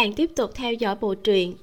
Bạn 0.00 0.12
tiếp 0.12 0.30
tục 0.36 0.50
theo 0.54 0.72
dõi 0.72 0.96
bộ 1.00 1.14
truyện 1.14 1.54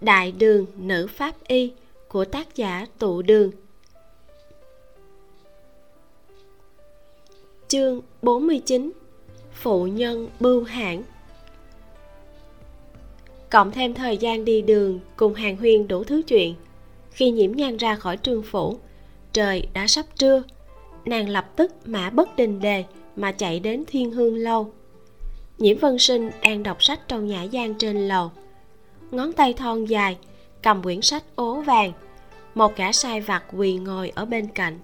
Đại 0.00 0.32
đường 0.32 0.66
nữ 0.76 1.06
pháp 1.06 1.34
y 1.48 1.72
của 2.08 2.24
tác 2.24 2.56
giả 2.56 2.86
Tụ 2.98 3.22
Đường. 3.22 3.50
Chương 7.68 8.00
49 8.22 8.92
Phụ 9.52 9.86
nhân 9.86 10.28
bưu 10.40 10.62
hãng 10.64 11.02
Cộng 13.50 13.72
thêm 13.72 13.94
thời 13.94 14.16
gian 14.16 14.44
đi 14.44 14.62
đường 14.62 15.00
cùng 15.16 15.34
hàng 15.34 15.56
huyên 15.56 15.88
đủ 15.88 16.04
thứ 16.04 16.22
chuyện, 16.22 16.54
Khi 17.10 17.30
nhiễm 17.30 17.52
nhan 17.52 17.76
ra 17.76 17.94
khỏi 17.94 18.16
trường 18.16 18.42
phủ, 18.42 18.78
Trời 19.32 19.68
đã 19.72 19.86
sắp 19.86 20.06
trưa, 20.16 20.42
Nàng 21.04 21.28
lập 21.28 21.56
tức 21.56 21.72
mã 21.84 22.10
bất 22.10 22.36
đình 22.36 22.60
đề 22.60 22.84
mà 23.16 23.32
chạy 23.32 23.60
đến 23.60 23.84
thiên 23.86 24.10
hương 24.10 24.36
lâu 24.36 24.72
nhiễm 25.58 25.78
vân 25.78 25.98
sinh 25.98 26.30
đang 26.42 26.62
đọc 26.62 26.82
sách 26.82 27.00
trong 27.08 27.26
nhã 27.26 27.42
gian 27.42 27.74
trên 27.74 28.08
lầu. 28.08 28.30
Ngón 29.10 29.32
tay 29.32 29.52
thon 29.52 29.84
dài, 29.84 30.16
cầm 30.62 30.82
quyển 30.82 31.02
sách 31.02 31.24
ố 31.34 31.60
vàng. 31.60 31.92
Một 32.54 32.76
gã 32.76 32.92
sai 32.92 33.20
vặt 33.20 33.44
quỳ 33.56 33.74
ngồi 33.74 34.12
ở 34.14 34.24
bên 34.24 34.46
cạnh. 34.46 34.78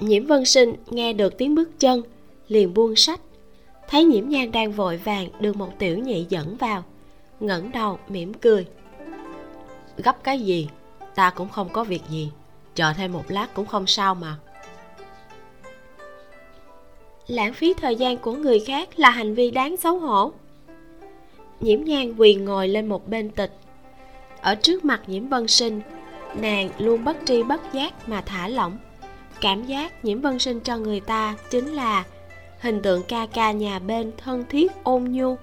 Nhiễm 0.00 0.26
vân 0.26 0.44
sinh 0.44 0.74
nghe 0.90 1.12
được 1.12 1.38
tiếng 1.38 1.54
bước 1.54 1.80
chân, 1.80 2.02
liền 2.48 2.74
buông 2.74 2.96
sách. 2.96 3.20
Thấy 3.88 4.04
nhiễm 4.04 4.28
nhan 4.28 4.52
đang 4.52 4.72
vội 4.72 4.96
vàng 4.96 5.28
đưa 5.40 5.52
một 5.52 5.78
tiểu 5.78 5.98
nhị 5.98 6.26
dẫn 6.28 6.56
vào, 6.56 6.84
ngẩng 7.40 7.72
đầu 7.72 7.98
mỉm 8.08 8.34
cười. 8.34 8.66
Gấp 9.96 10.24
cái 10.24 10.40
gì? 10.40 10.68
Ta 11.14 11.30
cũng 11.30 11.48
không 11.48 11.68
có 11.72 11.84
việc 11.84 12.02
gì, 12.10 12.30
chờ 12.74 12.92
thêm 12.96 13.12
một 13.12 13.24
lát 13.28 13.54
cũng 13.54 13.66
không 13.66 13.86
sao 13.86 14.14
mà 14.14 14.36
lãng 17.28 17.54
phí 17.54 17.74
thời 17.74 17.96
gian 17.96 18.18
của 18.18 18.32
người 18.32 18.60
khác 18.60 18.88
là 18.96 19.10
hành 19.10 19.34
vi 19.34 19.50
đáng 19.50 19.76
xấu 19.76 19.98
hổ. 19.98 20.32
Nhiễm 21.60 21.84
nhan 21.84 22.16
quỳ 22.16 22.34
ngồi 22.34 22.68
lên 22.68 22.86
một 22.86 23.08
bên 23.08 23.30
tịch. 23.30 23.52
Ở 24.40 24.54
trước 24.54 24.84
mặt 24.84 25.02
nhiễm 25.06 25.28
vân 25.28 25.48
sinh, 25.48 25.80
nàng 26.40 26.70
luôn 26.78 27.04
bất 27.04 27.16
tri 27.24 27.42
bất 27.42 27.72
giác 27.72 28.08
mà 28.08 28.20
thả 28.20 28.48
lỏng. 28.48 28.78
Cảm 29.40 29.66
giác 29.66 30.04
nhiễm 30.04 30.20
vân 30.20 30.38
sinh 30.38 30.60
cho 30.60 30.76
người 30.76 31.00
ta 31.00 31.34
chính 31.50 31.72
là 31.72 32.04
hình 32.60 32.82
tượng 32.82 33.02
ca 33.02 33.26
ca 33.26 33.52
nhà 33.52 33.78
bên 33.78 34.12
thân 34.16 34.44
thiết 34.50 34.72
ôn 34.82 35.04
nhu. 35.04 35.36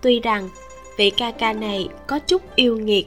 Tuy 0.00 0.20
rằng 0.20 0.48
vị 0.96 1.10
ca 1.10 1.30
ca 1.30 1.52
này 1.52 1.88
có 2.06 2.18
chút 2.18 2.42
yêu 2.56 2.76
nghiệt 2.76 3.06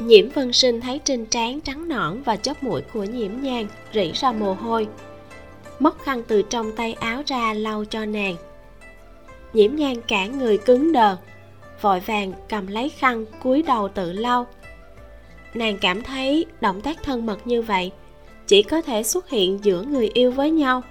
nhiễm 0.00 0.28
vân 0.28 0.52
sinh 0.52 0.80
thấy 0.80 1.00
trên 1.04 1.26
trán 1.26 1.60
trắng 1.60 1.88
nõn 1.88 2.22
và 2.22 2.36
chóp 2.36 2.62
mũi 2.62 2.82
của 2.92 3.04
nhiễm 3.04 3.30
nhan 3.42 3.66
rỉ 3.94 4.12
ra 4.12 4.32
mồ 4.32 4.54
hôi. 4.54 4.88
Móc 5.78 6.02
khăn 6.02 6.22
từ 6.28 6.42
trong 6.42 6.72
tay 6.76 6.92
áo 6.92 7.22
ra 7.26 7.52
lau 7.52 7.84
cho 7.84 8.04
nàng. 8.04 8.36
Nhiễm 9.52 9.76
nhan 9.76 9.94
cả 10.08 10.26
người 10.26 10.58
cứng 10.58 10.92
đờ, 10.92 11.16
vội 11.80 12.00
vàng 12.00 12.32
cầm 12.48 12.66
lấy 12.66 12.88
khăn 12.88 13.24
cúi 13.42 13.62
đầu 13.62 13.88
tự 13.88 14.12
lau. 14.12 14.46
Nàng 15.54 15.78
cảm 15.78 16.02
thấy 16.02 16.46
động 16.60 16.80
tác 16.80 17.02
thân 17.02 17.26
mật 17.26 17.46
như 17.46 17.62
vậy 17.62 17.92
chỉ 18.46 18.62
có 18.62 18.82
thể 18.82 19.02
xuất 19.02 19.28
hiện 19.28 19.58
giữa 19.62 19.82
người 19.82 20.10
yêu 20.14 20.30
với 20.30 20.50
nhau. 20.50 20.82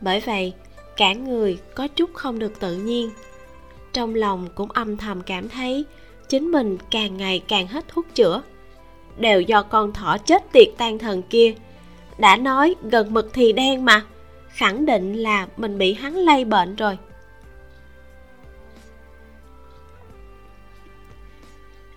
Bởi 0.00 0.20
vậy, 0.20 0.52
cả 0.96 1.12
người 1.12 1.58
có 1.74 1.88
chút 1.88 2.10
không 2.14 2.38
được 2.38 2.60
tự 2.60 2.76
nhiên. 2.76 3.10
Trong 3.92 4.14
lòng 4.14 4.48
cũng 4.54 4.72
âm 4.72 4.96
thầm 4.96 5.22
cảm 5.22 5.48
thấy 5.48 5.84
chính 6.28 6.50
mình 6.50 6.78
càng 6.90 7.16
ngày 7.16 7.42
càng 7.48 7.66
hết 7.66 7.88
thuốc 7.88 8.06
chữa. 8.14 8.42
Đều 9.18 9.40
do 9.40 9.62
con 9.62 9.92
thỏ 9.92 10.18
chết 10.18 10.52
tiệt 10.52 10.68
tan 10.76 10.98
thần 10.98 11.22
kia. 11.22 11.54
Đã 12.18 12.36
nói 12.36 12.74
gần 12.82 13.14
mực 13.14 13.30
thì 13.34 13.52
đen 13.52 13.84
mà, 13.84 14.04
khẳng 14.48 14.86
định 14.86 15.14
là 15.14 15.48
mình 15.56 15.78
bị 15.78 15.94
hắn 15.94 16.14
lây 16.14 16.44
bệnh 16.44 16.76
rồi. 16.76 16.98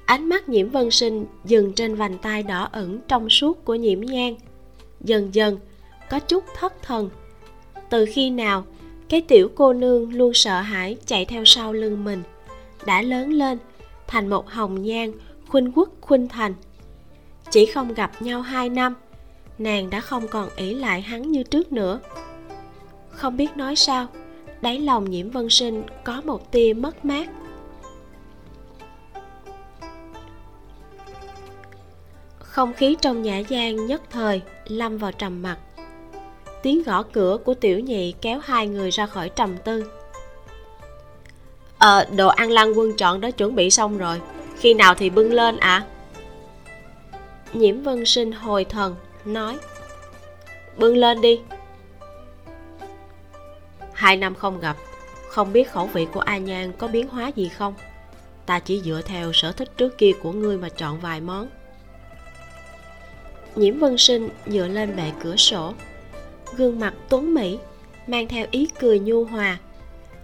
Ánh 0.06 0.30
mắt 0.30 0.50
nhiễm 0.50 0.70
vân 0.70 0.92
sinh 0.92 1.26
dừng 1.46 1.74
trên 1.74 1.96
vành 1.96 2.18
tay 2.18 2.44
đỏ 2.44 2.70
ửng 2.72 3.00
trong 3.08 3.30
suốt 3.30 3.66
của 3.66 3.76
nhiễm 3.76 4.02
nhang 4.02 4.36
dần 5.02 5.36
dần, 5.36 5.60
có 6.10 6.20
chút 6.20 6.44
thất 6.56 6.82
thần. 6.82 7.10
Từ 7.90 8.06
khi 8.14 8.30
nào, 8.30 8.66
cái 9.10 9.22
tiểu 9.22 9.50
cô 9.56 9.74
nương 9.74 10.14
luôn 10.14 10.34
sợ 10.34 10.62
hãi 10.62 10.98
chạy 11.06 11.26
theo 11.26 11.46
sau 11.46 11.74
lưng 11.74 12.04
mình, 12.04 12.24
đã 12.86 13.02
lớn 13.02 13.30
lên 13.30 13.58
thành 14.12 14.28
một 14.28 14.50
hồng 14.50 14.82
nhan, 14.82 15.12
khuynh 15.48 15.72
quốc, 15.76 15.90
khuynh 16.02 16.28
thành. 16.28 16.54
Chỉ 17.52 17.66
không 17.66 17.94
gặp 17.94 18.22
nhau 18.22 18.42
hai 18.42 18.70
năm, 18.70 18.96
nàng 19.58 19.90
đã 19.90 20.00
không 20.00 20.28
còn 20.28 20.50
ỷ 20.56 20.74
lại 20.74 21.02
hắn 21.02 21.32
như 21.32 21.44
trước 21.44 21.72
nữa. 21.72 22.00
Không 23.10 23.38
biết 23.38 23.58
nói 23.58 23.76
sao, 23.76 24.08
đáy 24.62 24.80
lòng 24.80 25.10
nhiễm 25.10 25.30
vân 25.30 25.50
sinh 25.50 25.84
có 26.04 26.22
một 26.26 26.52
tia 26.52 26.74
mất 26.74 27.06
mát. 27.06 27.30
Không 32.40 32.74
khí 32.74 32.98
trong 33.02 33.22
nhã 33.22 33.38
gian 33.38 33.86
nhất 33.86 34.02
thời 34.10 34.42
lâm 34.68 34.98
vào 34.98 35.12
trầm 35.12 35.42
mặc. 35.42 35.58
Tiếng 36.64 36.84
gõ 36.84 37.04
cửa 37.04 37.38
của 37.46 37.54
tiểu 37.54 37.80
nhị 37.80 38.12
kéo 38.22 38.40
hai 38.44 38.68
người 38.68 38.90
ra 38.90 39.06
khỏi 39.06 39.30
trầm 39.30 39.58
tư 39.66 40.01
ờ 41.82 42.06
đồ 42.16 42.28
ăn 42.28 42.52
lăng 42.52 42.80
quân 42.80 42.98
chọn 42.98 43.22
đã 43.22 43.32
chuẩn 43.32 43.56
bị 43.56 43.70
xong 43.70 43.98
rồi. 43.98 44.22
Khi 44.60 44.74
nào 44.74 44.96
thì 44.96 45.10
bưng 45.10 45.34
lên 45.34 45.58
ạ? 45.58 45.70
À? 45.70 45.86
nhiễm 47.54 47.82
vân 47.82 48.06
sinh 48.06 48.32
hồi 48.32 48.66
thần, 48.66 48.96
nói. 49.26 49.58
Bưng 50.78 50.98
lên 50.98 51.22
đi. 51.22 51.40
Hai 53.94 54.18
năm 54.18 54.36
không 54.36 54.60
gặp, 54.60 54.78
không 55.28 55.54
biết 55.54 55.72
khẩu 55.72 55.86
vị 55.86 56.08
của 56.14 56.20
a 56.20 56.38
nhan 56.38 56.72
có 56.78 56.88
biến 56.88 57.08
hóa 57.08 57.32
gì 57.36 57.50
không? 57.50 57.74
Ta 58.46 58.60
chỉ 58.60 58.82
dựa 58.82 59.02
theo 59.06 59.34
sở 59.34 59.52
thích 59.52 59.72
trước 59.78 59.98
kia 59.98 60.12
của 60.24 60.32
ngươi 60.32 60.58
mà 60.58 60.70
chọn 60.70 61.00
vài 61.00 61.22
món. 61.22 61.48
Nhiễm 63.56 63.80
vân 63.80 63.98
sinh 63.98 64.30
dựa 64.48 64.68
lên 64.68 64.96
bệ 64.96 65.12
cửa 65.24 65.36
sổ. 65.36 65.74
Gương 66.58 66.80
mặt 66.80 66.94
tuấn 67.10 67.34
mỹ, 67.34 67.60
mang 68.08 68.28
theo 68.28 68.46
ý 68.52 68.70
cười 68.80 69.00
nhu 69.00 69.24
hòa. 69.24 69.58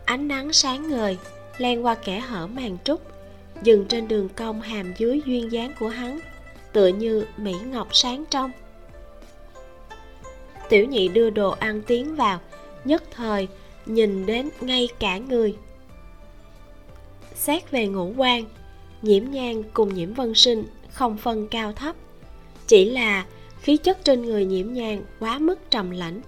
Ánh 0.05 0.27
nắng 0.27 0.53
sáng 0.53 0.89
ngời 0.89 1.17
len 1.57 1.85
qua 1.85 1.95
kẽ 1.95 2.19
hở 2.19 2.47
màn 2.47 2.77
trúc, 2.83 3.01
dừng 3.63 3.85
trên 3.85 4.07
đường 4.07 4.29
cong 4.29 4.61
hàm 4.61 4.93
dưới 4.97 5.21
duyên 5.25 5.51
dáng 5.51 5.73
của 5.79 5.87
hắn, 5.87 6.19
tựa 6.73 6.87
như 6.87 7.25
mỹ 7.37 7.53
ngọc 7.65 7.87
sáng 7.91 8.23
trong. 8.29 8.51
Tiểu 10.69 10.85
nhị 10.85 11.07
đưa 11.07 11.29
đồ 11.29 11.49
ăn 11.49 11.81
tiến 11.87 12.15
vào, 12.15 12.39
nhất 12.85 13.03
thời 13.11 13.47
nhìn 13.85 14.25
đến 14.25 14.49
ngay 14.61 14.89
cả 14.99 15.17
người. 15.17 15.55
Xét 17.35 17.71
về 17.71 17.87
ngũ 17.87 18.13
quan, 18.17 18.43
nhiễm 19.01 19.23
nhang 19.31 19.63
cùng 19.73 19.93
nhiễm 19.93 20.13
vân 20.13 20.33
sinh 20.33 20.63
không 20.89 21.17
phân 21.17 21.47
cao 21.47 21.73
thấp, 21.73 21.95
chỉ 22.67 22.85
là 22.85 23.25
khí 23.61 23.77
chất 23.77 24.03
trên 24.03 24.21
người 24.21 24.45
nhiễm 24.45 24.73
nhang 24.73 25.03
quá 25.19 25.39
mức 25.39 25.59
trầm 25.69 25.91
lãnh 25.91 26.21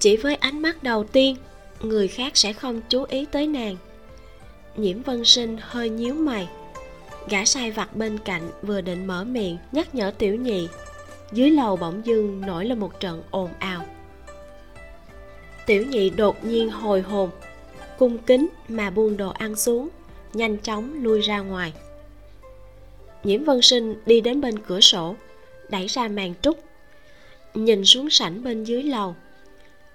chỉ 0.00 0.16
với 0.16 0.34
ánh 0.34 0.62
mắt 0.62 0.82
đầu 0.82 1.04
tiên, 1.04 1.36
người 1.82 2.08
khác 2.08 2.36
sẽ 2.36 2.52
không 2.52 2.80
chú 2.88 3.04
ý 3.04 3.26
tới 3.32 3.46
nàng 3.46 3.76
nhiễm 4.80 5.02
vân 5.02 5.24
sinh 5.24 5.56
hơi 5.60 5.88
nhíu 5.88 6.14
mày. 6.14 6.48
Gã 7.28 7.44
sai 7.44 7.70
vặt 7.70 7.96
bên 7.96 8.18
cạnh 8.18 8.50
vừa 8.62 8.80
định 8.80 9.06
mở 9.06 9.24
miệng, 9.24 9.58
nhắc 9.72 9.94
nhở 9.94 10.12
tiểu 10.18 10.34
nhị. 10.34 10.68
Dưới 11.32 11.50
lầu 11.50 11.76
bỗng 11.76 12.06
dưng 12.06 12.40
nổi 12.40 12.64
lên 12.64 12.78
một 12.78 13.00
trận 13.00 13.22
ồn 13.30 13.50
ào. 13.58 13.86
Tiểu 15.66 15.86
nhị 15.86 16.10
đột 16.10 16.44
nhiên 16.44 16.70
hồi 16.70 17.00
hồn, 17.00 17.30
cung 17.98 18.18
kính 18.18 18.48
mà 18.68 18.90
buông 18.90 19.16
đồ 19.16 19.30
ăn 19.30 19.56
xuống, 19.56 19.88
nhanh 20.32 20.56
chóng 20.58 21.02
lui 21.02 21.20
ra 21.20 21.38
ngoài. 21.38 21.72
Nhiễm 23.24 23.44
vân 23.44 23.62
sinh 23.62 23.94
đi 24.06 24.20
đến 24.20 24.40
bên 24.40 24.58
cửa 24.58 24.80
sổ, 24.80 25.14
đẩy 25.68 25.86
ra 25.86 26.08
màn 26.08 26.34
trúc, 26.42 26.58
nhìn 27.54 27.84
xuống 27.84 28.10
sảnh 28.10 28.44
bên 28.44 28.64
dưới 28.64 28.82
lầu. 28.82 29.14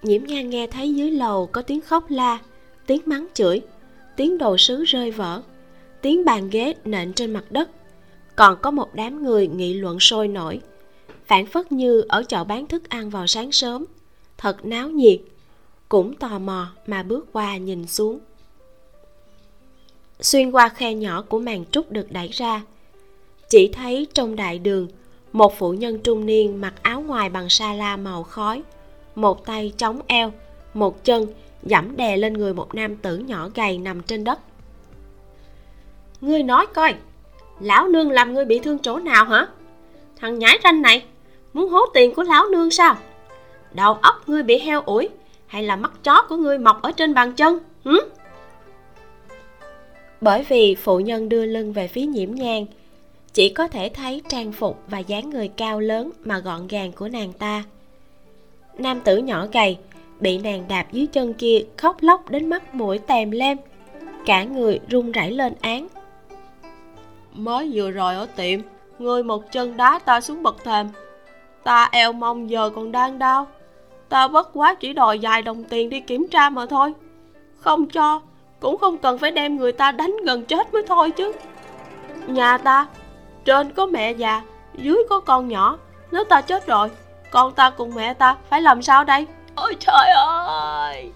Nhiễm 0.02 0.24
nhan 0.24 0.50
nghe 0.50 0.68
thấy 0.68 0.96
dưới 0.96 1.12
lầu 1.12 1.48
có 1.48 1.62
tiếng 1.62 1.82
khóc 1.82 2.10
la, 2.10 2.40
tiếng 2.88 3.02
mắng 3.06 3.28
chửi 3.34 3.62
tiếng 4.16 4.38
đồ 4.38 4.58
sứ 4.58 4.84
rơi 4.84 5.12
vỡ, 5.12 5.42
tiếng 6.02 6.26
bàn 6.26 6.50
ghế 6.50 6.74
nện 6.86 7.14
trên 7.14 7.34
mặt 7.34 7.46
đất. 7.50 7.70
Còn 8.36 8.58
có 8.62 8.72
một 8.72 8.90
đám 8.94 9.24
người 9.24 9.48
nghị 9.48 9.74
luận 9.74 10.00
sôi 10.00 10.28
nổi, 10.28 10.60
phản 11.26 11.46
phất 11.46 11.72
như 11.72 12.04
ở 12.08 12.24
chợ 12.24 12.44
bán 12.44 12.68
thức 12.68 12.90
ăn 12.90 13.10
vào 13.10 13.28
sáng 13.28 13.52
sớm. 13.52 13.86
Thật 14.38 14.66
náo 14.66 14.90
nhiệt, 14.90 15.20
cũng 15.90 16.16
tò 16.16 16.40
mò 16.40 16.68
mà 16.88 17.04
bước 17.04 17.28
qua 17.34 17.58
nhìn 17.58 17.88
xuống. 17.88 18.20
Xuyên 20.22 20.52
qua 20.52 20.70
khe 20.70 20.94
nhỏ 20.94 21.22
của 21.22 21.40
màn 21.40 21.66
trúc 21.72 21.92
được 21.92 22.12
đẩy 22.12 22.28
ra, 22.28 22.62
chỉ 23.50 23.68
thấy 23.68 24.08
trong 24.14 24.36
đại 24.36 24.60
đường 24.60 24.88
một 25.32 25.54
phụ 25.58 25.74
nhân 25.74 26.00
trung 26.00 26.26
niên 26.26 26.62
mặc 26.62 26.74
áo 26.82 27.02
ngoài 27.02 27.30
bằng 27.30 27.50
sa 27.50 27.74
la 27.74 27.98
màu 27.98 28.24
khói, 28.24 28.64
một 29.16 29.46
tay 29.46 29.74
chống 29.78 30.00
eo, 30.08 30.34
một 30.74 31.04
chân 31.04 31.28
dẫm 31.66 31.98
đè 31.98 32.18
lên 32.18 32.34
người 32.34 32.54
một 32.54 32.76
nam 32.76 32.96
tử 32.96 33.18
nhỏ 33.18 33.50
gầy 33.56 33.78
nằm 33.78 34.02
trên 34.02 34.24
đất. 34.24 34.40
Ngươi 36.22 36.44
nói 36.44 36.66
coi, 36.74 36.96
lão 37.60 37.88
nương 37.88 38.12
làm 38.12 38.34
ngươi 38.34 38.46
bị 38.46 38.60
thương 38.60 38.80
chỗ 38.80 39.00
nào 39.00 39.26
hả? 39.26 39.48
Thằng 40.16 40.40
nhãi 40.40 40.60
ranh 40.64 40.82
này, 40.82 41.04
muốn 41.54 41.70
hố 41.70 41.86
tiền 41.94 42.16
của 42.16 42.24
lão 42.24 42.46
nương 42.50 42.72
sao? 42.72 42.98
Đầu 43.74 43.94
óc 43.94 44.30
ngươi 44.30 44.44
bị 44.44 44.60
heo 44.60 44.82
ủi, 44.82 45.10
hay 45.48 45.64
là 45.64 45.76
mắt 45.76 45.92
chó 46.04 46.22
của 46.30 46.38
ngươi 46.38 46.58
mọc 46.58 46.82
ở 46.82 46.92
trên 46.92 47.14
bàn 47.14 47.34
chân, 47.34 47.60
hử? 47.84 48.00
bởi 50.22 50.44
vì 50.44 50.76
phụ 50.76 51.00
nhân 51.00 51.30
đưa 51.30 51.46
lưng 51.46 51.74
về 51.74 51.88
phía 51.88 52.06
nhiễm 52.06 52.32
nhang, 52.32 52.66
chỉ 53.34 53.50
có 53.50 53.68
thể 53.68 53.90
thấy 53.90 54.22
trang 54.30 54.52
phục 54.52 54.84
và 54.88 55.00
dáng 55.00 55.30
người 55.30 55.48
cao 55.48 55.80
lớn 55.80 56.12
mà 56.24 56.40
gọn 56.40 56.68
gàng 56.68 56.92
của 56.92 57.08
nàng 57.08 57.34
ta. 57.34 57.64
Nam 58.78 59.02
tử 59.02 59.18
nhỏ 59.18 59.48
gầy 59.54 59.78
bị 60.20 60.38
nàng 60.38 60.66
đạp 60.68 60.86
dưới 60.92 61.08
chân 61.08 61.34
kia 61.34 61.60
khóc 61.78 61.98
lóc 62.02 62.30
đến 62.30 62.50
mắt 62.50 62.76
mũi 62.76 62.98
tèm 62.98 63.32
lem. 63.32 63.58
Cả 64.26 64.44
người 64.44 64.80
run 64.90 65.12
rẩy 65.12 65.32
lên 65.32 65.54
án. 65.62 65.88
Mới 67.34 67.72
vừa 67.74 67.92
rồi 67.92 68.16
ở 68.16 68.26
tiệm 68.26 68.60
người 69.00 69.24
một 69.24 69.52
chân 69.52 69.78
đá 69.78 70.00
ta 70.06 70.22
xuống 70.22 70.44
bậc 70.44 70.64
thềm. 70.64 70.88
Ta 71.64 71.90
eo 71.92 72.14
mong 72.14 72.50
giờ 72.50 72.70
còn 72.76 72.92
đang 72.92 73.20
đau. 73.20 73.48
Ta 74.10 74.28
bất 74.28 74.50
quá 74.54 74.76
chỉ 74.76 74.94
đòi 74.94 75.20
vài 75.22 75.42
đồng 75.42 75.64
tiền 75.64 75.90
đi 75.90 76.00
kiểm 76.00 76.28
tra 76.28 76.50
mà 76.50 76.66
thôi. 76.66 76.94
Không 77.58 77.90
cho, 77.90 78.22
cũng 78.60 78.78
không 78.78 78.98
cần 78.98 79.18
phải 79.18 79.32
đem 79.32 79.58
người 79.58 79.72
ta 79.72 79.92
đánh 79.92 80.16
gần 80.26 80.46
chết 80.46 80.74
mới 80.74 80.84
thôi 80.88 81.12
chứ. 81.12 81.32
Nhà 82.28 82.58
ta, 82.58 82.88
trên 83.46 83.72
có 83.72 83.86
mẹ 83.86 84.12
già, 84.12 84.42
dưới 84.74 84.98
có 85.10 85.20
con 85.20 85.48
nhỏ. 85.48 85.78
Nếu 86.12 86.24
ta 86.24 86.42
chết 86.42 86.68
rồi, 86.68 86.90
con 87.32 87.54
ta 87.54 87.70
cùng 87.70 87.96
mẹ 87.96 88.14
ta 88.14 88.38
phải 88.50 88.62
làm 88.62 88.82
sao 88.82 89.04
đây? 89.04 89.26
Ôi 89.56 89.76
trời 89.80 90.10
ơi. 90.48 91.10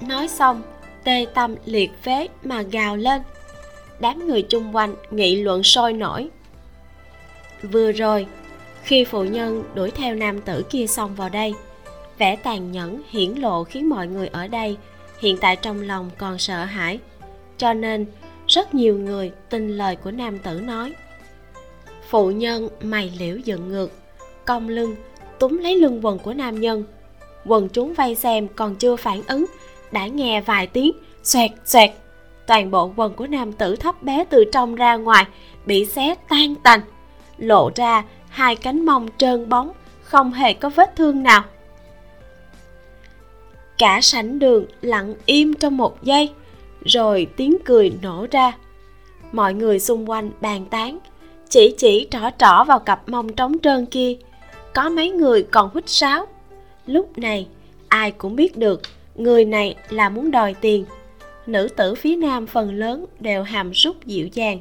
Nói 0.00 0.28
xong, 0.28 0.62
tê 1.04 1.26
tâm 1.34 1.54
liệt 1.64 2.02
phế 2.02 2.28
mà 2.44 2.62
gào 2.62 2.96
lên. 2.96 3.22
Đám 4.00 4.26
người 4.26 4.42
chung 4.42 4.76
quanh 4.76 4.94
nghị 5.10 5.36
luận 5.36 5.62
sôi 5.62 5.92
nổi. 5.92 6.28
Vừa 7.62 7.92
rồi, 7.92 8.26
khi 8.82 9.04
phụ 9.04 9.24
nhân 9.24 9.64
đuổi 9.74 9.90
theo 9.90 10.14
nam 10.14 10.40
tử 10.40 10.62
kia 10.70 10.86
xong 10.86 11.14
vào 11.14 11.28
đây, 11.28 11.54
vẻ 12.18 12.36
tàn 12.36 12.72
nhẫn, 12.72 13.02
hiển 13.10 13.34
lộ 13.34 13.64
khiến 13.64 13.88
mọi 13.88 14.06
người 14.06 14.28
ở 14.28 14.46
đây 14.46 14.76
hiện 15.20 15.38
tại 15.40 15.56
trong 15.56 15.82
lòng 15.82 16.10
còn 16.18 16.38
sợ 16.38 16.64
hãi. 16.64 16.98
Cho 17.58 17.72
nên, 17.72 18.06
rất 18.46 18.74
nhiều 18.74 18.98
người 18.98 19.32
tin 19.50 19.76
lời 19.76 19.96
của 19.96 20.10
nam 20.10 20.38
tử 20.38 20.60
nói. 20.60 20.92
Phụ 22.08 22.30
nhân 22.30 22.68
mày 22.80 23.12
liễu 23.18 23.36
dựng 23.36 23.68
ngược, 23.68 23.90
cong 24.44 24.68
lưng, 24.68 24.96
túm 25.38 25.58
lấy 25.58 25.76
lưng 25.76 26.00
quần 26.02 26.18
của 26.18 26.34
nam 26.34 26.60
nhân 26.60 26.84
quần 27.46 27.68
chúng 27.68 27.94
vây 27.94 28.14
xem 28.14 28.48
còn 28.48 28.74
chưa 28.74 28.96
phản 28.96 29.22
ứng. 29.26 29.46
Đã 29.92 30.06
nghe 30.06 30.40
vài 30.40 30.66
tiếng, 30.66 30.92
xoẹt 31.22 31.50
xoẹt. 31.64 31.90
Toàn 32.46 32.70
bộ 32.70 32.92
quần 32.96 33.14
của 33.14 33.26
nam 33.26 33.52
tử 33.52 33.76
thấp 33.76 34.02
bé 34.02 34.24
từ 34.24 34.44
trong 34.52 34.74
ra 34.74 34.96
ngoài 34.96 35.24
bị 35.66 35.84
xé 35.84 36.14
tan 36.28 36.54
tành. 36.54 36.80
Lộ 37.38 37.70
ra 37.76 38.04
hai 38.28 38.56
cánh 38.56 38.86
mông 38.86 39.08
trơn 39.18 39.48
bóng, 39.48 39.72
không 40.02 40.32
hề 40.32 40.52
có 40.52 40.68
vết 40.68 40.96
thương 40.96 41.22
nào. 41.22 41.42
Cả 43.78 44.00
sảnh 44.02 44.38
đường 44.38 44.66
lặng 44.80 45.14
im 45.26 45.54
trong 45.54 45.76
một 45.76 46.02
giây, 46.02 46.30
rồi 46.84 47.26
tiếng 47.36 47.56
cười 47.64 47.92
nổ 48.02 48.26
ra. 48.30 48.52
Mọi 49.32 49.54
người 49.54 49.78
xung 49.78 50.10
quanh 50.10 50.30
bàn 50.40 50.66
tán, 50.70 50.98
chỉ 51.48 51.74
chỉ 51.78 52.08
trỏ 52.10 52.30
trỏ 52.38 52.64
vào 52.64 52.78
cặp 52.78 53.08
mông 53.08 53.32
trống 53.32 53.58
trơn 53.62 53.86
kia. 53.86 54.16
Có 54.74 54.88
mấy 54.88 55.10
người 55.10 55.42
còn 55.42 55.70
huýt 55.72 55.88
sáo 55.88 56.26
lúc 56.86 57.18
này, 57.18 57.46
ai 57.88 58.10
cũng 58.10 58.36
biết 58.36 58.56
được 58.56 58.82
người 59.14 59.44
này 59.44 59.74
là 59.90 60.08
muốn 60.08 60.30
đòi 60.30 60.54
tiền. 60.60 60.84
Nữ 61.46 61.68
tử 61.76 61.94
phía 61.94 62.16
nam 62.16 62.46
phần 62.46 62.74
lớn 62.74 63.06
đều 63.20 63.42
hàm 63.42 63.74
súc 63.74 64.06
dịu 64.06 64.28
dàng. 64.32 64.58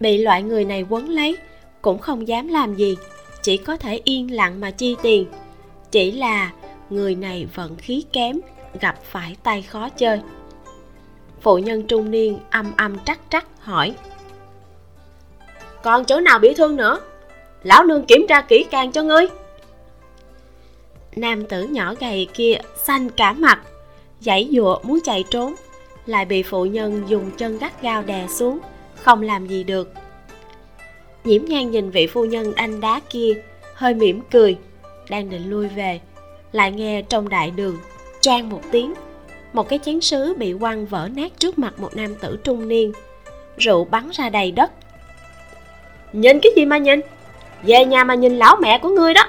Bị 0.00 0.18
loại 0.18 0.42
người 0.42 0.64
này 0.64 0.84
quấn 0.88 1.08
lấy, 1.08 1.36
cũng 1.82 1.98
không 1.98 2.28
dám 2.28 2.48
làm 2.48 2.74
gì, 2.74 2.96
chỉ 3.42 3.56
có 3.56 3.76
thể 3.76 4.00
yên 4.04 4.34
lặng 4.34 4.60
mà 4.60 4.70
chi 4.70 4.96
tiền. 5.02 5.26
Chỉ 5.90 6.10
là 6.10 6.52
người 6.90 7.14
này 7.14 7.46
vận 7.54 7.76
khí 7.76 8.04
kém, 8.12 8.40
gặp 8.80 9.04
phải 9.04 9.36
tay 9.42 9.62
khó 9.62 9.88
chơi. 9.88 10.20
Phụ 11.40 11.58
nhân 11.58 11.82
trung 11.82 12.10
niên 12.10 12.38
âm 12.50 12.72
âm 12.76 12.96
trắc 13.04 13.20
trắc 13.30 13.46
hỏi, 13.60 13.94
còn 15.82 16.04
chỗ 16.04 16.20
nào 16.20 16.38
bị 16.38 16.54
thương 16.54 16.76
nữa? 16.76 16.98
Lão 17.62 17.84
nương 17.84 18.04
kiểm 18.04 18.26
tra 18.28 18.40
kỹ 18.40 18.64
càng 18.70 18.92
cho 18.92 19.02
ngươi 19.02 19.26
nam 21.16 21.46
tử 21.46 21.62
nhỏ 21.62 21.94
gầy 22.00 22.28
kia 22.34 22.54
xanh 22.84 23.10
cả 23.10 23.32
mặt, 23.32 23.60
giãy 24.20 24.48
dụa 24.52 24.78
muốn 24.82 24.98
chạy 25.04 25.24
trốn, 25.30 25.54
lại 26.06 26.24
bị 26.24 26.42
phụ 26.42 26.64
nhân 26.64 27.02
dùng 27.06 27.30
chân 27.36 27.58
gắt 27.58 27.82
gao 27.82 28.02
đè 28.02 28.26
xuống, 28.28 28.58
không 28.94 29.22
làm 29.22 29.46
gì 29.46 29.64
được. 29.64 29.92
Nhiễm 31.24 31.44
nhan 31.44 31.70
nhìn 31.70 31.90
vị 31.90 32.06
phu 32.06 32.24
nhân 32.24 32.52
đanh 32.56 32.80
đá 32.80 33.00
kia, 33.10 33.42
hơi 33.74 33.94
mỉm 33.94 34.20
cười, 34.30 34.56
đang 35.10 35.30
định 35.30 35.50
lui 35.50 35.68
về, 35.68 36.00
lại 36.52 36.72
nghe 36.72 37.02
trong 37.02 37.28
đại 37.28 37.50
đường 37.50 37.78
choang 38.20 38.48
một 38.48 38.62
tiếng. 38.72 38.94
Một 39.52 39.68
cái 39.68 39.78
chén 39.84 40.00
sứ 40.00 40.34
bị 40.34 40.54
quăng 40.60 40.86
vỡ 40.86 41.08
nát 41.14 41.32
trước 41.38 41.58
mặt 41.58 41.80
một 41.80 41.96
nam 41.96 42.14
tử 42.14 42.38
trung 42.44 42.68
niên, 42.68 42.92
rượu 43.58 43.84
bắn 43.84 44.10
ra 44.12 44.28
đầy 44.28 44.52
đất. 44.52 44.70
Nhìn 46.12 46.40
cái 46.42 46.52
gì 46.56 46.64
mà 46.64 46.78
nhìn? 46.78 47.00
Về 47.62 47.84
nhà 47.84 48.04
mà 48.04 48.14
nhìn 48.14 48.38
lão 48.38 48.56
mẹ 48.60 48.78
của 48.78 48.88
ngươi 48.88 49.14
đó 49.14 49.28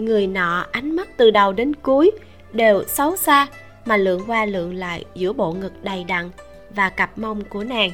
người 0.00 0.26
nọ 0.26 0.66
ánh 0.72 0.96
mắt 0.96 1.08
từ 1.16 1.30
đầu 1.30 1.52
đến 1.52 1.74
cuối 1.74 2.10
đều 2.52 2.84
xấu 2.84 3.16
xa 3.16 3.46
mà 3.84 3.96
lượn 3.96 4.20
qua 4.26 4.44
lượn 4.44 4.74
lại 4.74 5.04
giữa 5.14 5.32
bộ 5.32 5.52
ngực 5.52 5.72
đầy 5.82 6.04
đặn 6.04 6.30
và 6.74 6.90
cặp 6.90 7.18
mông 7.18 7.44
của 7.44 7.64
nàng. 7.64 7.90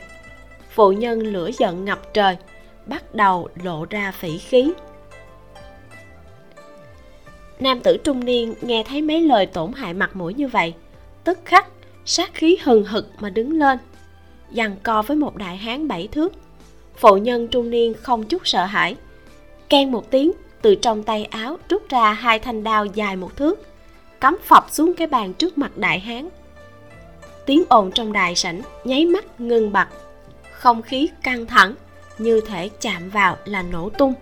Phụ 0.71 0.93
nhân 0.93 1.21
lửa 1.21 1.51
giận 1.59 1.85
ngập 1.85 2.15
trời, 2.15 2.37
bắt 2.87 3.15
đầu 3.15 3.49
lộ 3.63 3.87
ra 3.91 4.13
phỉ 4.13 4.39
khí. 4.39 4.73
Nam 7.61 7.81
tử 7.81 7.97
trung 8.05 8.25
niên 8.25 8.55
nghe 8.63 8.85
thấy 8.89 9.03
mấy 9.03 9.21
lời 9.21 9.47
tổn 9.47 9.73
hại 9.73 9.95
mặt 9.95 10.17
mũi 10.17 10.35
như 10.35 10.49
vậy, 10.49 10.75
tức 11.25 11.39
khắc 11.45 11.67
sát 12.05 12.35
khí 12.35 12.59
hừng 12.63 12.85
hực 12.85 13.09
mà 13.21 13.31
đứng 13.31 13.59
lên, 13.59 13.79
giằng 14.53 14.77
co 14.83 15.03
với 15.03 15.17
một 15.17 15.37
đại 15.37 15.57
hán 15.57 15.89
bảy 15.89 16.09
thước. 16.13 16.33
Phụ 16.97 17.17
nhân 17.17 17.49
trung 17.49 17.71
niên 17.71 17.95
không 17.95 18.25
chút 18.25 18.47
sợ 18.47 18.65
hãi 18.65 18.97
can 19.69 19.93
một 19.93 20.11
tiếng 20.11 20.33
từ 20.63 20.75
trong 20.75 21.03
tay 21.03 21.25
áo 21.25 21.59
rút 21.69 21.89
ra 21.89 22.13
hai 22.13 22.39
thanh 22.39 22.65
đao 22.65 22.87
dài 22.87 23.17
một 23.17 23.37
thước, 23.37 23.67
cắm 24.21 24.39
phập 24.45 24.67
xuống 24.71 24.95
cái 24.95 25.07
bàn 25.07 25.35
trước 25.35 25.59
mặt 25.59 25.77
đại 25.77 26.01
hán. 26.01 26.29
Tiếng 27.47 27.65
ồn 27.69 27.91
trong 27.91 28.13
đại 28.13 28.35
sảnh 28.35 28.63
nháy 28.85 29.07
mắt 29.07 29.41
ngưng 29.41 29.73
bặt, 29.73 29.89
không 30.53 30.83
khí 30.83 31.09
căng 31.23 31.47
thẳng 31.47 31.75
như 32.19 32.41
thể 32.41 32.69
chạm 32.81 33.11
vào 33.11 33.37
là 33.45 33.63
nổ 33.63 33.91
tung. 33.91 34.15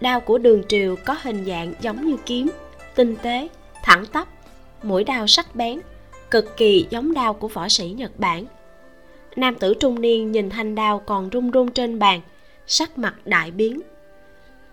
Đao 0.00 0.20
của 0.20 0.38
đường 0.38 0.62
triều 0.68 0.96
có 1.04 1.16
hình 1.22 1.44
dạng 1.44 1.74
giống 1.80 2.06
như 2.06 2.16
kiếm, 2.26 2.50
tinh 2.94 3.16
tế, 3.16 3.48
thẳng 3.82 4.06
tắp, 4.06 4.28
mũi 4.82 5.04
đao 5.04 5.26
sắc 5.26 5.54
bén, 5.54 5.80
cực 6.30 6.56
kỳ 6.56 6.86
giống 6.90 7.14
đao 7.14 7.34
của 7.34 7.48
võ 7.48 7.68
sĩ 7.68 7.88
nhật 7.88 8.12
bản. 8.18 8.44
Nam 9.36 9.54
tử 9.54 9.74
trung 9.74 10.00
niên 10.00 10.32
nhìn 10.32 10.50
thanh 10.50 10.74
đao 10.74 10.98
còn 10.98 11.30
rung 11.32 11.50
rung 11.52 11.72
trên 11.72 11.98
bàn, 11.98 12.20
sắc 12.66 12.98
mặt 12.98 13.14
đại 13.24 13.50
biến 13.50 13.80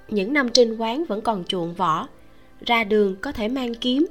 những 0.10 0.34
năm 0.34 0.50
trinh 0.50 0.78
quán 0.78 1.06
vẫn 1.06 1.22
còn 1.22 1.44
chuộng 1.46 1.74
võ 1.74 2.08
ra 2.66 2.84
đường 2.84 3.16
có 3.22 3.32
thể 3.32 3.48
mang 3.48 3.74
kiếm 3.74 4.06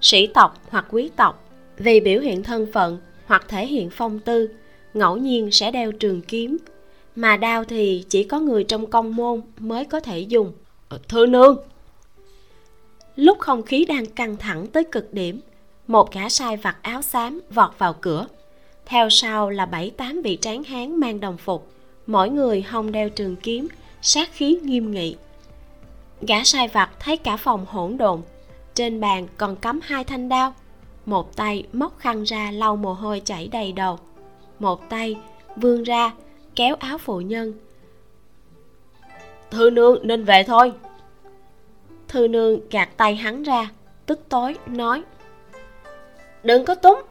sĩ 0.00 0.26
tộc 0.26 0.60
hoặc 0.68 0.86
quý 0.90 1.10
tộc 1.16 1.48
vì 1.78 2.00
biểu 2.00 2.20
hiện 2.20 2.42
thân 2.42 2.66
phận 2.72 2.98
hoặc 3.26 3.44
thể 3.48 3.66
hiện 3.66 3.90
phong 3.90 4.18
tư 4.18 4.48
ngẫu 4.94 5.16
nhiên 5.16 5.50
sẽ 5.50 5.70
đeo 5.70 5.92
trường 5.92 6.20
kiếm. 6.22 6.56
Mà 7.16 7.36
đao 7.36 7.64
thì 7.64 8.04
chỉ 8.08 8.24
có 8.24 8.40
người 8.40 8.64
trong 8.64 8.86
công 8.86 9.16
môn 9.16 9.40
mới 9.58 9.84
có 9.84 10.00
thể 10.00 10.20
dùng. 10.20 10.52
Ờ, 10.88 10.98
thưa 11.08 11.26
nương. 11.26 11.56
Lúc 13.16 13.38
không 13.38 13.62
khí 13.62 13.84
đang 13.84 14.06
căng 14.06 14.36
thẳng 14.36 14.66
tới 14.66 14.84
cực 14.84 15.14
điểm 15.14 15.40
một 15.86 16.14
gã 16.14 16.28
sai 16.28 16.56
vặt 16.56 16.76
áo 16.82 17.02
xám 17.02 17.40
vọt 17.50 17.70
vào 17.78 17.92
cửa. 18.00 18.26
Theo 18.86 19.10
sau 19.10 19.50
là 19.50 19.66
bảy 19.66 19.90
tám 19.90 20.22
vị 20.22 20.38
tráng 20.40 20.64
hán 20.64 21.00
mang 21.00 21.20
đồng 21.20 21.36
phục. 21.36 21.72
Mỗi 22.06 22.30
người 22.30 22.62
hông 22.62 22.92
đeo 22.92 23.08
trường 23.08 23.36
kiếm 23.36 23.68
sát 24.02 24.30
khí 24.32 24.58
nghiêm 24.62 24.90
nghị 24.90 25.16
gã 26.28 26.44
sai 26.44 26.68
vặt 26.68 26.90
thấy 27.00 27.16
cả 27.16 27.36
phòng 27.36 27.66
hỗn 27.68 27.96
độn. 27.96 28.20
Trên 28.74 29.00
bàn 29.00 29.26
còn 29.36 29.56
cắm 29.56 29.80
hai 29.82 30.04
thanh 30.04 30.28
đao. 30.28 30.54
Một 31.06 31.36
tay 31.36 31.66
móc 31.72 31.98
khăn 31.98 32.22
ra 32.22 32.50
lau 32.50 32.76
mồ 32.76 32.92
hôi 32.92 33.22
chảy 33.24 33.48
đầy 33.52 33.72
đầu. 33.72 33.98
Một 34.58 34.88
tay 34.88 35.16
vươn 35.56 35.82
ra 35.82 36.12
kéo 36.56 36.76
áo 36.78 36.98
phụ 36.98 37.20
nhân. 37.20 37.54
Thư 39.50 39.70
nương, 39.70 39.98
nên 40.02 40.24
về 40.24 40.42
thôi. 40.42 40.72
Thư 42.08 42.28
nương 42.28 42.60
gạt 42.70 42.88
tay 42.96 43.16
hắn 43.16 43.42
ra, 43.42 43.68
tức 44.06 44.20
tối, 44.28 44.56
nói, 44.66 45.02
đừng 46.42 46.64
có 46.64 46.74
túng, 46.74 47.02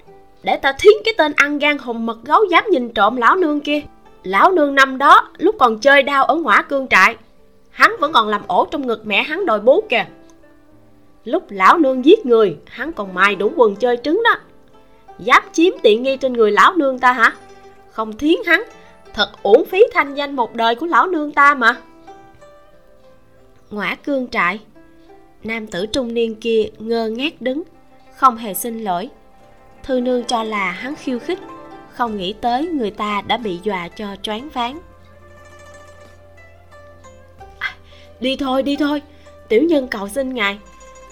để 0.44 0.58
ta 0.58 0.74
thiến 0.80 0.94
cái 1.06 1.14
tên 1.18 1.34
ăn 1.36 1.60
gan 1.60 1.78
hùng 1.78 2.06
mật 2.06 2.18
gấu 2.26 2.46
dám 2.52 2.64
nhìn 2.72 2.94
trộm 2.94 3.16
lão 3.16 3.36
nương 3.36 3.62
kia. 3.62 3.82
Lão 4.24 4.52
nương 4.52 4.76
năm 4.76 4.98
đó 4.98 5.30
lúc 5.38 5.56
còn 5.60 5.80
chơi 5.80 6.04
đao 6.04 6.26
ở 6.26 6.36
ngõ 6.36 6.62
cương 6.62 6.88
trại 6.88 7.16
hắn 7.72 7.96
vẫn 8.00 8.14
còn 8.14 8.28
làm 8.28 8.42
ổ 8.48 8.68
trong 8.72 8.88
ngực 8.88 9.06
mẹ 9.06 9.24
hắn 9.24 9.46
đòi 9.46 9.60
bú 9.60 9.82
kìa. 9.90 10.06
Lúc 11.26 11.44
lão 11.50 11.78
nương 11.78 12.06
giết 12.06 12.26
người, 12.26 12.58
hắn 12.66 12.94
còn 12.94 13.14
mài 13.14 13.36
đủ 13.36 13.52
quần 13.56 13.76
chơi 13.76 13.98
trứng 14.04 14.22
đó. 14.24 14.36
Dám 15.20 15.44
chiếm 15.54 15.74
tiện 15.84 16.04
nghi 16.04 16.18
trên 16.18 16.34
người 16.34 16.52
lão 16.52 16.74
nương 16.74 17.00
ta 17.00 17.12
hả? 17.12 17.34
Không 17.92 18.18
thiến 18.18 18.36
hắn, 18.46 18.64
thật 19.14 19.30
uổng 19.44 19.66
phí 19.66 19.84
thanh 19.94 20.16
danh 20.16 20.36
một 20.36 20.56
đời 20.56 20.76
của 20.76 20.86
lão 20.86 21.08
nương 21.08 21.32
ta 21.32 21.54
mà. 21.54 21.76
Ngõa 23.70 23.96
cương 23.96 24.28
trại, 24.28 24.60
nam 25.44 25.68
tử 25.68 25.86
trung 25.86 26.14
niên 26.14 26.36
kia 26.36 26.66
ngơ 26.80 27.10
ngác 27.10 27.42
đứng, 27.42 27.64
không 28.16 28.38
hề 28.38 28.54
xin 28.54 28.84
lỗi. 28.84 29.10
Thư 29.84 30.00
nương 30.00 30.24
cho 30.24 30.44
là 30.44 30.72
hắn 30.72 30.96
khiêu 30.96 31.20
khích, 31.20 31.40
không 31.94 32.18
nghĩ 32.18 32.34
tới 32.34 32.68
người 32.68 32.92
ta 32.92 33.22
đã 33.28 33.38
bị 33.38 33.60
dọa 33.64 33.88
cho 33.88 34.16
choáng 34.22 34.50
váng. 34.54 34.80
Đi 38.22 38.36
thôi 38.36 38.64
đi 38.64 38.76
thôi. 38.76 39.02
Tiểu 39.48 39.64
nhân 39.64 39.88
cầu 39.88 40.08
xin 40.08 40.34
ngài. 40.34 40.60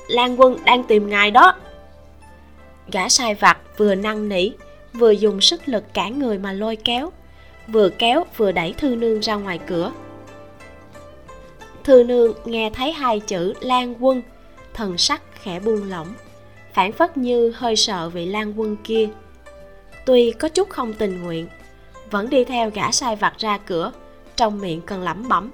Lan 0.08 0.40
quân 0.40 0.58
đang 0.66 0.84
tìm 0.84 1.10
ngài 1.10 1.32
đó. 1.32 1.56
Gã 2.92 3.10
sai 3.10 3.36
vặt 3.36 3.58
vừa 3.78 3.96
năn 3.96 4.30
nỉ, 4.30 4.52
vừa 4.94 5.12
dùng 5.12 5.42
sức 5.42 5.70
lực 5.70 5.84
cả 5.94 6.10
người 6.10 6.38
mà 6.38 6.52
lôi 6.52 6.76
kéo, 6.76 7.12
vừa 7.68 7.90
kéo 7.90 8.26
vừa 8.38 8.52
đẩy 8.52 8.74
thư 8.74 8.96
nương 8.96 9.20
ra 9.20 9.36
ngoài 9.36 9.60
cửa. 9.68 9.92
Thư 11.84 12.04
nương 12.04 12.34
nghe 12.46 12.70
thấy 12.70 12.92
hai 12.92 13.20
chữ 13.20 13.54
lan 13.62 13.96
quân, 14.00 14.22
thần 14.74 14.98
sắc 14.98 15.22
khẽ 15.34 15.60
buông 15.60 15.90
lỏng, 15.90 16.14
phản 16.74 16.92
phất 16.92 17.18
như 17.18 17.54
hơi 17.56 17.76
sợ 17.76 18.10
vị 18.10 18.26
lan 18.26 18.60
quân 18.60 18.78
kia. 18.84 19.10
Tuy 20.06 20.32
có 20.32 20.50
chút 20.50 20.70
không 20.70 20.94
tình 20.94 21.24
nguyện, 21.24 21.48
vẫn 22.12 22.30
đi 22.30 22.44
theo 22.44 22.70
gã 22.70 22.92
sai 22.92 23.16
vặt 23.16 23.34
ra 23.38 23.58
cửa, 23.58 23.92
trong 24.36 24.62
miệng 24.62 24.82
cần 24.82 25.02
lẩm 25.02 25.30
bẩm 25.30 25.52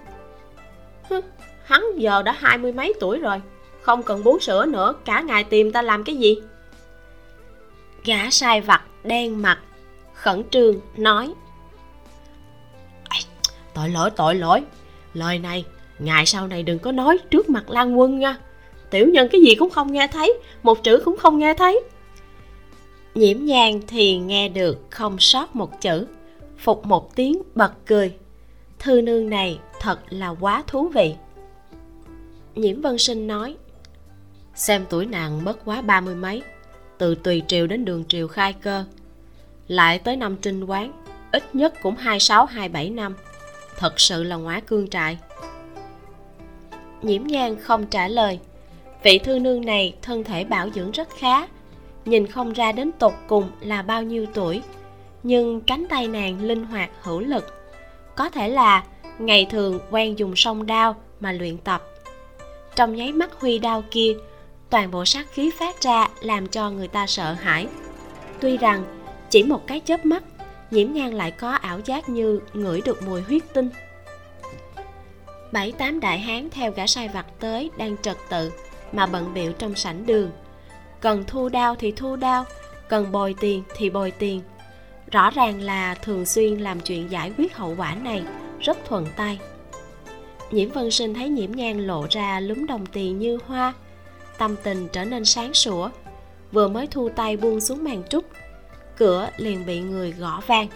hắn 1.65 1.85
giờ 1.97 2.21
đã 2.21 2.31
hai 2.31 2.57
mươi 2.57 2.71
mấy 2.71 2.93
tuổi 2.99 3.19
rồi, 3.19 3.41
không 3.81 4.03
cần 4.03 4.23
bú 4.23 4.39
sữa 4.39 4.65
nữa, 4.65 4.93
cả 5.05 5.21
ngày 5.21 5.43
tìm 5.43 5.71
ta 5.71 5.81
làm 5.81 6.03
cái 6.03 6.15
gì? 6.15 6.35
Gã 8.03 8.29
sai 8.29 8.61
vặt, 8.61 8.81
đen 9.03 9.41
mặt, 9.41 9.59
khẩn 10.13 10.43
trương 10.49 10.75
nói. 10.97 11.33
Tội 13.73 13.89
lỗi 13.89 14.09
tội 14.11 14.35
lỗi. 14.35 14.61
Lời 15.13 15.39
này 15.39 15.65
ngài 15.99 16.25
sau 16.25 16.47
này 16.47 16.63
đừng 16.63 16.79
có 16.79 16.91
nói 16.91 17.17
trước 17.31 17.49
mặt 17.49 17.69
lan 17.69 17.99
quân 17.99 18.19
nha. 18.19 18.37
Tiểu 18.89 19.07
nhân 19.07 19.27
cái 19.31 19.41
gì 19.41 19.55
cũng 19.55 19.69
không 19.69 19.91
nghe 19.91 20.07
thấy, 20.07 20.33
một 20.63 20.83
chữ 20.83 21.01
cũng 21.05 21.17
không 21.17 21.39
nghe 21.39 21.53
thấy. 21.53 21.83
Nhiễm 23.15 23.37
nhang 23.45 23.81
thì 23.87 24.17
nghe 24.17 24.49
được, 24.49 24.77
không 24.89 25.19
sót 25.19 25.55
một 25.55 25.81
chữ. 25.81 26.07
Phục 26.57 26.85
một 26.85 27.15
tiếng, 27.15 27.41
bật 27.55 27.71
cười. 27.85 28.13
Thư 28.79 29.01
nương 29.01 29.29
này 29.29 29.59
thật 29.79 29.99
là 30.09 30.29
quá 30.39 30.63
thú 30.67 30.87
vị 30.87 31.15
nhiễm 32.55 32.81
vân 32.81 32.97
sinh 32.97 33.27
nói. 33.27 33.55
Xem 34.55 34.85
tuổi 34.89 35.05
nàng 35.05 35.43
mất 35.43 35.65
quá 35.65 35.81
ba 35.81 36.01
mươi 36.01 36.15
mấy 36.15 36.41
từ 36.97 37.15
tùy 37.15 37.43
triều 37.47 37.67
đến 37.67 37.85
đường 37.85 38.03
triều 38.07 38.27
khai 38.27 38.53
cơ. 38.53 38.85
Lại 39.67 39.99
tới 39.99 40.15
năm 40.15 40.35
trinh 40.41 40.63
quán 40.63 41.01
ít 41.31 41.55
nhất 41.55 41.73
cũng 41.81 41.95
hai 41.95 42.19
sáu 42.19 42.45
hai 42.45 42.69
bảy 42.69 42.89
năm. 42.89 43.15
Thật 43.77 43.99
sự 43.99 44.23
là 44.23 44.35
ngóa 44.35 44.59
cương 44.59 44.87
trại. 44.87 45.17
Nhiễm 47.01 47.23
nhan 47.23 47.55
không 47.61 47.85
trả 47.85 48.07
lời. 48.07 48.39
Vị 49.03 49.19
thư 49.19 49.39
nương 49.39 49.65
này 49.65 49.95
thân 50.01 50.23
thể 50.23 50.43
bảo 50.43 50.69
dưỡng 50.69 50.91
rất 50.91 51.09
khá 51.09 51.47
nhìn 52.05 52.27
không 52.27 52.53
ra 52.53 52.71
đến 52.71 52.91
tột 52.99 53.13
cùng 53.27 53.49
là 53.61 53.81
bao 53.81 54.03
nhiêu 54.03 54.25
tuổi 54.33 54.61
nhưng 55.23 55.61
cánh 55.61 55.85
tay 55.89 56.07
nàng 56.07 56.41
linh 56.41 56.65
hoạt 56.65 56.89
hữu 57.01 57.19
lực. 57.19 57.45
Có 58.15 58.29
thể 58.29 58.49
là 58.49 58.83
ngày 59.19 59.47
thường 59.49 59.79
quen 59.91 60.19
dùng 60.19 60.35
song 60.35 60.65
đao 60.65 60.95
mà 61.19 61.31
luyện 61.31 61.57
tập 61.57 61.81
trong 62.75 62.95
nháy 62.95 63.11
mắt 63.11 63.39
huy 63.39 63.59
đao 63.59 63.83
kia. 63.91 64.13
Toàn 64.69 64.91
bộ 64.91 65.05
sát 65.05 65.27
khí 65.31 65.51
phát 65.59 65.81
ra 65.81 66.07
làm 66.21 66.47
cho 66.47 66.69
người 66.69 66.87
ta 66.87 67.07
sợ 67.07 67.33
hãi. 67.33 67.67
Tuy 68.39 68.57
rằng, 68.57 68.85
chỉ 69.29 69.43
một 69.43 69.67
cái 69.67 69.79
chớp 69.79 70.05
mắt, 70.05 70.23
nhiễm 70.71 70.93
nhan 70.93 71.11
lại 71.11 71.31
có 71.31 71.51
ảo 71.51 71.79
giác 71.85 72.09
như 72.09 72.39
ngửi 72.53 72.81
được 72.81 73.03
mùi 73.03 73.21
huyết 73.21 73.43
tinh. 73.53 73.69
Bảy 75.51 75.71
tám 75.71 75.99
đại 75.99 76.19
hán 76.19 76.49
theo 76.49 76.71
gã 76.71 76.87
sai 76.87 77.07
vặt 77.07 77.25
tới 77.39 77.69
đang 77.77 77.97
trật 77.97 78.17
tự 78.29 78.51
mà 78.91 79.05
bận 79.05 79.33
biệu 79.33 79.51
trong 79.51 79.75
sảnh 79.75 80.05
đường. 80.05 80.31
Cần 80.99 81.23
thu 81.27 81.49
đao 81.49 81.75
thì 81.75 81.91
thu 81.91 82.15
đao, 82.15 82.45
cần 82.89 83.11
bồi 83.11 83.35
tiền 83.39 83.63
thì 83.75 83.89
bồi 83.89 84.11
tiền. 84.11 84.41
Rõ 85.11 85.29
ràng 85.29 85.61
là 85.61 85.95
thường 85.95 86.25
xuyên 86.25 86.57
làm 86.57 86.79
chuyện 86.79 87.11
giải 87.11 87.31
quyết 87.37 87.55
hậu 87.55 87.75
quả 87.77 87.95
này 87.95 88.23
rất 88.59 88.77
thuận 88.85 89.07
tay 89.15 89.39
nhiễm 90.51 90.69
vân 90.69 90.91
sinh 90.91 91.13
thấy 91.13 91.29
nhiễm 91.29 91.51
nhan 91.51 91.87
lộ 91.87 92.05
ra 92.09 92.39
lúm 92.39 92.65
đồng 92.65 92.85
tiền 92.85 93.19
như 93.19 93.37
hoa. 93.47 93.73
Tâm 94.37 94.55
tình 94.63 94.87
trở 94.91 95.05
nên 95.05 95.25
sáng 95.25 95.53
sủa. 95.53 95.89
Vừa 96.51 96.67
mới 96.67 96.87
thu 96.87 97.09
tay 97.09 97.37
buông 97.37 97.61
xuống 97.61 97.83
màn 97.83 98.03
trúc, 98.09 98.25
cửa 98.97 99.29
liền 99.37 99.65
bị 99.65 99.79
người 99.79 100.11
gõ 100.11 100.41
vang. 100.47 100.67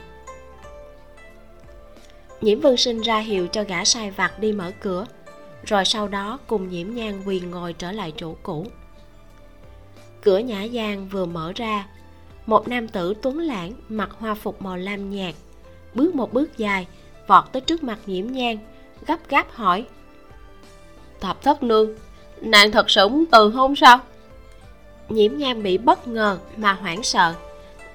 Nhiễm 2.41 2.59
vân 2.59 2.77
sinh 2.77 3.01
ra 3.01 3.19
hiệu 3.19 3.47
cho 3.47 3.63
gã 3.63 3.85
sai 3.85 4.11
vặt 4.11 4.39
đi 4.39 4.51
mở 4.51 4.71
cửa, 4.79 5.05
rồi 5.65 5.85
sau 5.85 6.07
đó 6.07 6.39
cùng 6.47 6.69
nhiễm 6.69 6.95
nhan 6.95 7.21
quỳ 7.25 7.39
ngồi 7.39 7.73
trở 7.73 7.91
lại 7.91 8.13
chỗ 8.17 8.35
cũ. 8.43 8.65
Cửa 10.21 10.37
nhã 10.37 10.63
gian 10.63 11.07
vừa 11.07 11.25
mở 11.25 11.51
ra, 11.55 11.87
một 12.45 12.67
nam 12.67 12.87
tử 12.87 13.13
tuấn 13.21 13.37
lãng 13.39 13.73
mặc 13.89 14.09
hoa 14.19 14.35
phục 14.35 14.61
màu 14.61 14.77
lam 14.77 15.09
nhạt, 15.09 15.35
bước 15.93 16.15
một 16.15 16.33
bước 16.33 16.57
dài 16.57 16.87
vọt 17.27 17.43
tới 17.51 17.61
trước 17.61 17.83
mặt 17.83 17.99
nhiễm 18.05 18.31
nhan 18.31 18.57
gấp 19.09 19.29
gáp 19.29 19.47
hỏi. 19.51 19.85
Thập 21.19 21.41
thất 21.41 21.63
nương, 21.63 21.95
nàng 22.41 22.71
thật 22.71 22.89
sự 22.89 23.07
muốn 23.07 23.25
từ 23.31 23.49
hôn 23.49 23.75
sao? 23.75 23.99
Nhiễm 25.09 25.37
nham 25.37 25.63
bị 25.63 25.77
bất 25.77 26.07
ngờ 26.07 26.37
mà 26.57 26.73
hoảng 26.73 27.03
sợ, 27.03 27.33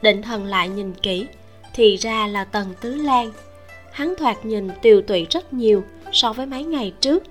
định 0.03 0.23
thần 0.23 0.45
lại 0.45 0.69
nhìn 0.69 0.95
kỹ, 0.95 1.27
thì 1.75 1.97
ra 1.97 2.27
là 2.27 2.45
tần 2.45 2.75
tứ 2.81 2.95
lan. 2.95 3.33
Hắn 3.93 4.15
thoạt 4.19 4.45
nhìn 4.45 4.69
tiều 4.83 5.03
tụy 5.03 5.27
rất 5.31 5.53
nhiều 5.53 5.85
so 6.13 6.33
với 6.33 6.47
mấy 6.47 6.65
ngày 6.65 6.93
trước, 7.01 7.23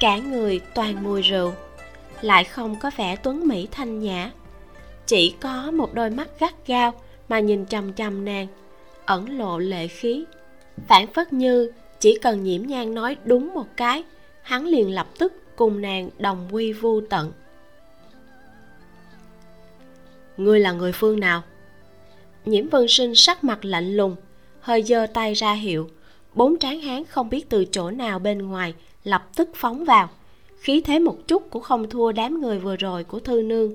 cả 0.00 0.18
người 0.18 0.60
toàn 0.74 1.04
mùi 1.04 1.22
rượu, 1.22 1.52
lại 2.20 2.44
không 2.44 2.76
có 2.80 2.90
vẻ 2.96 3.16
tuấn 3.16 3.48
mỹ 3.48 3.68
thanh 3.70 4.00
nhã. 4.00 4.30
Chỉ 5.06 5.34
có 5.40 5.70
một 5.70 5.94
đôi 5.94 6.10
mắt 6.10 6.28
gắt 6.40 6.54
gao 6.66 6.92
mà 7.28 7.40
nhìn 7.40 7.66
chầm 7.66 7.92
chầm 7.92 8.24
nàng, 8.24 8.46
ẩn 9.04 9.38
lộ 9.38 9.58
lệ 9.58 9.86
khí, 9.86 10.24
phản 10.88 11.06
phất 11.06 11.32
như 11.32 11.72
chỉ 12.04 12.18
cần 12.18 12.42
nhiễm 12.42 12.62
nhan 12.66 12.94
nói 12.94 13.16
đúng 13.24 13.54
một 13.54 13.66
cái, 13.76 14.04
hắn 14.42 14.66
liền 14.66 14.94
lập 14.94 15.06
tức 15.18 15.32
cùng 15.56 15.80
nàng 15.80 16.10
đồng 16.18 16.48
quy 16.52 16.72
vu 16.72 17.00
tận. 17.00 17.32
Ngươi 20.36 20.60
là 20.60 20.72
người 20.72 20.92
phương 20.92 21.20
nào? 21.20 21.42
Nhiễm 22.44 22.68
vân 22.68 22.88
sinh 22.88 23.14
sắc 23.14 23.44
mặt 23.44 23.64
lạnh 23.64 23.96
lùng, 23.96 24.16
hơi 24.60 24.82
giơ 24.82 25.06
tay 25.14 25.34
ra 25.34 25.52
hiệu. 25.52 25.90
Bốn 26.34 26.58
tráng 26.58 26.80
hán 26.80 27.04
không 27.04 27.30
biết 27.30 27.48
từ 27.48 27.64
chỗ 27.64 27.90
nào 27.90 28.18
bên 28.18 28.38
ngoài 28.38 28.74
lập 29.04 29.28
tức 29.36 29.48
phóng 29.54 29.84
vào. 29.84 30.10
Khí 30.58 30.80
thế 30.80 30.98
một 30.98 31.16
chút 31.26 31.50
cũng 31.50 31.62
không 31.62 31.90
thua 31.90 32.12
đám 32.12 32.40
người 32.40 32.58
vừa 32.58 32.76
rồi 32.76 33.04
của 33.04 33.20
thư 33.20 33.42
nương. 33.42 33.74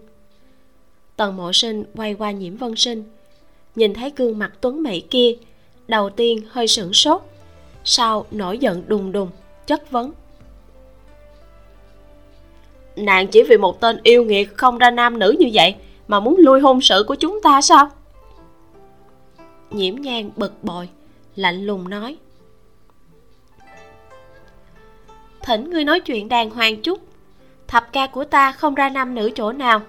Tần 1.15 1.38
mộ 1.38 1.53
sinh 1.53 1.83
quay 1.95 2.13
qua 2.13 2.31
nhiễm 2.31 2.57
vân 2.57 2.75
sinh, 2.75 3.03
nhìn 3.75 3.93
thấy 3.93 4.12
gương 4.15 4.39
mặt 4.39 4.53
tuấn 4.62 4.83
mỹ 4.83 5.01
kia, 5.01 5.36
đầu 5.88 6.09
tiên 6.09 6.41
hơi 6.50 6.67
sửng 6.67 6.93
sốt 6.93 7.28
sau 7.89 8.25
nổi 8.31 8.58
giận 8.58 8.84
đùng 8.88 9.12
đùng, 9.12 9.29
chất 9.67 9.91
vấn. 9.91 10.12
Nàng 12.96 13.27
chỉ 13.27 13.43
vì 13.43 13.58
một 13.58 13.81
tên 13.81 14.00
yêu 14.03 14.24
nghiệt 14.24 14.58
không 14.58 14.77
ra 14.77 14.91
nam 14.91 15.19
nữ 15.19 15.36
như 15.39 15.50
vậy 15.53 15.75
mà 16.08 16.19
muốn 16.19 16.36
lui 16.39 16.60
hôn 16.60 16.81
sự 16.81 17.03
của 17.08 17.15
chúng 17.15 17.41
ta 17.43 17.62
sao? 17.62 17.89
Nhiễm 19.72 19.96
nhan 19.96 20.29
bực 20.36 20.63
bội, 20.63 20.89
lạnh 21.36 21.65
lùng 21.65 21.89
nói. 21.89 22.17
Thỉnh 25.41 25.69
ngươi 25.69 25.84
nói 25.84 26.00
chuyện 26.00 26.29
đàng 26.29 26.50
hoàng 26.50 26.81
chút. 26.81 27.00
Thập 27.67 27.93
ca 27.93 28.08
của 28.08 28.24
ta 28.24 28.51
không 28.51 28.75
ra 28.75 28.89
nam 28.89 29.15
nữ 29.15 29.31
chỗ 29.36 29.51
nào, 29.51 29.81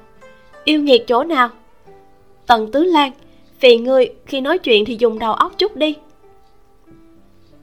yêu 0.65 0.81
nghiệt 0.81 1.05
chỗ 1.07 1.25
nào? 1.25 1.49
Tần 2.47 2.73
tứ 2.73 2.85
lan, 2.85 3.13
phiền 3.59 3.85
ngươi 3.85 4.09
khi 4.27 4.41
nói 4.41 4.59
chuyện 4.59 4.85
thì 4.85 4.97
dùng 5.01 5.19
đầu 5.19 5.33
óc 5.33 5.53
chút 5.59 5.77
đi 5.77 5.97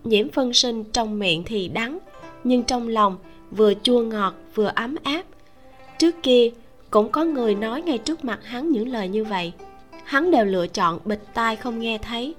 nhiễm 0.04 0.30
phân 0.30 0.54
sinh 0.54 0.84
trong 0.84 1.20
miệng 1.20 1.44
thì 1.46 1.68
đắng, 1.68 2.00
nhưng 2.44 2.64
trong 2.64 2.88
lòng 2.88 3.18
vừa 3.52 3.74
chua 3.84 4.04
ngọt 4.04 4.34
vừa 4.56 4.72
ấm 4.76 4.96
áp. 5.04 5.24
Trước 5.98 6.16
kia, 6.24 6.52
cũng 6.92 7.12
có 7.12 7.24
người 7.24 7.56
nói 7.56 7.82
ngay 7.82 7.98
trước 7.98 8.26
mặt 8.26 8.40
hắn 8.44 8.72
những 8.72 8.88
lời 8.88 9.08
như 9.08 9.24
vậy. 9.24 9.54
Hắn 10.04 10.32
đều 10.32 10.46
lựa 10.46 10.68
chọn 10.68 11.00
bịt 11.06 11.20
tai 11.34 11.56
không 11.56 11.80
nghe 11.80 11.98
thấy. 11.98 12.36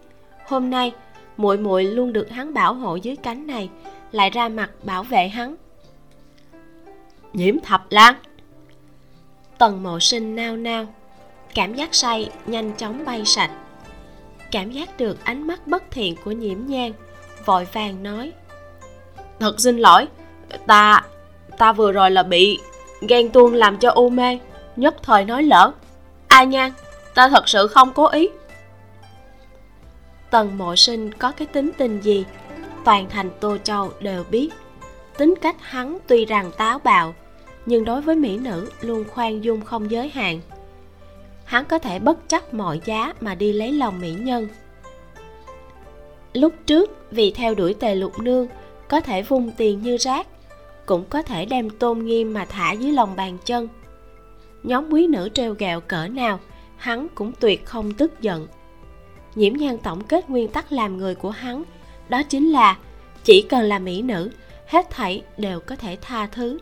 Hôm 0.46 0.70
nay, 0.70 0.92
muội 1.36 1.58
muội 1.58 1.84
luôn 1.84 2.12
được 2.12 2.30
hắn 2.30 2.54
bảo 2.54 2.74
hộ 2.74 2.96
dưới 2.96 3.16
cánh 3.16 3.46
này, 3.46 3.70
lại 4.12 4.30
ra 4.30 4.48
mặt 4.48 4.70
bảo 4.82 5.02
vệ 5.02 5.28
hắn. 5.28 5.56
Nhiễm 7.32 7.60
thập 7.60 7.86
lan. 7.90 8.14
Tần 9.58 9.82
mộ 9.82 10.00
sinh 10.00 10.36
nao 10.36 10.56
nao, 10.56 10.86
cảm 11.54 11.74
giác 11.74 11.94
say 11.94 12.30
nhanh 12.46 12.72
chóng 12.76 13.04
bay 13.04 13.22
sạch. 13.24 13.50
Cảm 14.50 14.70
giác 14.70 14.98
được 14.98 15.24
ánh 15.24 15.46
mắt 15.46 15.66
bất 15.66 15.90
thiện 15.90 16.14
của 16.24 16.30
nhiễm 16.32 16.58
nhang 16.66 16.92
vội 17.44 17.66
vàng 17.72 18.02
nói. 18.02 18.32
Thật 19.40 19.60
xin 19.60 19.78
lỗi, 19.78 20.06
ta 20.66 21.02
ta 21.58 21.72
vừa 21.72 21.92
rồi 21.92 22.10
là 22.10 22.22
bị 22.22 22.58
ghen 23.08 23.30
tuông 23.30 23.54
làm 23.54 23.78
cho 23.78 23.90
u 23.90 24.08
mê, 24.08 24.38
nhất 24.76 24.96
thời 25.02 25.24
nói 25.24 25.42
lỡ. 25.42 25.72
Ai 26.28 26.46
nha, 26.46 26.72
ta 27.14 27.28
thật 27.28 27.48
sự 27.48 27.66
không 27.66 27.92
cố 27.92 28.06
ý. 28.06 28.28
Tần 30.30 30.58
mộ 30.58 30.76
sinh 30.76 31.12
có 31.12 31.32
cái 31.32 31.46
tính 31.46 31.70
tình 31.78 32.00
gì, 32.00 32.24
toàn 32.84 33.06
thành 33.10 33.30
tô 33.40 33.56
châu 33.64 33.92
đều 34.00 34.24
biết. 34.30 34.50
Tính 35.16 35.34
cách 35.42 35.56
hắn 35.60 35.98
tuy 36.06 36.24
rằng 36.24 36.50
táo 36.58 36.78
bạo, 36.78 37.14
nhưng 37.66 37.84
đối 37.84 38.00
với 38.00 38.16
mỹ 38.16 38.38
nữ 38.38 38.70
luôn 38.80 39.04
khoan 39.14 39.44
dung 39.44 39.60
không 39.60 39.90
giới 39.90 40.08
hạn. 40.08 40.40
Hắn 41.44 41.64
có 41.64 41.78
thể 41.78 41.98
bất 41.98 42.28
chấp 42.28 42.54
mọi 42.54 42.80
giá 42.84 43.12
mà 43.20 43.34
đi 43.34 43.52
lấy 43.52 43.72
lòng 43.72 44.00
mỹ 44.00 44.10
nhân 44.10 44.48
lúc 46.32 46.54
trước, 46.66 46.90
vì 47.10 47.30
theo 47.30 47.54
đuổi 47.54 47.74
tề 47.74 47.94
lục 47.94 48.18
nương, 48.18 48.46
có 48.88 49.00
thể 49.00 49.22
vung 49.22 49.50
tiền 49.56 49.82
như 49.82 49.96
rác, 49.96 50.26
cũng 50.86 51.04
có 51.10 51.22
thể 51.22 51.44
đem 51.44 51.70
tôn 51.70 51.98
nghiêm 51.98 52.34
mà 52.34 52.44
thả 52.44 52.72
dưới 52.72 52.92
lòng 52.92 53.16
bàn 53.16 53.38
chân. 53.44 53.68
Nhóm 54.62 54.92
quý 54.92 55.06
nữ 55.06 55.28
treo 55.34 55.54
gẹo 55.54 55.80
cỡ 55.80 56.08
nào, 56.08 56.40
hắn 56.76 57.08
cũng 57.14 57.32
tuyệt 57.40 57.64
không 57.66 57.92
tức 57.92 58.20
giận. 58.20 58.46
Nhiễm 59.34 59.52
nhan 59.52 59.78
tổng 59.78 60.04
kết 60.04 60.30
nguyên 60.30 60.48
tắc 60.48 60.72
làm 60.72 60.98
người 60.98 61.14
của 61.14 61.30
hắn, 61.30 61.62
đó 62.08 62.22
chính 62.22 62.50
là 62.50 62.78
chỉ 63.24 63.42
cần 63.42 63.64
là 63.64 63.78
mỹ 63.78 64.02
nữ, 64.02 64.30
hết 64.66 64.90
thảy 64.90 65.22
đều 65.36 65.60
có 65.60 65.76
thể 65.76 65.96
tha 66.00 66.26
thứ. 66.26 66.58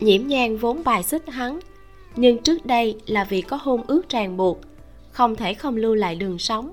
Nhiễm 0.00 0.26
nhan 0.26 0.56
vốn 0.56 0.84
bài 0.84 1.02
xích 1.02 1.28
hắn, 1.28 1.60
nhưng 2.16 2.38
trước 2.38 2.66
đây 2.66 2.96
là 3.06 3.24
vì 3.24 3.42
có 3.42 3.58
hôn 3.62 3.82
ước 3.86 4.08
ràng 4.08 4.36
buộc 4.36 4.60
không 5.20 5.36
thể 5.36 5.54
không 5.54 5.76
lưu 5.76 5.94
lại 5.94 6.14
đường 6.14 6.38
sống. 6.38 6.72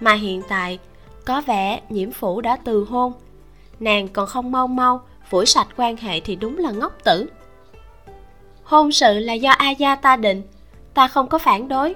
Mà 0.00 0.12
hiện 0.12 0.42
tại, 0.48 0.78
có 1.24 1.40
vẻ 1.40 1.80
nhiễm 1.88 2.10
phủ 2.10 2.40
đã 2.40 2.56
từ 2.56 2.84
hôn. 2.84 3.12
Nàng 3.80 4.08
còn 4.08 4.26
không 4.26 4.52
mau 4.52 4.66
mau 4.66 5.00
phủi 5.30 5.46
sạch 5.46 5.68
quan 5.76 5.96
hệ 5.96 6.20
thì 6.20 6.36
đúng 6.36 6.58
là 6.58 6.70
ngốc 6.70 7.04
tử. 7.04 7.30
Hôn 8.64 8.92
sự 8.92 9.18
là 9.18 9.32
do 9.32 9.50
a 9.50 9.70
gia 9.70 9.96
ta 9.96 10.16
định, 10.16 10.42
ta 10.94 11.08
không 11.08 11.28
có 11.28 11.38
phản 11.38 11.68
đối. 11.68 11.94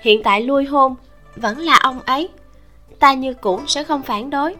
Hiện 0.00 0.22
tại 0.22 0.42
lui 0.42 0.64
hôn 0.64 0.94
vẫn 1.36 1.58
là 1.58 1.78
ông 1.82 2.00
ấy, 2.00 2.28
ta 2.98 3.14
như 3.14 3.34
cũ 3.34 3.60
sẽ 3.66 3.84
không 3.84 4.02
phản 4.02 4.30
đối. 4.30 4.56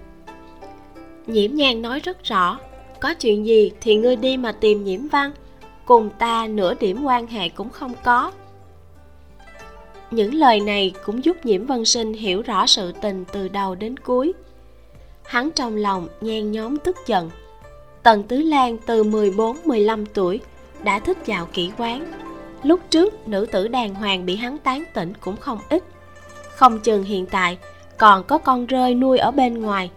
Nhiễm 1.27 1.55
nhan 1.55 1.83
nói 1.83 2.01
rất 2.01 2.25
rõ, 2.25 2.59
có 3.01 3.15
chuyện 3.15 3.47
gì 3.47 3.73
thì 3.81 3.95
ngươi 3.95 4.17
đi 4.17 4.37
mà 4.37 4.53
tìm 4.53 4.85
nhiễm 4.85 5.09
văn. 5.09 5.33
Cùng 5.85 6.11
ta 6.19 6.47
nửa 6.47 6.75
điểm 6.75 7.05
quan 7.05 7.27
hệ 7.27 7.49
cũng 7.49 7.71
không 7.71 7.93
có 8.05 8.33
những 10.11 10.35
lời 10.35 10.61
này 10.61 10.93
cũng 11.05 11.25
giúp 11.25 11.47
nhiễm 11.47 11.67
vân 11.67 11.85
sinh 11.85 12.13
hiểu 12.13 12.43
rõ 12.43 12.67
sự 12.67 12.93
tình 12.93 13.25
từ 13.33 13.49
đầu 13.49 13.75
đến 13.75 13.97
cuối. 13.97 14.33
Hắn 15.25 15.51
trong 15.51 15.77
lòng 15.77 16.09
nhen 16.21 16.53
nhóm 16.53 16.77
tức 16.79 16.97
giận. 17.07 17.31
Tần 18.03 18.23
tứ 18.23 18.37
lan 18.37 18.79
từ 18.87 19.05
14-15 19.05 20.05
tuổi 20.15 20.41
đã 20.83 20.99
thích 20.99 21.19
dạo 21.27 21.49
kỹ 21.53 21.71
quán. 21.79 22.13
Lúc 22.63 22.81
trước, 22.91 23.29
nữ 23.29 23.47
tử 23.53 23.69
đàng 23.69 23.95
hoàng 23.95 24.27
bị 24.27 24.37
hắn 24.37 24.59
tán 24.59 24.85
tỉnh 24.95 25.13
cũng 25.21 25.37
không 25.37 25.59
ít. 25.69 25.85
Không 26.55 26.79
chừng 26.79 27.03
hiện 27.03 27.27
tại 27.27 27.59
còn 27.99 28.25
có 28.25 28.39
con 28.39 28.67
rơi 28.67 28.95
nuôi 28.95 29.19
ở 29.19 29.31
bên 29.31 29.63
ngoài. 29.63 29.91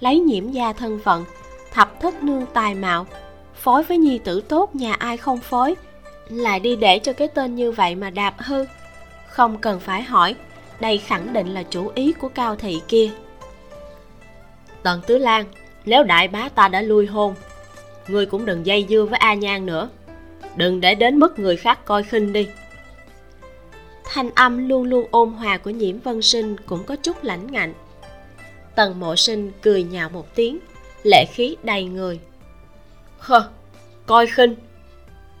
Lấy 0.00 0.20
nhiễm 0.20 0.50
gia 0.50 0.72
thân 0.72 1.00
phận, 1.04 1.24
thập 1.72 2.00
thất 2.00 2.22
nương 2.22 2.46
tài 2.52 2.74
mạo, 2.74 3.06
phối 3.54 3.82
với 3.82 3.98
nhi 3.98 4.18
tử 4.18 4.40
tốt 4.40 4.74
nhà 4.74 4.94
ai 4.94 5.16
không 5.16 5.38
phối, 5.38 5.74
lại 6.28 6.60
đi 6.60 6.76
để 6.76 6.98
cho 6.98 7.12
cái 7.12 7.28
tên 7.28 7.54
như 7.54 7.72
vậy 7.72 7.94
mà 7.94 8.10
đạp 8.10 8.34
hư 8.38 8.64
không 9.36 9.58
cần 9.58 9.80
phải 9.80 10.02
hỏi. 10.02 10.34
Đây 10.80 10.98
khẳng 10.98 11.32
định 11.32 11.54
là 11.54 11.62
chủ 11.62 11.92
ý 11.94 12.12
của 12.12 12.28
cao 12.28 12.56
thị 12.56 12.80
kia. 12.88 13.10
Tần 14.82 15.00
tứ 15.06 15.18
lan 15.18 15.44
nếu 15.84 16.02
đại 16.02 16.28
bá 16.28 16.48
ta 16.48 16.68
đã 16.68 16.82
lui 16.82 17.06
hôn. 17.06 17.34
Ngươi 18.08 18.26
cũng 18.26 18.46
đừng 18.46 18.66
dây 18.66 18.86
dưa 18.88 19.04
với 19.04 19.18
a 19.18 19.34
nhan 19.34 19.66
nữa. 19.66 19.88
Đừng 20.56 20.80
để 20.80 20.94
đến 20.94 21.18
mức 21.18 21.38
người 21.38 21.56
khác 21.56 21.84
coi 21.84 22.02
khinh 22.02 22.32
đi. 22.32 22.48
Thanh 24.04 24.30
âm 24.34 24.68
luôn 24.68 24.84
luôn 24.84 25.06
ôn 25.10 25.32
hòa 25.32 25.58
của 25.58 25.70
nhiễm 25.70 25.98
vân 25.98 26.22
sinh 26.22 26.56
cũng 26.66 26.84
có 26.84 26.96
chút 26.96 27.24
lãnh 27.24 27.52
ngạnh. 27.52 27.74
Tần 28.74 29.00
mộ 29.00 29.16
sinh 29.16 29.52
cười 29.62 29.82
nhạo 29.82 30.08
một 30.08 30.34
tiếng, 30.34 30.58
lệ 31.02 31.24
khí 31.32 31.56
đầy 31.62 31.84
người. 31.84 32.20
Hơ, 33.18 33.48
coi 34.06 34.26
khinh. 34.26 34.54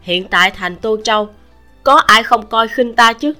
Hiện 0.00 0.28
tại 0.28 0.50
thành 0.50 0.76
tô 0.76 0.98
châu, 1.04 1.28
có 1.82 1.94
ai 1.94 2.22
không 2.22 2.46
coi 2.46 2.68
khinh 2.68 2.96
ta 2.96 3.12
chứ? 3.12 3.32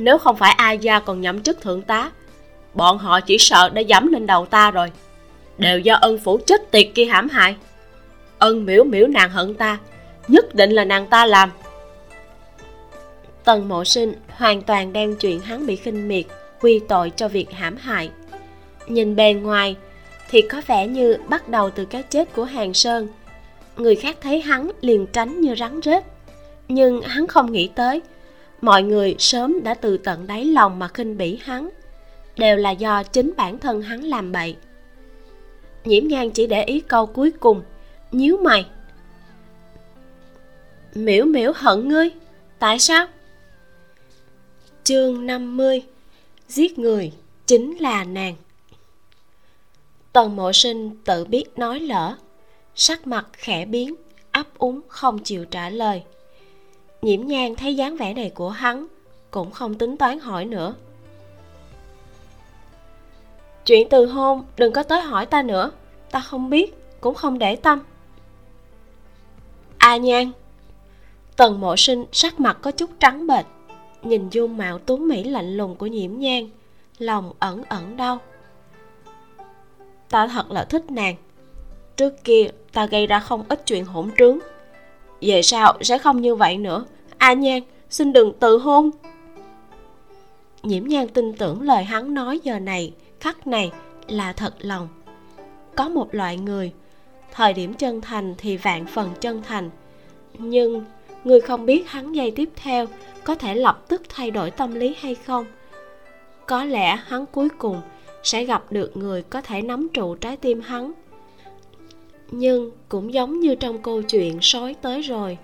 Nếu 0.00 0.18
không 0.18 0.36
phải 0.36 0.52
ai 0.52 0.78
gia 0.78 1.00
còn 1.00 1.20
nhậm 1.20 1.42
chức 1.42 1.60
thượng 1.60 1.82
tá, 1.82 2.10
bọn 2.74 2.98
họ 2.98 3.20
chỉ 3.20 3.38
sợ 3.38 3.68
đã 3.68 3.80
dẫm 3.80 4.06
lên 4.12 4.26
đầu 4.26 4.46
ta 4.46 4.70
rồi. 4.70 4.92
Đều 5.58 5.78
do 5.78 5.94
ân 5.94 6.18
phủ 6.18 6.38
chết 6.46 6.70
tiệt 6.70 6.86
kia 6.94 7.04
hãm 7.04 7.28
hại. 7.28 7.56
Ân 8.38 8.64
miễu 8.66 8.84
miễu 8.84 9.06
nàng 9.06 9.30
hận 9.30 9.54
ta, 9.54 9.78
nhất 10.28 10.54
định 10.54 10.70
là 10.70 10.84
nàng 10.84 11.06
ta 11.06 11.26
làm. 11.26 11.50
Tần 13.44 13.68
mộ 13.68 13.84
sinh 13.84 14.14
hoàn 14.28 14.62
toàn 14.62 14.92
đem 14.92 15.16
chuyện 15.16 15.40
hắn 15.40 15.66
bị 15.66 15.76
khinh 15.76 16.08
miệt, 16.08 16.24
quy 16.60 16.80
tội 16.88 17.12
cho 17.16 17.28
việc 17.28 17.50
hãm 17.50 17.76
hại. 17.76 18.10
Nhìn 18.86 19.16
bề 19.16 19.32
ngoài 19.32 19.76
thì 20.30 20.42
có 20.42 20.62
vẻ 20.66 20.86
như 20.86 21.16
bắt 21.28 21.48
đầu 21.48 21.70
từ 21.70 21.84
cái 21.84 22.02
chết 22.02 22.32
của 22.32 22.44
hàng 22.44 22.74
sơn. 22.74 23.08
Người 23.76 23.96
khác 23.96 24.16
thấy 24.20 24.40
hắn 24.40 24.70
liền 24.80 25.06
tránh 25.06 25.40
như 25.40 25.54
rắn 25.54 25.80
rết, 25.84 26.04
nhưng 26.68 27.02
hắn 27.02 27.26
không 27.26 27.52
nghĩ 27.52 27.70
tới 27.74 28.02
mọi 28.60 28.82
người 28.82 29.16
sớm 29.18 29.62
đã 29.62 29.74
từ 29.74 29.98
tận 29.98 30.26
đáy 30.26 30.44
lòng 30.44 30.78
mà 30.78 30.88
khinh 30.88 31.16
bỉ 31.16 31.38
hắn. 31.42 31.70
Đều 32.36 32.56
là 32.56 32.70
do 32.70 33.02
chính 33.02 33.32
bản 33.36 33.58
thân 33.58 33.82
hắn 33.82 34.04
làm 34.04 34.32
bậy. 34.32 34.56
Nhiễm 35.84 36.08
nhan 36.08 36.30
chỉ 36.30 36.46
để 36.46 36.64
ý 36.64 36.80
câu 36.80 37.06
cuối 37.06 37.30
cùng, 37.30 37.62
nhíu 38.12 38.36
mày. 38.36 38.66
Miễu 40.94 41.24
miễu 41.24 41.52
hận 41.54 41.88
ngươi, 41.88 42.10
tại 42.58 42.78
sao? 42.78 43.06
Chương 44.84 45.26
50 45.26 45.82
giết 46.48 46.78
người 46.78 47.12
chính 47.46 47.76
là 47.78 48.04
nàng. 48.04 48.34
Tần 50.12 50.36
mộ 50.36 50.52
sinh 50.52 50.96
tự 51.04 51.24
biết 51.24 51.44
nói 51.56 51.80
lỡ, 51.80 52.16
sắc 52.74 53.06
mặt 53.06 53.26
khẽ 53.32 53.64
biến, 53.64 53.94
ấp 54.32 54.58
úng 54.58 54.80
không 54.88 55.18
chịu 55.18 55.44
trả 55.44 55.70
lời 55.70 56.02
nhiễm 57.02 57.26
nhan 57.26 57.54
thấy 57.54 57.76
dáng 57.76 57.96
vẻ 57.96 58.14
này 58.14 58.30
của 58.34 58.50
hắn, 58.50 58.86
cũng 59.30 59.50
không 59.50 59.74
tính 59.74 59.96
toán 59.96 60.18
hỏi 60.18 60.44
nữa. 60.44 60.74
Chuyện 63.64 63.88
từ 63.88 64.06
hôn, 64.06 64.44
đừng 64.56 64.72
có 64.72 64.82
tới 64.82 65.00
hỏi 65.00 65.26
ta 65.26 65.42
nữa, 65.42 65.70
ta 66.10 66.20
không 66.20 66.50
biết, 66.50 66.74
cũng 67.00 67.14
không 67.14 67.38
để 67.38 67.56
tâm. 67.56 67.80
A 69.78 69.88
à 69.88 69.96
nhan. 69.96 70.30
Tần 71.36 71.60
mộ 71.60 71.76
sinh 71.76 72.04
sắc 72.12 72.40
mặt 72.40 72.58
có 72.62 72.70
chút 72.70 72.90
trắng 73.00 73.26
bệch, 73.26 73.46
nhìn 74.02 74.28
dung 74.30 74.56
mạo 74.56 74.78
tuấn 74.78 75.08
mỹ 75.08 75.24
lạnh 75.24 75.56
lùng 75.56 75.76
của 75.76 75.86
nhiễm 75.86 76.18
nhan 76.18 76.48
lòng 76.98 77.32
ẩn 77.38 77.64
ẩn 77.68 77.96
đau. 77.96 78.18
Ta 80.10 80.26
thật 80.26 80.50
là 80.50 80.64
thích 80.64 80.90
nàng. 80.90 81.16
Trước 81.96 82.24
kia, 82.24 82.48
ta 82.72 82.86
gây 82.86 83.06
ra 83.06 83.20
không 83.20 83.44
ít 83.48 83.66
chuyện 83.66 83.84
hỗn 83.84 84.10
trướng 84.18 84.38
về 85.20 85.42
sau 85.42 85.76
sẽ 85.80 85.98
không 85.98 86.20
như 86.20 86.34
vậy 86.34 86.56
nữa. 86.56 86.84
A 87.18 87.32
nhan, 87.32 87.62
xin 87.90 88.12
đừng 88.12 88.32
tự 88.32 88.58
hôn. 88.58 88.90
Nhiễm 90.62 90.84
nhan 90.84 91.08
tin 91.08 91.32
tưởng 91.32 91.62
lời 91.62 91.84
hắn 91.84 92.14
nói 92.14 92.40
giờ 92.42 92.58
này, 92.58 92.92
khắc 93.20 93.46
này 93.46 93.72
là 94.08 94.32
thật 94.32 94.54
lòng. 94.58 94.88
Có 95.76 95.88
một 95.88 96.14
loại 96.14 96.36
người, 96.36 96.72
thời 97.32 97.52
điểm 97.52 97.74
chân 97.74 98.00
thành 98.00 98.34
thì 98.38 98.56
vạn 98.56 98.86
phần 98.86 99.10
chân 99.20 99.42
thành. 99.42 99.70
Nhưng 100.38 100.84
người 101.24 101.40
không 101.40 101.66
biết 101.66 101.90
hắn 101.90 102.12
giây 102.12 102.30
tiếp 102.30 102.48
theo 102.56 102.86
có 103.24 103.34
thể 103.34 103.54
lập 103.54 103.84
tức 103.88 104.02
thay 104.08 104.30
đổi 104.30 104.50
tâm 104.50 104.74
lý 104.74 104.94
hay 104.98 105.14
không. 105.14 105.44
Có 106.46 106.64
lẽ 106.64 106.96
hắn 106.96 107.26
cuối 107.26 107.48
cùng 107.58 107.80
sẽ 108.22 108.44
gặp 108.44 108.72
được 108.72 108.96
người 108.96 109.22
có 109.22 109.40
thể 109.40 109.62
nắm 109.62 109.88
trụ 109.94 110.14
trái 110.14 110.36
tim 110.36 110.60
hắn 110.60 110.92
nhưng 112.30 112.70
cũng 112.88 113.14
giống 113.14 113.40
như 113.40 113.54
trong 113.54 113.82
câu 113.82 114.02
chuyện 114.02 114.38
sói 114.42 114.74
tới 114.82 115.02
rồi, 115.02 115.38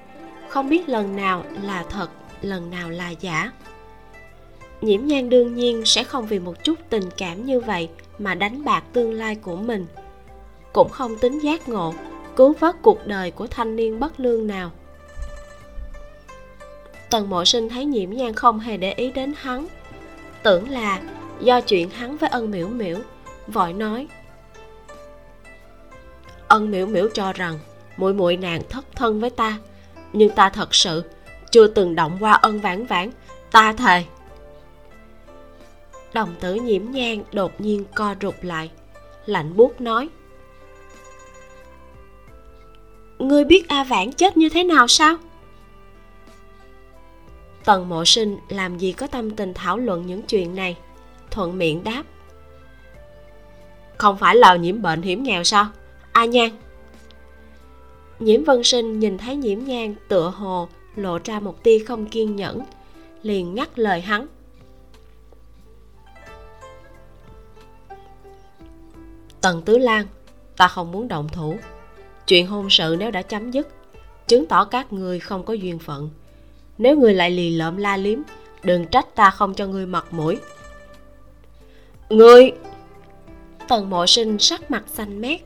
không 0.49 0.69
biết 0.69 0.89
lần 0.89 1.17
nào 1.17 1.45
là 1.63 1.85
thật, 1.91 2.09
lần 2.43 2.71
nào 2.71 2.91
là 2.91 3.11
giả. 3.11 3.53
Nhiễm 4.81 5.07
nhan 5.07 5.29
đương 5.29 5.55
nhiên 5.55 5.83
sẽ 5.85 6.05
không 6.05 6.27
vì 6.27 6.39
một 6.39 6.65
chút 6.65 6.79
tình 6.91 7.05
cảm 7.17 7.47
như 7.47 7.61
vậy 7.61 7.89
mà 8.19 8.35
đánh 8.35 8.65
bạc 8.65 8.85
tương 8.93 9.13
lai 9.13 9.35
của 9.35 9.57
mình. 9.57 9.87
Cũng 10.73 10.89
không 10.89 11.19
tính 11.19 11.39
giác 11.39 11.69
ngộ, 11.69 11.95
cứu 12.37 12.55
vớt 12.61 12.83
cuộc 12.83 13.07
đời 13.07 13.31
của 13.31 13.47
thanh 13.47 13.77
niên 13.77 14.01
bất 14.01 14.21
lương 14.21 14.47
nào. 14.47 14.71
Tần 17.11 17.31
mộ 17.31 17.45
sinh 17.45 17.69
thấy 17.69 17.85
nhiễm 17.85 18.11
nhan 18.11 18.35
không 18.35 18.61
hề 18.61 18.77
để 18.77 18.93
ý 18.93 19.11
đến 19.13 19.33
hắn. 19.37 19.67
Tưởng 20.43 20.71
là 20.71 21.01
do 21.41 21.61
chuyện 21.61 21.91
hắn 21.91 22.17
với 22.17 22.31
ân 22.31 22.51
miễu 22.51 22.69
miễu 22.69 22.97
vội 23.47 23.73
nói 23.73 24.09
ân 26.49 26.71
miễu 26.71 26.87
miễu 26.87 27.09
cho 27.15 27.33
rằng 27.33 27.59
muội 27.97 28.15
muội 28.15 28.37
nàng 28.37 28.63
thất 28.69 28.85
thân 28.95 29.21
với 29.21 29.31
ta, 29.31 29.59
nhưng 30.13 30.31
ta 30.31 30.51
thật 30.51 30.75
sự 30.75 31.03
chưa 31.51 31.67
từng 31.67 31.95
động 31.95 32.17
qua 32.21 32.33
ân 32.33 32.61
vãn 32.61 32.87
vãn, 32.87 33.11
ta 33.51 33.73
thề. 33.73 34.05
Đồng 36.15 36.35
tử 36.41 36.55
nhiễm 36.55 36.91
nhang 36.91 37.23
đột 37.33 37.61
nhiên 37.61 37.85
co 37.95 38.15
rụt 38.21 38.35
lại, 38.43 38.71
lạnh 39.27 39.57
buốt 39.57 39.81
nói. 39.81 40.09
Ngươi 43.19 43.45
biết 43.45 43.69
a 43.69 43.85
vãn 43.85 44.13
chết 44.13 44.37
như 44.37 44.49
thế 44.49 44.65
nào 44.65 44.89
sao? 44.89 45.17
Tần 47.65 47.89
mộ 47.89 48.05
sinh 48.05 48.39
làm 48.49 48.79
gì 48.79 48.93
có 48.93 49.07
tâm 49.07 49.31
tình 49.31 49.55
thảo 49.55 49.77
luận 49.77 50.07
những 50.07 50.23
chuyện 50.23 50.55
này? 50.55 50.77
Thuận 51.31 51.59
miệng 51.59 51.85
đáp. 51.85 52.03
Không 53.97 54.17
phải 54.17 54.37
là 54.37 54.57
nhiễm 54.57 54.83
bệnh 54.83 55.03
hiểm 55.03 55.23
nghèo 55.23 55.45
sao? 55.45 55.67
A 56.17 56.25
nhan. 56.25 56.51
Nhiễm 58.19 58.45
vân 58.45 58.65
sinh 58.65 59.01
nhìn 59.01 59.19
thấy 59.19 59.37
nhiễm 59.37 59.59
nhan 59.65 59.95
tựa 60.09 60.33
hồ 60.37 60.69
lộ 60.95 61.19
ra 61.25 61.41
một 61.41 61.63
tia 61.63 61.79
không 61.79 62.07
kiên 62.07 62.37
nhẫn, 62.37 62.63
liền 63.23 63.55
ngắt 63.55 63.79
lời 63.79 64.01
hắn. 64.01 64.27
Tần 69.41 69.63
tứ 69.63 69.79
lan, 69.79 70.07
ta 70.57 70.69
không 70.69 70.93
muốn 70.93 71.09
động 71.09 71.29
thủ. 71.33 71.57
Chuyện 72.27 72.47
hôn 72.47 72.71
sự 72.71 72.97
nếu 72.99 73.11
đã 73.11 73.23
chấm 73.23 73.51
dứt, 73.51 73.69
chứng 74.27 74.47
tỏ 74.47 74.65
các 74.65 74.93
người 74.93 75.21
không 75.21 75.45
có 75.45 75.55
duyên 75.55 75.79
phận. 75.79 76.11
Nếu 76.79 76.97
người 76.97 77.15
lại 77.15 77.31
lì 77.31 77.51
lợm 77.51 77.77
la 77.77 77.97
liếm, 77.97 78.19
đừng 78.63 78.87
trách 78.87 79.15
ta 79.15 79.31
không 79.31 79.55
cho 79.55 79.67
ngươi 79.67 79.87
mặt 79.87 80.07
mũi. 80.11 80.39
Ngươi! 82.09 82.53
Tần 83.69 83.91
mộ 83.91 84.07
sinh 84.07 84.39
sắc 84.39 84.71
mặt 84.71 84.85
xanh 84.87 85.21
mét 85.21 85.41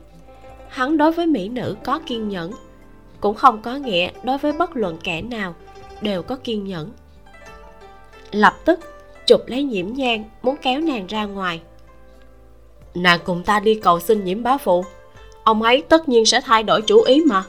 hắn 0.71 0.97
đối 0.97 1.13
với 1.13 1.27
mỹ 1.27 1.49
nữ 1.49 1.77
có 1.85 2.01
kiên 2.07 2.29
nhẫn, 2.29 2.53
cũng 3.21 3.35
không 3.35 3.63
có 3.63 3.75
nghĩa 3.77 4.11
đối 4.23 4.39
với 4.39 4.53
bất 4.53 4.77
luận 4.77 4.99
kẻ 5.05 5.23
nào 5.23 5.55
đều 6.01 6.23
có 6.23 6.37
kiên 6.37 6.65
nhẫn. 6.65 6.93
Lập 8.31 8.57
tức, 8.65 8.81
chụp 9.27 9.41
lấy 9.47 9.63
nhiễm 9.63 9.93
nhang 9.93 10.25
muốn 10.43 10.57
kéo 10.63 10.81
nàng 10.81 11.07
ra 11.07 11.25
ngoài. 11.25 11.61
Nàng 12.95 13.21
cùng 13.25 13.43
ta 13.43 13.61
đi 13.61 13.75
cầu 13.75 14.01
xin 14.01 14.25
nhiễm 14.25 14.43
bá 14.43 14.57
phụ, 14.59 14.85
ông 15.45 15.63
ấy 15.63 15.83
tất 15.89 16.09
nhiên 16.09 16.27
sẽ 16.27 16.41
thay 16.41 16.63
đổi 16.63 16.83
chủ 16.83 17.03
ý 17.03 17.23
mà. 17.27 17.45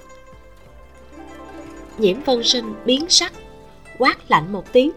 Nhiễm 1.97 2.23
vân 2.23 2.43
sinh 2.43 2.73
biến 2.85 3.05
sắc, 3.09 3.33
quát 3.97 4.17
lạnh 4.27 4.51
một 4.51 4.71
tiếng, 4.71 4.91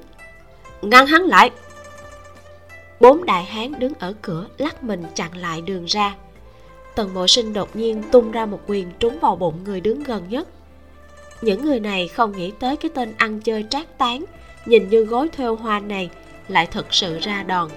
ngăn 0.83 1.07
hắn 1.07 1.23
lại. 1.23 1.51
Bốn 3.01 3.25
đại 3.25 3.45
hán 3.45 3.79
đứng 3.79 3.93
ở 3.99 4.15
cửa 4.23 4.47
lắc 4.59 4.85
mình 4.85 5.05
chặn 5.15 5.37
lại 5.37 5.61
đường 5.61 5.85
ra 5.85 6.15
tần 6.95 7.15
mộ 7.15 7.27
sinh 7.27 7.53
đột 7.53 7.77
nhiên 7.77 8.03
tung 8.13 8.33
ra 8.33 8.47
một 8.47 8.61
quyền 8.67 8.91
trúng 8.99 9.19
vào 9.21 9.37
bụng 9.37 9.65
người 9.65 9.81
đứng 9.81 10.03
gần 10.03 10.25
nhất. 10.29 10.49
Những 11.43 11.65
người 11.65 11.81
này 11.81 12.09
không 12.09 12.33
nghĩ 12.37 12.53
tới 12.61 12.77
cái 12.77 12.91
tên 12.95 13.15
ăn 13.17 13.41
chơi 13.41 13.65
trác 13.71 13.99
tán, 13.99 14.25
nhìn 14.67 14.89
như 14.89 15.05
gối 15.05 15.29
thêu 15.33 15.57
hoa 15.57 15.81
này 15.81 16.11
lại 16.49 16.67
thực 16.67 16.95
sự 16.95 17.19
ra 17.19 17.43
đòn. 17.43 17.71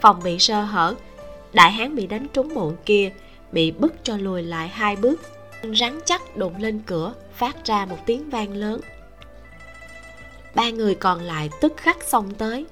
Phòng 0.00 0.20
bị 0.24 0.38
sơ 0.38 0.62
hở, 0.62 0.94
đại 1.52 1.72
hán 1.72 1.96
bị 1.96 2.06
đánh 2.06 2.26
trúng 2.32 2.54
bụng 2.54 2.76
kia, 2.84 3.12
bị 3.52 3.70
bức 3.70 3.94
cho 4.02 4.16
lùi 4.16 4.42
lại 4.42 4.68
hai 4.68 4.96
bước. 4.96 5.20
Rắn 5.74 6.00
chắc 6.04 6.36
đụng 6.36 6.54
lên 6.58 6.80
cửa, 6.86 7.14
phát 7.34 7.64
ra 7.64 7.86
một 7.86 7.98
tiếng 8.06 8.30
vang 8.30 8.52
lớn. 8.52 8.80
Ba 10.54 10.70
người 10.70 10.94
còn 10.94 11.20
lại 11.20 11.50
tức 11.60 11.72
khắc 11.76 12.02
xông 12.02 12.34
tới, 12.34 12.66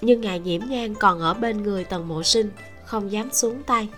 nhưng 0.00 0.20
ngài 0.20 0.38
nhiễm 0.38 0.60
nhang 0.68 0.94
còn 0.94 1.20
ở 1.20 1.34
bên 1.34 1.62
người 1.62 1.84
tần 1.84 2.08
mộ 2.08 2.22
sinh, 2.22 2.50
không 2.84 3.12
dám 3.12 3.32
xuống 3.32 3.62
tay 3.62 3.88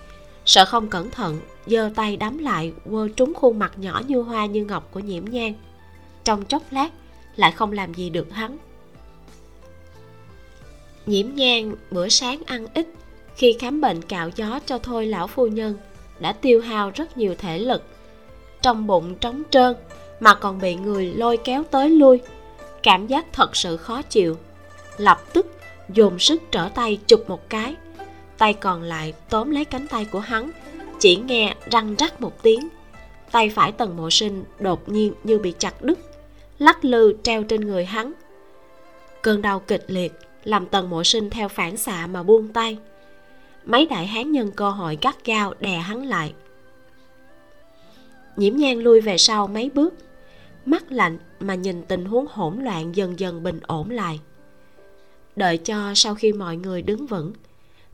sợ 0.44 0.64
không 0.64 0.88
cẩn 0.88 1.10
thận, 1.10 1.40
giơ 1.66 1.90
tay 1.94 2.16
đắm 2.16 2.38
lại, 2.38 2.72
quơ 2.90 3.08
trúng 3.16 3.34
khuôn 3.34 3.58
mặt 3.58 3.72
nhỏ 3.76 4.02
như 4.06 4.20
hoa 4.20 4.46
như 4.46 4.64
ngọc 4.64 4.88
của 4.92 5.00
nhiễm 5.00 5.24
nhang 5.24 5.54
trong 6.24 6.44
chốc 6.44 6.62
lát, 6.70 6.88
lại 7.36 7.52
không 7.52 7.72
làm 7.72 7.94
gì 7.94 8.10
được 8.10 8.32
hắn. 8.32 8.58
Nhiễm 11.06 11.26
nhang 11.34 11.74
bữa 11.90 12.08
sáng 12.08 12.42
ăn 12.46 12.66
ít, 12.74 12.86
khi 13.36 13.56
khám 13.60 13.80
bệnh 13.80 14.02
cạo 14.02 14.30
gió 14.36 14.60
cho 14.66 14.78
thôi 14.78 15.06
lão 15.06 15.26
phu 15.26 15.46
nhân, 15.46 15.74
đã 16.20 16.32
tiêu 16.32 16.60
hao 16.60 16.90
rất 16.94 17.18
nhiều 17.18 17.34
thể 17.38 17.58
lực. 17.58 17.82
Trong 18.62 18.86
bụng 18.86 19.14
trống 19.14 19.42
trơn, 19.50 19.76
mà 20.20 20.34
còn 20.34 20.58
bị 20.58 20.74
người 20.74 21.12
lôi 21.16 21.36
kéo 21.36 21.64
tới 21.70 21.90
lui. 21.90 22.20
Cảm 22.82 23.06
giác 23.06 23.26
thật 23.32 23.56
sự 23.56 23.76
khó 23.76 24.02
chịu. 24.02 24.36
Lập 24.96 25.20
tức, 25.32 25.46
dồn 25.88 26.18
sức 26.18 26.42
trở 26.50 26.68
tay 26.74 26.98
chụp 27.06 27.24
một 27.28 27.50
cái 27.50 27.76
tay 28.40 28.54
còn 28.54 28.82
lại 28.82 29.12
tóm 29.30 29.50
lấy 29.50 29.64
cánh 29.64 29.86
tay 29.86 30.04
của 30.04 30.20
hắn, 30.20 30.50
chỉ 30.98 31.16
nghe 31.16 31.54
răng 31.70 31.94
rắc 31.98 32.20
một 32.20 32.42
tiếng. 32.42 32.68
Tay 33.30 33.50
phải 33.50 33.72
tần 33.72 33.96
mộ 33.96 34.10
sinh 34.10 34.44
đột 34.58 34.88
nhiên 34.88 35.14
như 35.24 35.38
bị 35.38 35.54
chặt 35.58 35.82
đứt, 35.82 35.98
lắc 36.58 36.84
lư 36.84 37.14
treo 37.22 37.42
trên 37.42 37.60
người 37.60 37.84
hắn. 37.84 38.12
Cơn 39.22 39.42
đau 39.42 39.60
kịch 39.60 39.84
liệt 39.88 40.12
làm 40.44 40.66
tần 40.66 40.90
mộ 40.90 41.04
sinh 41.04 41.30
theo 41.30 41.48
phản 41.48 41.76
xạ 41.76 42.06
mà 42.06 42.22
buông 42.22 42.48
tay. 42.48 42.78
Mấy 43.64 43.86
đại 43.86 44.06
hán 44.06 44.32
nhân 44.32 44.50
cơ 44.56 44.70
hội 44.70 44.98
gắt 45.02 45.24
gao 45.24 45.54
đè 45.60 45.76
hắn 45.76 46.06
lại. 46.06 46.34
Nhiễm 48.36 48.56
nhan 48.56 48.78
lui 48.78 49.00
về 49.00 49.18
sau 49.18 49.46
mấy 49.46 49.70
bước, 49.74 49.94
mắt 50.64 50.92
lạnh 50.92 51.18
mà 51.40 51.54
nhìn 51.54 51.82
tình 51.82 52.04
huống 52.04 52.26
hỗn 52.30 52.64
loạn 52.64 52.96
dần 52.96 53.18
dần 53.18 53.42
bình 53.42 53.60
ổn 53.62 53.90
lại. 53.90 54.20
Đợi 55.36 55.58
cho 55.58 55.92
sau 55.94 56.14
khi 56.14 56.32
mọi 56.32 56.56
người 56.56 56.82
đứng 56.82 57.06
vững 57.06 57.32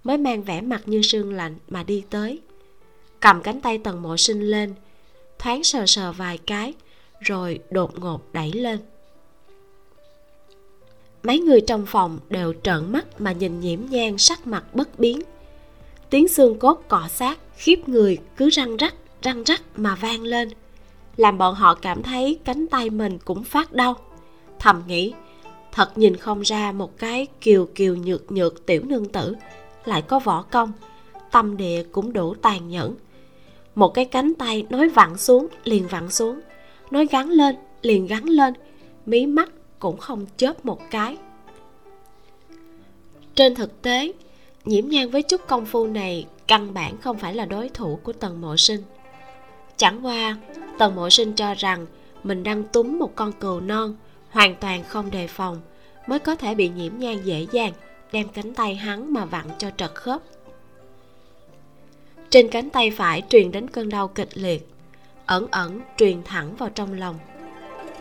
mới 0.06 0.18
mang 0.18 0.42
vẻ 0.42 0.60
mặt 0.60 0.82
như 0.86 1.02
sương 1.02 1.32
lạnh 1.32 1.54
mà 1.68 1.82
đi 1.82 2.04
tới. 2.10 2.40
Cầm 3.20 3.42
cánh 3.42 3.60
tay 3.60 3.78
tần 3.78 4.02
mộ 4.02 4.16
sinh 4.16 4.40
lên, 4.40 4.74
thoáng 5.38 5.64
sờ 5.64 5.86
sờ 5.86 6.12
vài 6.12 6.38
cái, 6.38 6.74
rồi 7.20 7.58
đột 7.70 7.98
ngột 7.98 8.20
đẩy 8.32 8.52
lên. 8.52 8.78
Mấy 11.22 11.38
người 11.40 11.60
trong 11.60 11.86
phòng 11.86 12.18
đều 12.28 12.52
trợn 12.62 12.92
mắt 12.92 13.20
mà 13.20 13.32
nhìn 13.32 13.60
nhiễm 13.60 13.80
nhang 13.90 14.18
sắc 14.18 14.46
mặt 14.46 14.74
bất 14.74 14.98
biến. 14.98 15.20
Tiếng 16.10 16.28
xương 16.28 16.58
cốt 16.58 16.82
cọ 16.88 17.08
sát, 17.08 17.38
khiếp 17.56 17.88
người 17.88 18.18
cứ 18.36 18.48
răng 18.48 18.76
rắc 18.76 18.94
răng 19.22 19.44
rắc 19.44 19.62
mà 19.76 19.94
vang 19.94 20.22
lên, 20.22 20.50
làm 21.16 21.38
bọn 21.38 21.54
họ 21.54 21.74
cảm 21.74 22.02
thấy 22.02 22.38
cánh 22.44 22.66
tay 22.66 22.90
mình 22.90 23.18
cũng 23.24 23.44
phát 23.44 23.72
đau. 23.72 23.94
Thầm 24.58 24.82
nghĩ, 24.86 25.12
thật 25.72 25.98
nhìn 25.98 26.16
không 26.16 26.40
ra 26.40 26.72
một 26.72 26.98
cái 26.98 27.26
kiều 27.40 27.66
kiều 27.74 27.96
nhược 27.96 28.32
nhược 28.32 28.66
tiểu 28.66 28.82
nương 28.84 29.08
tử 29.08 29.34
lại 29.88 30.02
có 30.02 30.18
võ 30.18 30.42
công, 30.42 30.72
tâm 31.30 31.56
địa 31.56 31.82
cũng 31.92 32.12
đủ 32.12 32.34
tàn 32.34 32.68
nhẫn. 32.68 32.94
Một 33.74 33.88
cái 33.88 34.04
cánh 34.04 34.34
tay 34.34 34.66
nói 34.70 34.88
vặn 34.88 35.18
xuống, 35.18 35.46
liền 35.64 35.86
vặn 35.88 36.10
xuống, 36.10 36.40
nói 36.90 37.06
gắn 37.10 37.30
lên, 37.30 37.56
liền 37.82 38.06
gắn 38.06 38.24
lên, 38.24 38.54
mí 39.06 39.26
mắt 39.26 39.50
cũng 39.78 39.96
không 39.96 40.26
chớp 40.36 40.64
một 40.64 40.80
cái. 40.90 41.16
Trên 43.34 43.54
thực 43.54 43.82
tế, 43.82 44.12
nhiễm 44.64 44.88
nhan 44.88 45.10
với 45.10 45.22
chút 45.22 45.40
công 45.48 45.66
phu 45.66 45.86
này 45.86 46.26
căn 46.46 46.74
bản 46.74 46.96
không 47.00 47.18
phải 47.18 47.34
là 47.34 47.44
đối 47.44 47.68
thủ 47.68 47.98
của 48.02 48.12
tần 48.12 48.40
mộ 48.40 48.56
sinh. 48.56 48.82
Chẳng 49.76 50.06
qua, 50.06 50.36
tần 50.78 50.94
mộ 50.94 51.10
sinh 51.10 51.32
cho 51.32 51.54
rằng 51.54 51.86
mình 52.24 52.42
đang 52.42 52.64
túm 52.64 52.98
một 52.98 53.12
con 53.14 53.32
cừu 53.32 53.60
non 53.60 53.96
hoàn 54.30 54.54
toàn 54.54 54.84
không 54.88 55.10
đề 55.10 55.26
phòng 55.26 55.60
mới 56.06 56.18
có 56.18 56.34
thể 56.34 56.54
bị 56.54 56.68
nhiễm 56.68 56.92
nhan 56.98 57.22
dễ 57.22 57.46
dàng 57.52 57.72
đem 58.12 58.28
cánh 58.28 58.54
tay 58.54 58.74
hắn 58.74 59.12
mà 59.12 59.24
vặn 59.24 59.46
cho 59.58 59.70
trật 59.76 59.94
khớp. 59.94 60.22
Trên 62.30 62.48
cánh 62.48 62.70
tay 62.70 62.90
phải 62.90 63.22
truyền 63.28 63.50
đến 63.50 63.70
cơn 63.70 63.88
đau 63.88 64.08
kịch 64.08 64.28
liệt, 64.34 64.68
ẩn 65.26 65.46
ẩn 65.50 65.80
truyền 65.96 66.22
thẳng 66.22 66.56
vào 66.56 66.70
trong 66.70 66.92
lòng. 66.92 67.18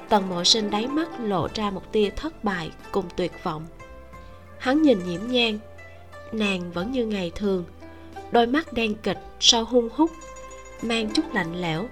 Tần 0.09 0.29
mộ 0.29 0.43
sinh 0.43 0.69
đáy 0.69 0.87
mắt 0.87 1.07
lộ 1.19 1.47
ra 1.55 1.71
một 1.71 1.91
tia 1.91 2.09
thất 2.09 2.43
bại 2.43 2.71
cùng 2.91 3.05
tuyệt 3.15 3.31
vọng. 3.43 3.65
Hắn 4.59 4.81
nhìn 4.81 4.99
nhiễm 5.05 5.21
nhang, 5.27 5.59
nàng 6.31 6.71
vẫn 6.71 6.91
như 6.91 7.05
ngày 7.05 7.31
thường, 7.35 7.65
đôi 8.31 8.47
mắt 8.47 8.73
đen 8.73 8.95
kịch 9.03 9.19
sau 9.39 9.65
hung 9.65 9.89
hút, 9.93 10.11
mang 10.81 11.09
chút 11.09 11.33
lạnh 11.33 11.61
lẽo, 11.61 11.87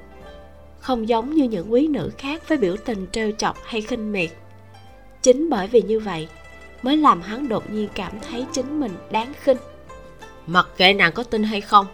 không 0.80 1.10
giống 1.10 1.36
như 1.36 1.44
những 1.44 1.72
quý 1.72 1.88
nữ 1.88 2.12
khác 2.18 2.48
với 2.48 2.58
biểu 2.58 2.76
tình 2.86 3.08
trêu 3.12 3.32
chọc 3.32 3.58
hay 3.66 3.82
khinh 3.82 4.12
miệt. 4.12 4.30
Chính 5.22 5.50
bởi 5.50 5.68
vì 5.68 5.82
như 5.82 6.00
vậy 6.00 6.28
mới 6.84 6.98
làm 6.98 7.22
hắn 7.22 7.48
đột 7.48 7.72
nhiên 7.72 7.90
cảm 7.96 8.12
thấy 8.30 8.46
chính 8.54 8.80
mình 8.80 8.92
đáng 9.12 9.34
khinh. 9.42 9.58
Mặc 10.48 10.68
kệ 10.78 10.94
nàng 10.94 11.14
có 11.14 11.24
tin 11.24 11.44
hay 11.44 11.62
không 11.62 11.86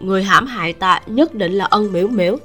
người 0.00 0.24
hãm 0.24 0.46
hại 0.46 0.72
ta 0.72 1.00
nhất 1.06 1.34
định 1.34 1.52
là 1.52 1.64
ân 1.64 1.92
miễu 1.92 2.08
miễu 2.08 2.36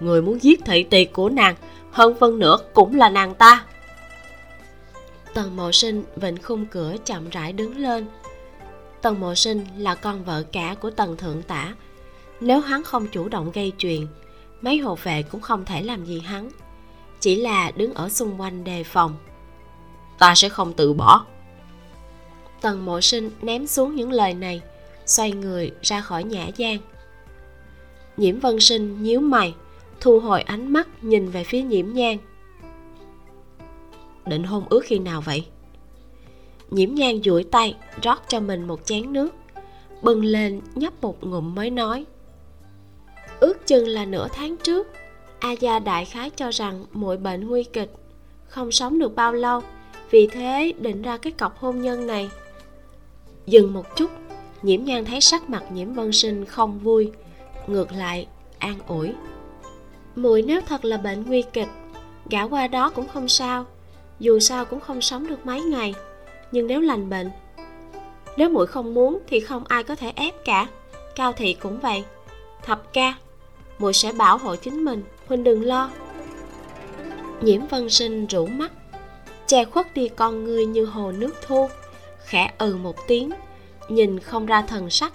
người 0.00 0.22
muốn 0.22 0.42
giết 0.42 0.60
thị 0.64 0.82
tỳ 0.82 1.04
của 1.04 1.28
nàng 1.28 1.54
hơn 1.90 2.14
phân 2.20 2.38
nửa 2.38 2.56
cũng 2.74 2.96
là 2.96 3.08
nàng 3.08 3.34
ta. 3.34 3.64
Tần 5.34 5.56
mộ 5.56 5.72
sinh 5.72 6.04
vịnh 6.16 6.42
khung 6.42 6.66
cửa 6.66 6.96
chậm 7.04 7.30
rãi 7.30 7.52
đứng 7.52 7.76
lên. 7.76 8.06
Tần 9.02 9.20
mộ 9.20 9.34
sinh 9.34 9.66
là 9.78 9.94
con 9.94 10.24
vợ 10.24 10.42
cả 10.52 10.76
của 10.80 10.90
tần 10.90 11.16
thượng 11.16 11.42
tả. 11.42 11.74
Nếu 12.40 12.60
hắn 12.60 12.82
không 12.82 13.06
chủ 13.06 13.28
động 13.28 13.52
gây 13.52 13.70
chuyện 13.70 14.06
mấy 14.62 14.78
hộ 14.78 14.98
vệ 15.02 15.22
cũng 15.22 15.40
không 15.40 15.64
thể 15.64 15.82
làm 15.82 16.04
gì 16.04 16.20
hắn. 16.20 16.50
Chỉ 17.20 17.36
là 17.36 17.70
đứng 17.70 17.94
ở 17.94 18.08
xung 18.08 18.40
quanh 18.40 18.64
đề 18.64 18.84
phòng 18.84 19.16
ta 20.22 20.34
sẽ 20.34 20.48
không 20.48 20.72
tự 20.72 20.92
bỏ. 20.92 21.24
Tần 22.60 22.84
mộ 22.84 23.00
sinh 23.00 23.30
ném 23.42 23.66
xuống 23.66 23.96
những 23.96 24.12
lời 24.12 24.34
này, 24.34 24.62
xoay 25.06 25.32
người 25.32 25.70
ra 25.82 26.00
khỏi 26.00 26.24
nhã 26.24 26.46
gian 26.56 26.78
nhiễm 28.16 28.40
vân 28.40 28.60
sinh 28.60 29.02
nhíu 29.02 29.20
mày, 29.20 29.54
thu 30.00 30.20
hồi 30.20 30.42
ánh 30.42 30.72
mắt 30.72 30.88
nhìn 31.04 31.30
về 31.30 31.44
phía 31.44 31.62
nhiễm 31.62 31.92
nhan. 31.92 32.16
định 34.26 34.44
hôn 34.44 34.64
ước 34.70 34.80
khi 34.84 34.98
nào 34.98 35.20
vậy? 35.20 35.46
Nhiễm 36.70 36.94
nhan 36.94 37.22
duỗi 37.22 37.44
tay 37.44 37.76
rót 38.02 38.18
cho 38.28 38.40
mình 38.40 38.66
một 38.66 38.80
chén 38.84 39.12
nước, 39.12 39.34
bưng 40.02 40.24
lên 40.24 40.60
nhấp 40.74 41.02
một 41.02 41.24
ngụm 41.24 41.54
mới 41.54 41.70
nói. 41.70 42.04
Ước 43.40 43.66
chừng 43.66 43.88
là 43.88 44.04
nửa 44.04 44.28
tháng 44.32 44.56
trước, 44.56 44.88
a 45.38 45.52
gia 45.52 45.78
đại 45.78 46.04
khái 46.04 46.30
cho 46.30 46.50
rằng 46.50 46.84
muội 46.92 47.16
bệnh 47.16 47.48
nguy 47.48 47.64
kịch, 47.64 47.92
không 48.48 48.72
sống 48.72 48.98
được 48.98 49.14
bao 49.14 49.32
lâu 49.32 49.62
vì 50.12 50.26
thế, 50.26 50.72
định 50.78 51.02
ra 51.02 51.16
cái 51.16 51.32
cọc 51.32 51.58
hôn 51.58 51.82
nhân 51.82 52.06
này. 52.06 52.30
Dừng 53.46 53.72
một 53.72 53.96
chút, 53.96 54.10
nhiễm 54.62 54.84
nhan 54.84 55.04
thấy 55.04 55.20
sắc 55.20 55.50
mặt 55.50 55.62
nhiễm 55.72 55.92
vân 55.92 56.12
sinh 56.12 56.44
không 56.44 56.78
vui, 56.78 57.12
ngược 57.66 57.92
lại, 57.92 58.26
an 58.58 58.78
ủi. 58.86 59.12
Muội 60.16 60.42
nếu 60.42 60.60
thật 60.60 60.84
là 60.84 60.96
bệnh 60.96 61.24
nguy 61.26 61.42
kịch, 61.52 61.68
gã 62.30 62.42
qua 62.42 62.66
đó 62.66 62.90
cũng 62.90 63.08
không 63.08 63.28
sao, 63.28 63.66
dù 64.18 64.38
sao 64.38 64.64
cũng 64.64 64.80
không 64.80 65.00
sống 65.00 65.26
được 65.26 65.46
mấy 65.46 65.60
ngày, 65.60 65.94
nhưng 66.52 66.66
nếu 66.66 66.80
lành 66.80 67.10
bệnh, 67.10 67.30
nếu 68.36 68.48
muội 68.48 68.66
không 68.66 68.94
muốn 68.94 69.18
thì 69.28 69.40
không 69.40 69.64
ai 69.64 69.84
có 69.84 69.94
thể 69.94 70.12
ép 70.16 70.34
cả, 70.44 70.66
cao 71.14 71.32
thị 71.32 71.54
cũng 71.54 71.80
vậy. 71.80 72.04
Thập 72.62 72.92
ca, 72.92 73.14
muội 73.78 73.92
sẽ 73.92 74.12
bảo 74.12 74.38
hộ 74.38 74.56
chính 74.56 74.84
mình, 74.84 75.02
huynh 75.26 75.44
đừng 75.44 75.62
lo. 75.62 75.90
Nhiễm 77.40 77.66
vân 77.66 77.90
sinh 77.90 78.26
rủ 78.26 78.46
mắt 78.46 78.72
che 79.52 79.64
khuất 79.64 79.94
đi 79.94 80.08
con 80.08 80.44
người 80.44 80.66
như 80.66 80.84
hồ 80.84 81.12
nước 81.12 81.34
thu. 81.46 81.68
Khẽ 82.24 82.50
ừ 82.58 82.76
một 82.76 82.96
tiếng, 83.06 83.30
nhìn 83.88 84.20
không 84.20 84.46
ra 84.46 84.62
thần 84.62 84.90
sắc. 84.90 85.12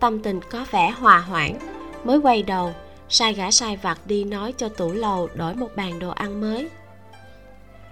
Tâm 0.00 0.22
tình 0.22 0.40
có 0.50 0.66
vẻ 0.70 0.90
hòa 0.90 1.18
hoãn, 1.18 1.58
mới 2.04 2.18
quay 2.18 2.42
đầu, 2.42 2.74
sai 3.08 3.34
gã 3.34 3.50
sai 3.50 3.76
vặt 3.76 3.98
đi 4.06 4.24
nói 4.24 4.54
cho 4.56 4.68
tủ 4.68 4.92
lầu 4.92 5.28
đổi 5.34 5.54
một 5.54 5.68
bàn 5.76 5.98
đồ 5.98 6.10
ăn 6.10 6.40
mới. 6.40 6.68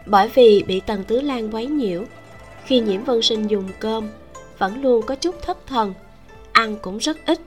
Bởi 0.06 0.28
vì 0.28 0.64
bị 0.66 0.80
tần 0.80 1.04
tứ 1.04 1.20
lan 1.20 1.54
quấy 1.54 1.66
nhiễu, 1.66 2.04
khi 2.64 2.80
nhiễm 2.80 3.04
vân 3.04 3.22
sinh 3.22 3.50
dùng 3.50 3.68
cơm, 3.80 4.08
vẫn 4.58 4.82
luôn 4.82 5.06
có 5.06 5.14
chút 5.14 5.42
thất 5.42 5.66
thần, 5.66 5.94
ăn 6.52 6.76
cũng 6.82 6.98
rất 6.98 7.16
ít. 7.26 7.40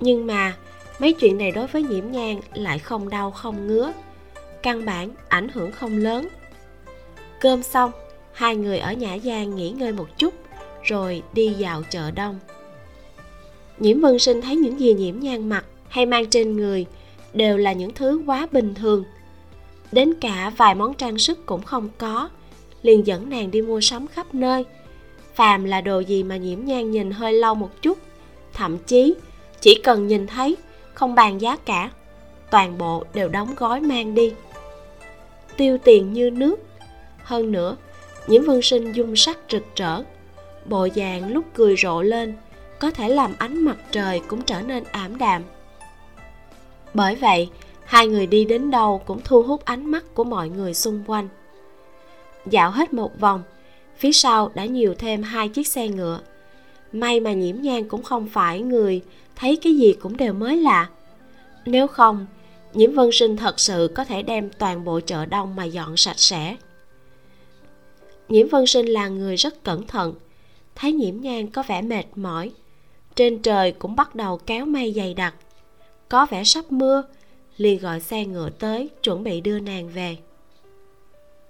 Nhưng 0.00 0.26
mà, 0.26 0.56
mấy 0.98 1.12
chuyện 1.12 1.38
này 1.38 1.50
đối 1.50 1.66
với 1.66 1.82
nhiễm 1.82 2.10
nhang 2.10 2.40
lại 2.54 2.78
không 2.78 3.08
đau 3.08 3.30
không 3.30 3.66
ngứa, 3.66 3.92
căn 4.62 4.84
bản 4.84 5.10
ảnh 5.28 5.48
hưởng 5.48 5.72
không 5.72 5.96
lớn 5.96 6.28
cơm 7.40 7.62
xong, 7.62 7.90
hai 8.32 8.56
người 8.56 8.78
ở 8.78 8.92
nhã 8.92 9.18
giang 9.18 9.56
nghỉ 9.56 9.70
ngơi 9.70 9.92
một 9.92 10.18
chút, 10.18 10.34
rồi 10.82 11.22
đi 11.32 11.48
dạo 11.48 11.82
chợ 11.90 12.10
đông. 12.10 12.38
Nhiễm 13.78 14.00
vân 14.00 14.18
sinh 14.18 14.42
thấy 14.42 14.56
những 14.56 14.80
gì 14.80 14.94
nhiễm 14.94 15.20
nhan 15.20 15.48
mặc 15.48 15.64
hay 15.88 16.06
mang 16.06 16.26
trên 16.26 16.56
người 16.56 16.86
đều 17.32 17.56
là 17.56 17.72
những 17.72 17.92
thứ 17.94 18.22
quá 18.26 18.46
bình 18.52 18.74
thường. 18.74 19.04
Đến 19.92 20.14
cả 20.20 20.52
vài 20.56 20.74
món 20.74 20.94
trang 20.94 21.18
sức 21.18 21.46
cũng 21.46 21.62
không 21.62 21.88
có, 21.98 22.28
liền 22.82 23.06
dẫn 23.06 23.30
nàng 23.30 23.50
đi 23.50 23.62
mua 23.62 23.80
sắm 23.80 24.06
khắp 24.06 24.34
nơi. 24.34 24.64
Phàm 25.34 25.64
là 25.64 25.80
đồ 25.80 26.00
gì 26.00 26.22
mà 26.22 26.36
nhiễm 26.36 26.64
nhan 26.64 26.90
nhìn 26.90 27.10
hơi 27.10 27.32
lâu 27.32 27.54
một 27.54 27.82
chút, 27.82 27.98
thậm 28.52 28.78
chí 28.78 29.14
chỉ 29.60 29.74
cần 29.74 30.06
nhìn 30.06 30.26
thấy, 30.26 30.56
không 30.94 31.14
bàn 31.14 31.40
giá 31.40 31.56
cả, 31.56 31.90
toàn 32.50 32.78
bộ 32.78 33.04
đều 33.14 33.28
đóng 33.28 33.54
gói 33.56 33.80
mang 33.80 34.14
đi. 34.14 34.32
Tiêu 35.56 35.78
tiền 35.84 36.12
như 36.12 36.30
nước 36.30 36.56
hơn 37.24 37.52
nữa 37.52 37.76
nhiễm 38.26 38.44
vân 38.44 38.62
sinh 38.62 38.92
dung 38.92 39.16
sắc 39.16 39.38
rực 39.50 39.62
rỡ, 39.76 40.02
bộ 40.64 40.88
dạng 40.96 41.32
lúc 41.32 41.44
cười 41.54 41.76
rộ 41.76 42.02
lên, 42.02 42.34
có 42.78 42.90
thể 42.90 43.08
làm 43.08 43.34
ánh 43.38 43.64
mặt 43.64 43.76
trời 43.90 44.20
cũng 44.28 44.42
trở 44.42 44.62
nên 44.62 44.84
ảm 44.92 45.18
đạm. 45.18 45.42
Bởi 46.94 47.14
vậy, 47.14 47.48
hai 47.84 48.06
người 48.06 48.26
đi 48.26 48.44
đến 48.44 48.70
đâu 48.70 49.02
cũng 49.06 49.20
thu 49.24 49.42
hút 49.42 49.64
ánh 49.64 49.90
mắt 49.90 50.04
của 50.14 50.24
mọi 50.24 50.48
người 50.48 50.74
xung 50.74 51.04
quanh. 51.06 51.28
Dạo 52.46 52.70
hết 52.70 52.92
một 52.92 53.20
vòng, 53.20 53.42
phía 53.96 54.12
sau 54.12 54.50
đã 54.54 54.64
nhiều 54.64 54.94
thêm 54.98 55.22
hai 55.22 55.48
chiếc 55.48 55.68
xe 55.68 55.88
ngựa. 55.88 56.20
May 56.92 57.20
mà 57.20 57.32
nhiễm 57.32 57.56
nhan 57.60 57.88
cũng 57.88 58.02
không 58.02 58.28
phải 58.28 58.60
người 58.60 59.02
thấy 59.36 59.56
cái 59.56 59.76
gì 59.76 59.92
cũng 59.92 60.16
đều 60.16 60.32
mới 60.32 60.56
lạ. 60.56 60.88
Nếu 61.66 61.86
không, 61.86 62.26
nhiễm 62.74 62.94
vân 62.94 63.10
sinh 63.12 63.36
thật 63.36 63.60
sự 63.60 63.90
có 63.94 64.04
thể 64.04 64.22
đem 64.22 64.50
toàn 64.58 64.84
bộ 64.84 65.00
chợ 65.00 65.26
đông 65.26 65.56
mà 65.56 65.64
dọn 65.64 65.96
sạch 65.96 66.18
sẽ 66.18 66.56
nhiễm 68.28 68.48
vân 68.48 68.66
sinh 68.66 68.86
là 68.86 69.08
người 69.08 69.36
rất 69.36 69.64
cẩn 69.64 69.86
thận. 69.86 70.14
Thấy 70.74 70.92
nhiễm 70.92 71.20
Nhan 71.20 71.46
có 71.46 71.62
vẻ 71.62 71.82
mệt 71.82 72.04
mỏi. 72.16 72.50
Trên 73.16 73.38
trời 73.38 73.72
cũng 73.72 73.96
bắt 73.96 74.14
đầu 74.14 74.40
kéo 74.46 74.66
mây 74.66 74.92
dày 74.96 75.14
đặc. 75.14 75.34
Có 76.08 76.26
vẻ 76.30 76.44
sắp 76.44 76.72
mưa. 76.72 77.02
Liền 77.56 77.78
gọi 77.78 78.00
xe 78.00 78.26
ngựa 78.26 78.50
tới, 78.50 78.88
chuẩn 79.02 79.24
bị 79.24 79.40
đưa 79.40 79.60
nàng 79.60 79.88
về. 79.88 80.16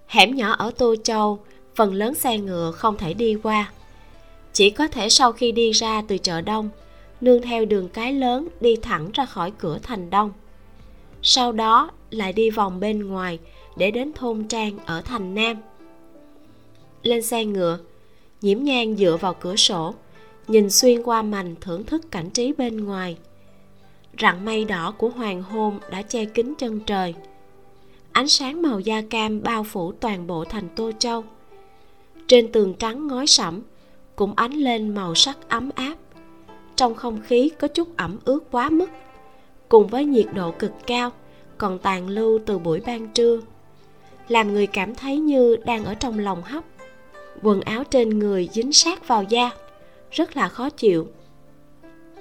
Hẻm 0.07 0.35
nhỏ 0.35 0.53
ở 0.53 0.71
tô 0.79 0.95
châu, 1.05 1.39
phần 1.75 1.95
lớn 1.95 2.15
xe 2.15 2.39
ngựa 2.39 2.71
không 2.71 2.97
thể 2.97 3.15
đi 3.15 3.37
qua. 3.43 3.73
Chỉ 4.53 4.71
có 4.71 4.89
thể 4.89 5.09
sau 5.09 5.33
khi 5.33 5.53
đi 5.53 5.71
ra 5.71 6.03
từ 6.09 6.19
chợ 6.19 6.41
đông, 6.41 6.69
nương 7.21 7.43
theo 7.43 7.65
đường 7.65 7.89
cái 7.89 8.13
lớn 8.13 8.49
đi 8.61 8.77
thẳng 8.77 9.11
ra 9.15 9.27
khỏi 9.27 9.53
cửa 9.59 9.79
thành 9.83 10.11
đông. 10.11 10.33
Sau 11.23 11.53
đó 11.53 11.91
lại 12.11 12.33
đi 12.33 12.51
vòng 12.51 12.81
bên 12.81 13.09
ngoài 13.09 13.39
để 13.77 13.91
đến 13.91 14.13
thôn 14.13 14.45
trang 14.49 14.79
ở 14.87 15.03
thành 15.03 15.35
nam 15.35 15.57
lên 17.05 17.23
xe 17.23 17.45
ngựa, 17.45 17.79
nhiễm 18.43 18.62
nhang 18.62 18.97
dựa 18.97 19.17
vào 19.21 19.35
cửa 19.35 19.57
sổ, 19.57 19.95
nhìn 20.49 20.71
xuyên 20.71 21.03
qua 21.03 21.23
mành 21.23 21.55
thưởng 21.61 21.85
thức 21.85 22.11
cảnh 22.11 22.31
trí 22.31 22.53
bên 22.53 22.85
ngoài. 22.85 23.17
Rặng 24.21 24.45
mây 24.45 24.64
đỏ 24.64 24.95
của 24.99 25.09
hoàng 25.09 25.43
hôn 25.43 25.79
đã 25.90 26.03
che 26.03 26.25
kín 26.25 26.55
chân 26.59 26.81
trời. 26.81 27.14
Ánh 28.12 28.29
sáng 28.29 28.62
màu 28.62 28.81
da 28.81 29.03
cam 29.11 29.43
bao 29.43 29.64
phủ 29.64 29.93
toàn 29.93 30.27
bộ 30.27 30.45
thành 30.45 30.69
tô 30.77 30.90
châu. 30.99 31.25
Trên 32.27 32.53
tường 32.53 32.75
trắng 32.75 33.07
ngói 33.07 33.27
sẫm 33.27 33.62
cũng 34.17 34.35
ánh 34.37 34.53
lên 34.53 34.95
màu 34.95 35.14
sắc 35.14 35.49
ấm 35.49 35.71
áp. 35.75 35.95
Trong 36.77 36.95
không 36.95 37.21
khí 37.27 37.51
có 37.59 37.69
chút 37.69 37.97
ẩm 37.97 38.19
ướt 38.25 38.40
quá 38.51 38.71
mức, 38.71 38.90
cùng 39.69 39.87
với 39.87 40.05
nhiệt 40.05 40.27
độ 40.35 40.51
cực 40.51 40.73
cao 40.87 41.11
còn 41.59 41.79
tàn 41.79 42.09
lưu 42.09 42.38
từ 42.47 42.59
buổi 42.59 42.81
ban 42.87 43.09
trưa, 43.09 43.40
làm 44.29 44.53
người 44.53 44.67
cảm 44.67 44.95
thấy 44.95 45.19
như 45.19 45.57
đang 45.57 45.85
ở 45.85 45.95
trong 45.95 46.19
lòng 46.19 46.43
hấp 46.43 46.64
quần 47.42 47.61
áo 47.61 47.85
trên 47.85 48.18
người 48.18 48.49
dính 48.53 48.73
sát 48.73 49.09
vào 49.09 49.23
da. 49.23 49.51
Rất 50.11 50.37
là 50.37 50.49
khó 50.49 50.70
chịu. 50.70 51.09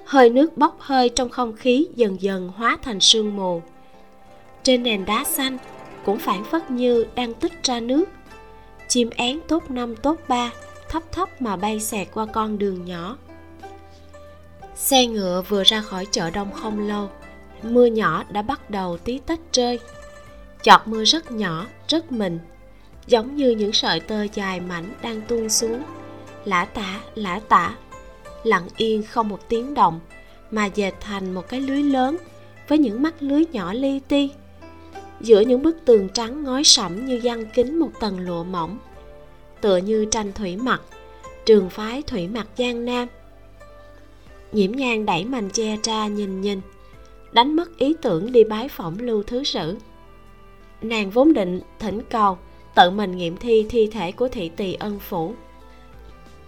Hơi 0.04 0.30
nước 0.30 0.56
bốc 0.56 0.76
hơi 0.80 1.08
trong 1.08 1.28
không 1.28 1.56
khí 1.56 1.86
dần 1.94 2.22
dần 2.22 2.48
hóa 2.56 2.78
thành 2.82 3.00
sương 3.00 3.36
mù. 3.36 3.62
Trên 4.62 4.82
nền 4.82 5.04
đá 5.04 5.24
xanh 5.24 5.58
cũng 6.04 6.18
phản 6.18 6.44
phất 6.44 6.70
như 6.70 7.06
đang 7.14 7.34
tích 7.34 7.52
ra 7.62 7.80
nước. 7.80 8.04
Chim 8.88 9.10
én 9.16 9.40
tốt 9.48 9.70
năm, 9.70 9.96
tốt 9.96 10.20
ba 10.28 10.52
thấp 10.88 11.02
thấp 11.12 11.42
mà 11.42 11.56
bay 11.56 11.80
xẹt 11.80 12.08
qua 12.14 12.26
con 12.26 12.58
đường 12.58 12.84
nhỏ. 12.84 13.16
Xe 14.74 15.06
ngựa 15.06 15.42
vừa 15.48 15.62
ra 15.64 15.80
khỏi 15.80 16.06
chợ 16.10 16.30
đông 16.30 16.52
không 16.52 16.88
lâu, 16.88 17.10
mưa 17.62 17.86
nhỏ 17.86 18.24
đã 18.30 18.42
bắt 18.42 18.70
đầu 18.70 18.98
tí 18.98 19.18
tách 19.18 19.40
rơi. 19.52 19.78
Giọt 20.62 20.82
mưa 20.86 21.04
rất 21.04 21.30
nhỏ, 21.32 21.66
rất 21.88 22.12
mịn 22.12 22.38
giống 23.06 23.36
như 23.36 23.50
những 23.50 23.72
sợi 23.72 24.00
tơ 24.00 24.26
dài 24.34 24.60
mảnh 24.60 24.84
đang 25.02 25.20
tuôn 25.20 25.48
xuống. 25.48 25.82
Lã 26.44 26.64
tả 26.64 27.00
lã 27.14 27.40
tả. 27.48 27.76
Lặng 28.44 28.68
yên 28.76 29.02
không 29.02 29.28
một 29.28 29.48
tiếng 29.48 29.74
động, 29.74 30.00
mà 30.50 30.66
dệt 30.66 30.92
thành 31.00 31.34
một 31.34 31.48
cái 31.48 31.60
lưới 31.60 31.82
lớn 31.82 32.16
với 32.68 32.78
những 32.78 33.02
mắt 33.02 33.14
lưới 33.20 33.44
nhỏ 33.52 33.72
li 33.72 34.00
ti. 34.08 34.30
Giữa 35.20 35.40
những 35.40 35.62
bức 35.62 35.76
tường 35.84 36.08
trắng 36.08 36.44
ngói 36.44 36.64
sẫm 36.64 37.06
như 37.06 37.20
giăng 37.22 37.46
kín 37.46 37.78
một 37.78 37.90
tầng 38.00 38.20
lụa 38.20 38.44
mỏng, 38.44 38.78
tựa 39.60 39.76
như 39.76 40.04
tranh 40.04 40.32
thủy 40.32 40.56
mặc, 40.56 40.82
trường 41.46 41.70
phái 41.70 42.02
thủy 42.02 42.28
mặc 42.28 42.46
giang 42.58 42.84
nam. 42.84 43.08
Nhiễm 44.52 44.72
nhang 44.72 45.06
đẩy 45.06 45.24
mành 45.24 45.50
che 45.50 45.76
ra 45.82 46.06
nhìn 46.06 46.40
nhìn, 46.40 46.60
đánh 47.32 47.56
mất 47.56 47.78
ý 47.78 47.94
tưởng 48.02 48.32
đi 48.32 48.44
bái 48.44 48.68
phỏng 48.68 48.98
lưu 49.00 49.22
thứ 49.22 49.44
sử. 49.44 49.76
Nàng 50.82 51.10
vốn 51.10 51.32
định 51.32 51.60
thỉnh 51.78 52.02
cầu 52.10 52.38
tự 52.74 52.90
mình 52.90 53.16
nghiệm 53.16 53.36
thi 53.36 53.66
thi 53.68 53.88
thể 53.92 54.12
của 54.12 54.28
thị 54.28 54.48
tỳ 54.48 54.74
ân 54.74 54.98
phủ. 54.98 55.34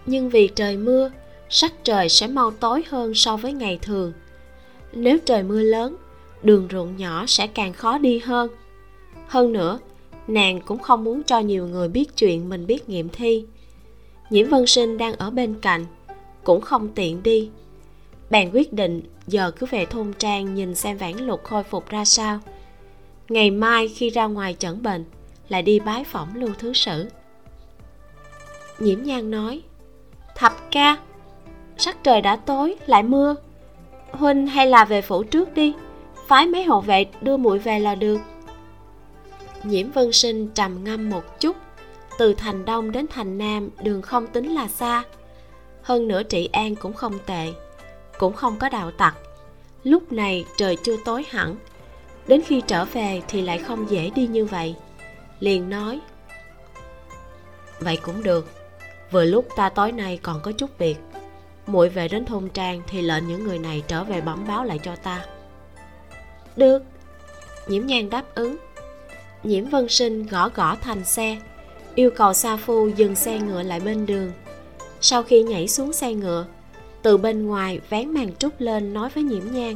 Nhưng 0.05 0.29
vì 0.29 0.47
trời 0.47 0.77
mưa, 0.77 1.11
sắc 1.49 1.73
trời 1.83 2.09
sẽ 2.09 2.27
mau 2.27 2.51
tối 2.51 2.83
hơn 2.87 3.13
so 3.13 3.37
với 3.37 3.53
ngày 3.53 3.79
thường. 3.81 4.13
Nếu 4.93 5.17
trời 5.25 5.43
mưa 5.43 5.61
lớn, 5.61 5.95
đường 6.43 6.67
ruộng 6.71 6.97
nhỏ 6.97 7.25
sẽ 7.27 7.47
càng 7.47 7.73
khó 7.73 7.97
đi 7.97 8.19
hơn. 8.19 8.49
Hơn 9.27 9.53
nữa, 9.53 9.79
nàng 10.27 10.61
cũng 10.61 10.79
không 10.79 11.03
muốn 11.03 11.23
cho 11.23 11.39
nhiều 11.39 11.67
người 11.67 11.87
biết 11.87 12.17
chuyện 12.17 12.49
mình 12.49 12.67
biết 12.67 12.89
nghiệm 12.89 13.09
thi. 13.09 13.45
Nhiễm 14.29 14.49
vân 14.49 14.67
sinh 14.67 14.97
đang 14.97 15.13
ở 15.13 15.29
bên 15.29 15.55
cạnh, 15.61 15.85
cũng 16.43 16.61
không 16.61 16.89
tiện 16.95 17.23
đi. 17.23 17.49
Bèn 18.29 18.51
quyết 18.53 18.73
định 18.73 19.01
giờ 19.27 19.51
cứ 19.51 19.65
về 19.65 19.85
thôn 19.85 20.13
trang 20.13 20.55
nhìn 20.55 20.75
xem 20.75 20.97
vãn 20.97 21.17
lục 21.17 21.43
khôi 21.43 21.63
phục 21.63 21.89
ra 21.89 22.05
sao. 22.05 22.39
Ngày 23.29 23.51
mai 23.51 23.87
khi 23.87 24.09
ra 24.09 24.25
ngoài 24.25 24.55
chẩn 24.59 24.83
bệnh 24.83 25.05
lại 25.49 25.61
đi 25.61 25.79
bái 25.79 26.03
phỏng 26.03 26.35
lưu 26.35 26.49
thứ 26.59 26.73
sử. 26.73 27.09
Nhiễm 28.79 29.03
nhan 29.03 29.31
nói, 29.31 29.61
thập 30.35 30.71
ca, 30.71 30.97
sắc 31.77 32.03
trời 32.03 32.21
đã 32.21 32.35
tối, 32.35 32.75
lại 32.85 33.03
mưa. 33.03 33.35
Huynh 34.11 34.47
hay 34.47 34.67
là 34.67 34.85
về 34.85 35.01
phủ 35.01 35.23
trước 35.23 35.53
đi, 35.53 35.73
phái 36.27 36.47
mấy 36.47 36.63
hộ 36.63 36.81
vệ 36.81 37.05
đưa 37.21 37.37
muội 37.37 37.59
về 37.59 37.79
là 37.79 37.95
được. 37.95 38.17
Nhiễm 39.63 39.91
vân 39.91 40.11
sinh 40.11 40.49
trầm 40.53 40.83
ngâm 40.83 41.09
một 41.09 41.39
chút, 41.39 41.55
từ 42.17 42.33
thành 42.33 42.65
đông 42.65 42.91
đến 42.91 43.05
thành 43.09 43.37
nam, 43.37 43.69
đường 43.83 44.01
không 44.01 44.27
tính 44.27 44.53
là 44.53 44.67
xa. 44.67 45.03
Hơn 45.81 46.07
nữa 46.07 46.23
trị 46.23 46.49
an 46.51 46.75
cũng 46.75 46.93
không 46.93 47.13
tệ, 47.25 47.53
cũng 48.17 48.33
không 48.33 48.55
có 48.59 48.69
đạo 48.69 48.91
tặc. 48.91 49.15
Lúc 49.83 50.11
này 50.11 50.45
trời 50.57 50.77
chưa 50.83 50.97
tối 51.05 51.25
hẳn, 51.29 51.55
đến 52.27 52.41
khi 52.45 52.61
trở 52.67 52.85
về 52.85 53.21
thì 53.27 53.41
lại 53.41 53.57
không 53.57 53.89
dễ 53.89 54.09
đi 54.15 54.27
như 54.27 54.45
vậy 54.45 54.75
liền 55.39 55.69
nói, 55.69 55.99
vậy 57.79 57.99
cũng 58.01 58.23
được, 58.23 58.49
vừa 59.11 59.25
lúc 59.25 59.47
ta 59.55 59.69
tối 59.69 59.91
nay 59.91 60.19
còn 60.23 60.41
có 60.41 60.51
chút 60.51 60.77
việc, 60.77 60.97
muội 61.67 61.89
về 61.89 62.07
đến 62.07 62.25
thôn 62.25 62.49
trang 62.49 62.81
thì 62.87 63.01
lệnh 63.01 63.27
những 63.27 63.43
người 63.43 63.59
này 63.59 63.83
trở 63.87 64.03
về 64.03 64.21
bẩm 64.21 64.47
báo 64.47 64.63
lại 64.63 64.79
cho 64.83 64.95
ta. 64.95 65.25
Được. 66.55 66.83
Nhiễm 67.67 67.85
nhan 67.85 68.09
đáp 68.09 68.23
ứng. 68.35 68.57
Nhiễm 69.43 69.65
vân 69.65 69.89
sinh 69.89 70.25
gõ 70.25 70.49
gõ 70.49 70.75
thành 70.75 71.05
xe, 71.05 71.37
yêu 71.95 72.09
cầu 72.15 72.33
sa 72.33 72.57
phu 72.57 72.87
dừng 72.87 73.15
xe 73.15 73.39
ngựa 73.39 73.63
lại 73.63 73.79
bên 73.79 74.05
đường. 74.05 74.31
Sau 75.01 75.23
khi 75.23 75.43
nhảy 75.43 75.67
xuống 75.67 75.93
xe 75.93 76.13
ngựa, 76.13 76.45
từ 77.01 77.17
bên 77.17 77.47
ngoài 77.47 77.79
vén 77.89 78.09
màn 78.09 78.35
trúc 78.35 78.61
lên 78.61 78.93
nói 78.93 79.09
với 79.09 79.23
nhiễm 79.23 79.43
nhan, 79.51 79.75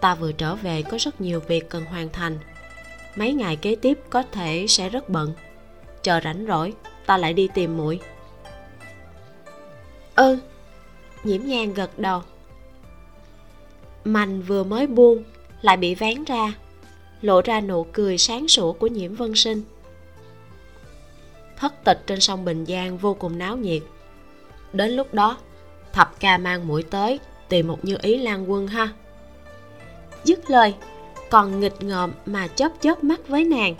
ta 0.00 0.14
vừa 0.14 0.32
trở 0.32 0.54
về 0.54 0.82
có 0.82 0.96
rất 1.00 1.20
nhiều 1.20 1.40
việc 1.40 1.70
cần 1.70 1.84
hoàn 1.84 2.08
thành 2.08 2.38
mấy 3.16 3.32
ngày 3.32 3.56
kế 3.56 3.76
tiếp 3.76 3.98
có 4.10 4.22
thể 4.32 4.66
sẽ 4.68 4.88
rất 4.88 5.08
bận. 5.08 5.32
Chờ 6.02 6.20
rảnh 6.24 6.46
rỗi, 6.48 6.72
ta 7.06 7.16
lại 7.16 7.32
đi 7.32 7.48
tìm 7.54 7.76
muội. 7.76 8.00
Ừ 10.14 10.38
nhiễm 11.24 11.40
nhan 11.44 11.74
gật 11.74 11.98
đầu. 11.98 12.22
Mành 14.04 14.42
vừa 14.42 14.64
mới 14.64 14.86
buông, 14.86 15.24
lại 15.62 15.76
bị 15.76 15.94
vén 15.94 16.24
ra, 16.24 16.52
lộ 17.22 17.40
ra 17.40 17.60
nụ 17.60 17.86
cười 17.92 18.18
sáng 18.18 18.48
sủa 18.48 18.72
của 18.72 18.86
nhiễm 18.86 19.14
vân 19.14 19.34
sinh. 19.34 19.62
Thất 21.56 21.84
tịch 21.84 22.02
trên 22.06 22.20
sông 22.20 22.44
bình 22.44 22.64
giang 22.68 22.98
vô 22.98 23.14
cùng 23.14 23.38
náo 23.38 23.56
nhiệt. 23.56 23.82
Đến 24.72 24.90
lúc 24.90 25.14
đó, 25.14 25.38
thập 25.92 26.20
ca 26.20 26.38
mang 26.38 26.68
mũi 26.68 26.82
tới, 26.82 27.20
tìm 27.48 27.68
một 27.68 27.84
như 27.84 27.96
ý 28.02 28.18
lan 28.18 28.50
quân 28.50 28.66
ha. 28.66 28.88
Dứt 30.24 30.50
lời 30.50 30.74
còn 31.34 31.60
nghịch 31.60 31.82
ngợm 31.82 32.12
mà 32.26 32.48
chớp 32.48 32.72
chớp 32.80 33.04
mắt 33.04 33.28
với 33.28 33.44
nàng. 33.44 33.74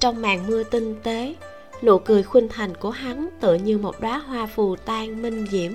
Trong 0.00 0.22
màn 0.22 0.46
mưa 0.46 0.62
tinh 0.62 0.94
tế, 1.02 1.34
nụ 1.82 1.98
cười 1.98 2.22
khuynh 2.22 2.48
thành 2.48 2.74
của 2.74 2.90
hắn 2.90 3.28
tựa 3.40 3.54
như 3.54 3.78
một 3.78 4.00
đóa 4.00 4.18
hoa 4.18 4.46
phù 4.46 4.76
tan 4.76 5.22
minh 5.22 5.46
diễm. 5.50 5.72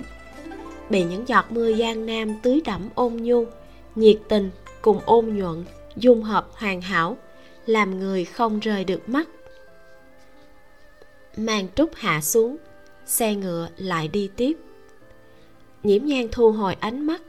Bị 0.90 1.04
những 1.04 1.28
giọt 1.28 1.44
mưa 1.50 1.72
giang 1.72 2.06
nam 2.06 2.34
tưới 2.42 2.60
đẫm 2.64 2.88
ôn 2.94 3.12
nhu, 3.16 3.44
nhiệt 3.94 4.16
tình 4.28 4.50
cùng 4.82 5.00
ôn 5.04 5.26
nhuận 5.26 5.64
dung 5.96 6.22
hợp 6.22 6.48
hoàn 6.52 6.80
hảo, 6.80 7.16
làm 7.66 7.98
người 7.98 8.24
không 8.24 8.60
rời 8.60 8.84
được 8.84 9.08
mắt. 9.08 9.28
Màn 11.36 11.66
trúc 11.74 11.90
hạ 11.94 12.20
xuống, 12.20 12.56
xe 13.06 13.34
ngựa 13.34 13.68
lại 13.76 14.08
đi 14.08 14.30
tiếp. 14.36 14.56
Nhiễm 15.82 16.04
nhan 16.04 16.28
thu 16.32 16.52
hồi 16.52 16.76
ánh 16.80 17.06
mắt 17.06 17.22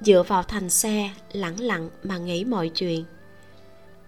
dựa 0.00 0.22
vào 0.22 0.42
thành 0.42 0.70
xe, 0.70 1.10
lẳng 1.32 1.60
lặng 1.60 1.90
mà 2.02 2.18
nghĩ 2.18 2.44
mọi 2.44 2.68
chuyện. 2.68 3.04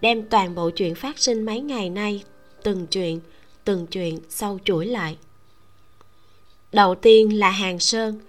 Đem 0.01 0.23
toàn 0.29 0.55
bộ 0.55 0.69
chuyện 0.69 0.95
phát 0.95 1.19
sinh 1.19 1.45
mấy 1.45 1.59
ngày 1.59 1.89
nay, 1.89 2.23
từng 2.63 2.87
chuyện 2.87 3.19
từng 3.63 3.87
chuyện 3.87 4.19
sâu 4.29 4.59
chuỗi 4.65 4.85
lại. 4.85 5.17
Đầu 6.71 6.95
tiên 6.95 7.39
là 7.39 7.49
hàng 7.49 7.79
sơn, 7.79 8.19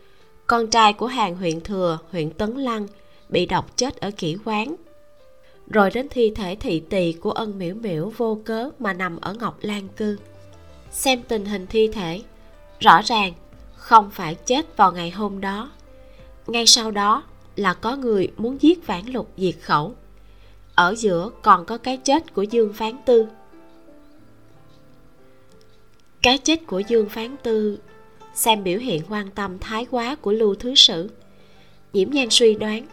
con 0.47 0.71
trai 0.71 0.93
của 0.93 1.07
hàng 1.07 1.37
huyện 1.37 1.61
thừa, 1.61 1.99
huyện 2.13 2.31
tấn 2.31 2.57
lăng, 2.57 2.87
bị 3.29 3.47
độc 3.47 3.77
chết 3.77 4.01
ở 4.01 4.11
kỹ 4.11 4.37
quán. 4.45 4.75
Rồi 5.71 5.91
đến 5.91 6.09
thi 6.11 6.33
thể 6.35 6.57
thị 6.61 6.81
tỳ 6.81 7.13
của 7.13 7.31
ân 7.31 7.59
miễu 7.59 7.75
miễu 7.75 8.13
vô 8.17 8.39
cớ 8.45 8.71
mà 8.79 8.93
nằm 8.93 9.21
ở 9.21 9.35
ngọc 9.35 9.59
lan 9.61 9.89
cư. 9.89 10.17
Xem 10.91 11.23
tình 11.29 11.45
hình 11.45 11.67
thi 11.67 11.89
thể, 11.93 12.23
rõ 12.81 13.03
ràng 13.03 13.33
không 13.77 14.11
phải 14.11 14.35
chết 14.35 14.77
vào 14.77 14.93
ngày 14.93 15.11
hôm 15.11 15.41
đó. 15.41 15.71
Ngay 16.47 16.67
sau 16.67 16.91
đó 16.91 17.23
là 17.57 17.75
có 17.75 17.97
người 17.97 18.29
muốn 18.37 18.63
giết 18.63 18.87
vãn 18.87 19.07
lục 19.07 19.31
diệt 19.37 19.55
khẩu. 19.63 19.95
Ở 20.75 20.95
giữa 20.95 21.31
còn 21.43 21.65
có 21.65 21.79
cái 21.79 21.97
chết 21.97 22.35
của 22.35 22.43
dương 22.43 22.73
phán 22.73 22.93
tư. 23.05 23.27
Cái 26.23 26.39
chết 26.39 26.67
của 26.67 26.81
dương 26.81 27.09
phán 27.09 27.37
tư 27.43 27.79
xem 28.35 28.65
biểu 28.65 28.79
hiện 28.79 29.03
quan 29.09 29.31
tâm 29.31 29.59
thái 29.59 29.87
quá 29.91 30.15
của 30.15 30.33
lưu 30.33 30.55
thứ 30.55 30.75
sử. 30.75 31.11
Nhiễm 31.93 32.11
nhan 32.11 32.31
suy 32.31 32.55
đoán, 32.55 32.87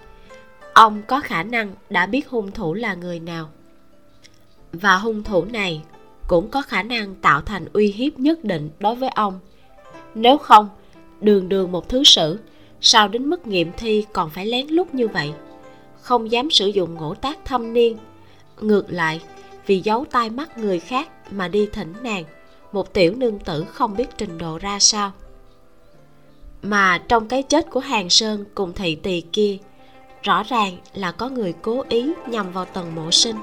ông 0.74 1.02
có 1.08 1.20
khả 1.20 1.44
năng 1.44 1.76
đã 1.90 2.06
biết 2.06 2.30
hung 2.30 2.52
thủ 2.52 2.74
là 2.74 2.94
người 2.94 3.20
nào. 3.20 3.50
Và 4.74 4.98
hung 4.98 5.24
thủ 5.24 5.46
này 5.46 5.82
cũng 6.28 6.50
có 6.52 6.62
khả 6.62 6.84
năng 6.84 7.16
tạo 7.16 7.42
thành 7.42 7.66
uy 7.74 7.88
hiếp 7.88 8.20
nhất 8.20 8.44
định 8.44 8.70
đối 8.80 8.96
với 8.96 9.10
ông. 9.10 9.40
Nếu 10.16 10.38
không, 10.38 10.70
đường 11.22 11.50
đường 11.50 11.72
một 11.72 11.90
thứ 11.90 12.04
sử 12.04 12.38
sao 12.82 13.08
đến 13.08 13.26
mức 13.26 13.48
nghiệm 13.48 13.72
thi 13.78 14.06
còn 14.14 14.30
phải 14.30 14.46
lén 14.46 14.68
lút 14.68 14.94
như 14.94 15.08
vậy? 15.08 15.34
Không 16.02 16.32
dám 16.32 16.52
sử 16.52 16.68
dụng 16.68 16.94
ngũ 16.94 17.14
tác 17.14 17.46
thâm 17.46 17.74
niên. 17.74 17.98
Ngược 18.62 18.92
lại, 18.92 19.22
vì 19.66 19.80
giấu 19.80 20.06
tai 20.12 20.30
mắt 20.30 20.58
người 20.58 20.80
khác 20.80 21.10
mà 21.32 21.48
đi 21.48 21.70
thỉnh 21.74 21.94
nàng, 22.02 22.24
một 22.72 22.94
tiểu 22.94 23.16
nương 23.16 23.40
tử 23.40 23.64
không 23.64 23.98
biết 23.98 24.08
trình 24.18 24.38
độ 24.38 24.58
ra 24.58 24.80
sao. 24.80 25.12
Mà 26.62 26.98
trong 27.08 27.28
cái 27.28 27.44
chết 27.44 27.70
của 27.70 27.80
hàng 27.80 28.10
sơn 28.10 28.46
cùng 28.56 28.74
thị 28.74 28.96
tỳ 28.96 29.22
kia, 29.22 29.58
rõ 30.24 30.44
ràng 30.44 30.78
là 30.94 31.12
có 31.12 31.30
người 31.30 31.54
cố 31.62 31.84
ý 31.90 32.12
nhằm 32.28 32.52
vào 32.52 32.66
tần 32.66 32.96
mộ 32.96 33.12
sinh. 33.12 33.36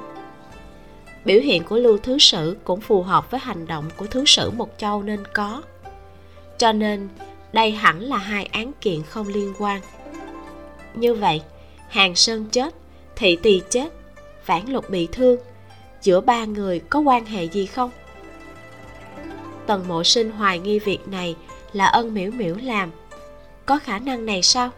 Biểu 1.24 1.40
hiện 1.40 1.64
của 1.64 1.76
lưu 1.76 1.98
thứ 1.98 2.18
sử 2.18 2.56
cũng 2.64 2.80
phù 2.80 3.02
hợp 3.02 3.30
với 3.30 3.40
hành 3.40 3.66
động 3.66 3.84
của 3.96 4.06
thứ 4.06 4.24
sử 4.26 4.50
một 4.50 4.78
châu 4.78 5.02
nên 5.02 5.24
có. 5.34 5.62
Cho 6.58 6.72
nên 6.72 7.08
đây 7.52 7.70
hẳn 7.70 8.00
là 8.00 8.16
hai 8.16 8.44
án 8.44 8.72
kiện 8.80 9.02
không 9.02 9.28
liên 9.28 9.54
quan. 9.58 9.80
Như 10.94 11.14
vậy, 11.14 11.42
hàng 11.88 12.14
sơn 12.14 12.46
chết, 12.52 12.74
thị 13.16 13.36
tỳ 13.42 13.62
chết, 13.70 13.88
vãn 14.46 14.66
lục 14.66 14.90
bị 14.90 15.08
thương, 15.12 15.36
giữa 16.02 16.20
ba 16.20 16.44
người 16.44 16.80
có 16.80 17.00
quan 17.00 17.24
hệ 17.24 17.44
gì 17.44 17.66
không? 17.66 17.90
Tần 19.66 19.88
mộ 19.88 20.04
sinh 20.04 20.30
hoài 20.30 20.58
nghi 20.58 20.78
việc 20.78 21.08
này 21.08 21.36
là 21.72 21.86
ân 21.86 22.14
miễu 22.14 22.30
miễu 22.30 22.56
làm. 22.62 22.90
Có 23.66 23.78
khả 23.78 23.98
năng 23.98 24.26
này 24.26 24.42
sao? 24.42 24.70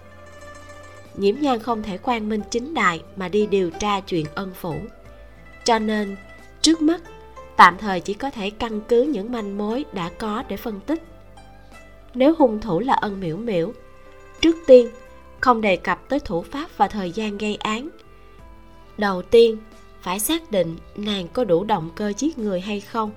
Nhiễm 1.14 1.34
nhan 1.40 1.58
không 1.58 1.82
thể 1.82 1.98
quan 2.02 2.28
minh 2.28 2.40
chính 2.50 2.74
đại 2.74 3.02
mà 3.16 3.28
đi 3.28 3.46
điều 3.46 3.70
tra 3.70 4.00
chuyện 4.00 4.26
ân 4.34 4.52
phủ. 4.54 4.74
Cho 5.64 5.78
nên, 5.78 6.16
trước 6.62 6.82
mắt, 6.82 7.00
tạm 7.56 7.78
thời 7.78 8.00
chỉ 8.00 8.14
có 8.14 8.30
thể 8.30 8.50
căn 8.50 8.80
cứ 8.88 9.02
những 9.02 9.32
manh 9.32 9.58
mối 9.58 9.84
đã 9.92 10.10
có 10.18 10.42
để 10.48 10.56
phân 10.56 10.80
tích 10.80 11.02
nếu 12.14 12.34
hung 12.38 12.60
thủ 12.60 12.80
là 12.80 12.94
ân 12.94 13.20
miễu 13.20 13.36
miễu 13.36 13.72
trước 14.40 14.56
tiên, 14.66 14.88
không 15.40 15.60
đề 15.60 15.76
cập 15.76 16.08
tới 16.08 16.20
thủ 16.20 16.42
pháp 16.42 16.70
và 16.76 16.88
thời 16.88 17.10
gian 17.10 17.38
gây 17.38 17.56
án. 17.56 17.88
Đầu 18.98 19.22
tiên, 19.22 19.56
phải 20.00 20.20
xác 20.20 20.50
định 20.50 20.76
nàng 20.96 21.28
có 21.28 21.44
đủ 21.44 21.64
động 21.64 21.90
cơ 21.94 22.12
giết 22.16 22.38
người 22.38 22.60
hay 22.60 22.80
không. 22.80 23.10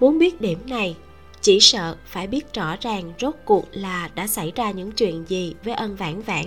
Muốn 0.00 0.18
biết 0.18 0.40
điểm 0.40 0.58
này, 0.66 0.96
chỉ 1.40 1.60
sợ 1.60 1.96
phải 2.06 2.26
biết 2.26 2.54
rõ 2.54 2.76
ràng 2.80 3.12
rốt 3.20 3.34
cuộc 3.44 3.64
là 3.72 4.10
đã 4.14 4.26
xảy 4.26 4.52
ra 4.54 4.70
những 4.70 4.92
chuyện 4.92 5.24
gì 5.28 5.54
với 5.64 5.74
ân 5.74 5.96
vãn 5.96 6.22
vãn. 6.22 6.44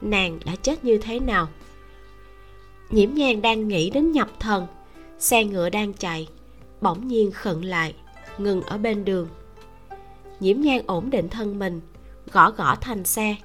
Nàng 0.00 0.38
đã 0.44 0.56
chết 0.62 0.84
như 0.84 0.98
thế 0.98 1.20
nào? 1.20 1.48
Nhiễm 2.90 3.14
nhàn 3.14 3.42
đang 3.42 3.68
nghĩ 3.68 3.90
đến 3.90 4.12
nhập 4.12 4.28
thần. 4.40 4.66
Xe 5.18 5.44
ngựa 5.44 5.70
đang 5.70 5.92
chạy, 5.92 6.28
bỗng 6.80 7.08
nhiên 7.08 7.30
khựng 7.30 7.64
lại, 7.64 7.94
ngừng 8.38 8.62
ở 8.62 8.78
bên 8.78 9.04
đường 9.04 9.28
nhiễm 10.40 10.60
nhan 10.60 10.80
ổn 10.86 11.10
định 11.10 11.28
thân 11.28 11.58
mình 11.58 11.80
gõ 12.32 12.50
gõ 12.50 12.74
thành 12.80 13.04
xe. 13.04 13.36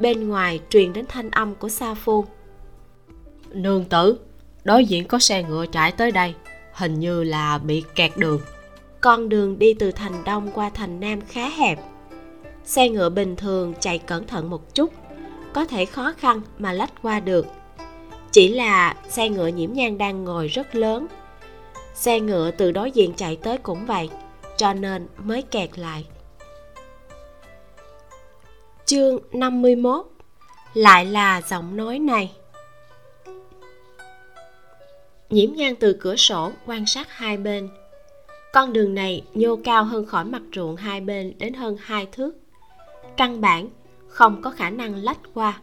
Bên 0.00 0.28
ngoài 0.28 0.60
truyền 0.70 0.92
đến 0.92 1.04
thanh 1.08 1.30
âm 1.30 1.54
của 1.54 1.68
sa 1.68 1.94
phu. 1.94 2.24
Nương 3.50 3.84
tử 3.84 4.18
đối 4.64 4.84
diện 4.84 5.04
có 5.04 5.18
xe 5.18 5.42
ngựa 5.42 5.66
chạy 5.66 5.92
tới 5.92 6.10
đây 6.10 6.34
hình 6.72 7.00
như 7.00 7.24
là 7.24 7.58
bị 7.58 7.84
kẹt 7.94 8.12
đường. 8.16 8.40
Con 9.00 9.28
đường 9.28 9.58
đi 9.58 9.74
từ 9.74 9.92
thành 9.92 10.24
đông 10.24 10.50
qua 10.54 10.70
thành 10.70 11.00
nam 11.00 11.20
khá 11.20 11.48
hẹp. 11.48 11.78
Xe 12.64 12.88
ngựa 12.88 13.10
bình 13.10 13.36
thường 13.36 13.74
chạy 13.80 13.98
cẩn 13.98 14.26
thận 14.26 14.50
một 14.50 14.74
chút 14.74 14.92
có 15.52 15.64
thể 15.64 15.84
khó 15.84 16.12
khăn 16.18 16.40
mà 16.58 16.72
lách 16.72 17.02
qua 17.02 17.20
được. 17.20 17.46
Chỉ 18.32 18.48
là 18.48 18.96
xe 19.08 19.28
ngựa 19.28 19.46
nhiễm 19.46 19.72
nhan 19.72 19.98
đang 19.98 20.24
ngồi 20.24 20.48
rất 20.48 20.74
lớn. 20.74 21.06
Xe 21.94 22.20
ngựa 22.20 22.50
từ 22.50 22.72
đối 22.72 22.90
diện 22.90 23.12
chạy 23.16 23.36
tới 23.36 23.58
cũng 23.58 23.86
vậy 23.86 24.08
cho 24.58 24.74
nên 24.74 25.06
mới 25.18 25.42
kẹt 25.42 25.78
lại. 25.78 26.06
Chương 28.86 29.18
51 29.32 30.06
lại 30.74 31.06
là 31.06 31.40
giọng 31.40 31.76
nói 31.76 31.98
này. 31.98 32.32
Nhiễm 35.30 35.52
nhan 35.52 35.76
từ 35.76 35.96
cửa 36.00 36.16
sổ 36.16 36.52
quan 36.66 36.86
sát 36.86 37.10
hai 37.10 37.36
bên. 37.36 37.68
Con 38.52 38.72
đường 38.72 38.94
này 38.94 39.24
nhô 39.34 39.56
cao 39.64 39.84
hơn 39.84 40.06
khỏi 40.06 40.24
mặt 40.24 40.42
ruộng 40.54 40.76
hai 40.76 41.00
bên 41.00 41.32
đến 41.38 41.54
hơn 41.54 41.76
hai 41.80 42.06
thước. 42.12 42.36
Căn 43.16 43.40
bản 43.40 43.68
không 44.08 44.42
có 44.42 44.50
khả 44.50 44.70
năng 44.70 44.94
lách 44.94 45.20
qua. 45.34 45.60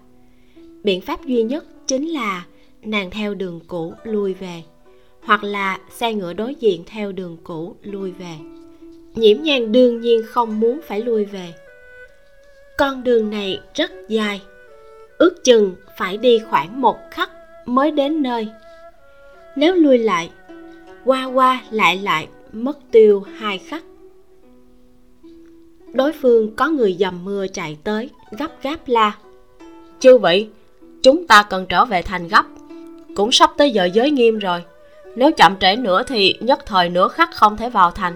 Biện 0.83 1.01
pháp 1.01 1.25
duy 1.25 1.43
nhất 1.43 1.65
chính 1.87 2.07
là 2.07 2.45
nàng 2.81 3.11
theo 3.11 3.33
đường 3.33 3.59
cũ 3.67 3.93
lui 4.03 4.33
về, 4.33 4.63
hoặc 5.23 5.43
là 5.43 5.79
xe 5.89 6.13
ngựa 6.13 6.33
đối 6.33 6.55
diện 6.55 6.83
theo 6.85 7.11
đường 7.11 7.37
cũ 7.43 7.75
lui 7.81 8.11
về 8.11 8.54
nhiễm 9.15 9.41
nhan 9.41 9.71
đương 9.71 10.01
nhiên 10.01 10.21
không 10.27 10.59
muốn 10.59 10.81
phải 10.87 11.01
lui 11.01 11.25
về. 11.25 11.53
Con 12.77 13.03
đường 13.03 13.29
này 13.29 13.59
rất 13.73 13.91
dài. 14.07 14.41
Ước 15.17 15.43
chừng 15.43 15.75
phải 15.97 16.17
đi 16.17 16.39
khoảng 16.49 16.81
một 16.81 16.97
khắc 17.11 17.29
mới 17.65 17.91
đến 17.91 18.21
nơi. 18.21 18.47
Nếu 19.55 19.75
lui 19.75 19.97
lại, 19.97 20.29
qua 21.05 21.25
qua 21.25 21.61
lại 21.71 21.97
lại 21.97 22.27
mất 22.51 22.77
tiêu 22.91 23.23
hai 23.37 23.57
khắc. 23.57 23.83
Đối 25.93 26.11
phương 26.21 26.55
có 26.55 26.67
người 26.67 26.95
dầm 26.99 27.25
mưa 27.25 27.47
chạy 27.53 27.77
tới, 27.83 28.09
gấp 28.39 28.63
gáp 28.63 28.87
la. 28.87 29.11
Chư 29.99 30.17
vị, 30.17 30.47
chúng 31.03 31.27
ta 31.27 31.43
cần 31.49 31.65
trở 31.69 31.85
về 31.85 32.01
thành 32.01 32.27
gấp. 32.27 32.45
Cũng 33.15 33.31
sắp 33.31 33.51
tới 33.57 33.71
giờ 33.71 33.85
giới 33.93 34.11
nghiêm 34.11 34.39
rồi. 34.39 34.63
Nếu 35.15 35.31
chậm 35.31 35.55
trễ 35.59 35.75
nữa 35.75 36.03
thì 36.07 36.35
nhất 36.39 36.59
thời 36.65 36.89
nửa 36.89 37.07
khắc 37.07 37.29
không 37.33 37.57
thể 37.57 37.69
vào 37.69 37.91
thành 37.91 38.15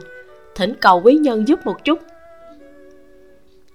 thỉnh 0.60 0.74
cầu 0.82 1.02
quý 1.04 1.14
nhân 1.14 1.48
giúp 1.48 1.60
một 1.66 1.84
chút. 1.84 2.00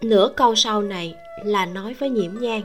Nửa 0.02 0.28
câu 0.36 0.54
sau 0.54 0.82
này 0.82 1.14
là 1.44 1.66
nói 1.66 1.94
với 1.98 2.10
nhiễm 2.10 2.30
nhang 2.40 2.62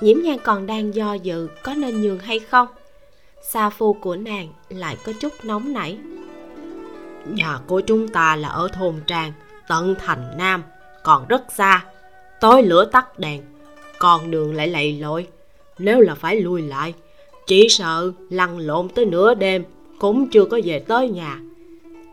nhiễm 0.00 0.18
nhang 0.22 0.38
còn 0.44 0.66
đang 0.66 0.94
do 0.94 1.14
dự 1.14 1.48
có 1.62 1.74
nên 1.74 2.02
nhường 2.02 2.18
hay 2.18 2.38
không. 2.38 2.68
Sa 3.42 3.70
phu 3.70 3.92
của 3.92 4.16
nàng 4.16 4.48
lại 4.68 4.96
có 5.04 5.12
chút 5.20 5.32
nóng 5.42 5.72
nảy. 5.72 5.98
Nhà 7.26 7.58
của 7.66 7.80
chúng 7.80 8.08
ta 8.08 8.36
là 8.36 8.48
ở 8.48 8.68
thôn 8.72 8.94
trang, 9.06 9.32
tận 9.68 9.94
thành 9.98 10.34
nam, 10.38 10.62
còn 11.02 11.26
rất 11.28 11.42
xa. 11.54 11.84
Tối 12.40 12.62
lửa 12.62 12.84
tắt 12.84 13.18
đèn 13.18 13.42
con 13.98 14.30
đường 14.30 14.54
lại 14.54 14.68
lầy 14.68 14.92
lội. 15.00 15.26
Nếu 15.78 16.00
là 16.00 16.14
phải 16.14 16.40
lui 16.40 16.62
lại, 16.62 16.94
chỉ 17.46 17.68
sợ 17.68 18.12
lăn 18.30 18.58
lộn 18.58 18.88
tới 18.88 19.04
nửa 19.04 19.34
đêm 19.34 19.64
cũng 19.98 20.30
chưa 20.30 20.44
có 20.44 20.60
về 20.64 20.78
tới 20.78 21.08
nhà 21.08 21.40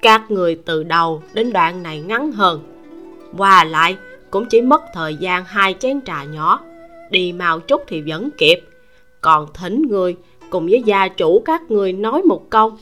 các 0.01 0.31
người 0.31 0.55
từ 0.65 0.83
đầu 0.83 1.23
đến 1.33 1.53
đoạn 1.53 1.83
này 1.83 2.01
ngắn 2.01 2.31
hơn. 2.31 2.61
Qua 3.37 3.63
lại, 3.63 3.97
cũng 4.31 4.45
chỉ 4.45 4.61
mất 4.61 4.81
thời 4.93 5.15
gian 5.15 5.45
hai 5.45 5.75
chén 5.79 6.01
trà 6.05 6.23
nhỏ, 6.23 6.61
đi 7.09 7.33
mau 7.33 7.59
chút 7.59 7.83
thì 7.87 8.01
vẫn 8.01 8.29
kịp. 8.37 8.59
Còn 9.21 9.47
thỉnh 9.53 9.81
người 9.89 10.15
cùng 10.49 10.67
với 10.67 10.83
gia 10.85 11.07
chủ 11.07 11.41
các 11.45 11.71
người 11.71 11.93
nói 11.93 12.21
một 12.21 12.49
câu. 12.49 12.77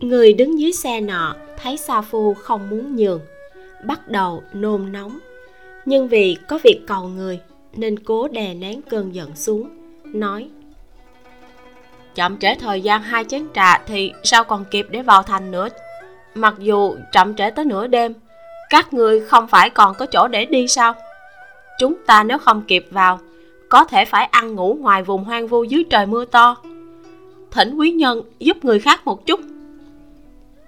Người 0.00 0.32
đứng 0.32 0.60
dưới 0.60 0.72
xe 0.72 1.00
nọ 1.00 1.34
thấy 1.62 1.76
sa 1.76 2.00
phu 2.00 2.34
không 2.34 2.70
muốn 2.70 2.96
nhường, 2.96 3.20
bắt 3.84 4.08
đầu 4.08 4.42
nôn 4.52 4.92
nóng. 4.92 5.18
Nhưng 5.84 6.08
vì 6.08 6.36
có 6.48 6.58
việc 6.64 6.80
cầu 6.86 7.08
người, 7.08 7.40
nên 7.76 7.98
cố 7.98 8.28
đè 8.28 8.54
nén 8.54 8.82
cơn 8.82 9.14
giận 9.14 9.36
xuống, 9.36 9.68
nói 10.04 10.48
chậm 12.18 12.36
trễ 12.36 12.54
thời 12.54 12.80
gian 12.80 13.02
hai 13.02 13.24
chén 13.24 13.46
trà 13.54 13.78
thì 13.78 14.12
sao 14.22 14.44
còn 14.44 14.64
kịp 14.64 14.86
để 14.90 15.02
vào 15.02 15.22
thành 15.22 15.50
nữa? 15.50 15.68
Mặc 16.34 16.54
dù 16.58 16.96
chậm 17.12 17.34
trễ 17.34 17.50
tới 17.50 17.64
nửa 17.64 17.86
đêm, 17.86 18.14
các 18.70 18.94
người 18.94 19.20
không 19.20 19.46
phải 19.46 19.70
còn 19.70 19.94
có 19.94 20.06
chỗ 20.06 20.28
để 20.28 20.44
đi 20.44 20.68
sao? 20.68 20.94
Chúng 21.78 21.94
ta 22.06 22.22
nếu 22.22 22.38
không 22.38 22.62
kịp 22.62 22.86
vào, 22.90 23.18
có 23.68 23.84
thể 23.84 24.04
phải 24.04 24.24
ăn 24.24 24.54
ngủ 24.54 24.76
ngoài 24.80 25.02
vùng 25.02 25.24
hoang 25.24 25.48
vu 25.48 25.64
dưới 25.64 25.84
trời 25.90 26.06
mưa 26.06 26.24
to. 26.24 26.56
Thỉnh 27.50 27.74
quý 27.74 27.90
nhân 27.90 28.22
giúp 28.38 28.64
người 28.64 28.80
khác 28.80 29.00
một 29.04 29.26
chút. 29.26 29.40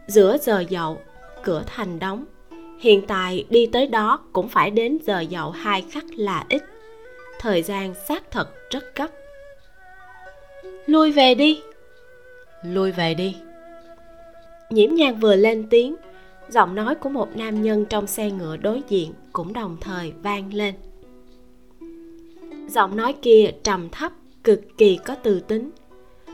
Giữa 0.07 0.37
giờ 0.43 0.65
dậu, 0.69 1.01
cửa 1.43 1.63
thành 1.67 1.99
đóng. 1.99 2.25
Hiện 2.79 3.07
tại 3.07 3.45
đi 3.51 3.67
tới 3.67 3.87
đó 3.87 4.21
cũng 4.33 4.49
phải 4.49 4.71
đến 4.71 4.99
giờ 5.07 5.25
dậu 5.31 5.51
hai 5.51 5.85
khắc 5.91 6.05
là 6.17 6.45
ít. 6.49 6.63
Thời 7.41 7.63
gian 7.63 7.95
xác 8.09 8.31
thật 8.31 8.49
rất 8.71 8.85
gấp 8.97 9.20
lui 10.87 11.13
về 11.13 11.35
đi. 11.35 11.61
Lui 12.63 12.93
về 12.93 13.15
đi. 13.15 13.37
Nhiễm 14.71 14.95
nhang 14.95 15.21
vừa 15.21 15.37
lên 15.37 15.67
tiếng 15.71 15.97
giọng 16.49 16.75
nói 16.75 16.95
của 16.95 17.09
một 17.09 17.37
nam 17.37 17.63
nhân 17.63 17.85
trong 17.85 18.07
xe 18.07 18.31
ngựa 18.31 18.57
đối 18.57 18.83
diện 18.89 19.13
cũng 19.33 19.53
đồng 19.53 19.77
thời 19.81 20.13
vang 20.23 20.55
lên. 20.55 20.75
Giọng 22.69 22.97
nói 22.97 23.15
kia 23.23 23.51
trầm 23.63 23.89
thấp 23.89 24.13
cực 24.45 24.61
kỳ 24.79 24.99
có 25.05 25.15
từ 25.15 25.41
tính 25.41 25.71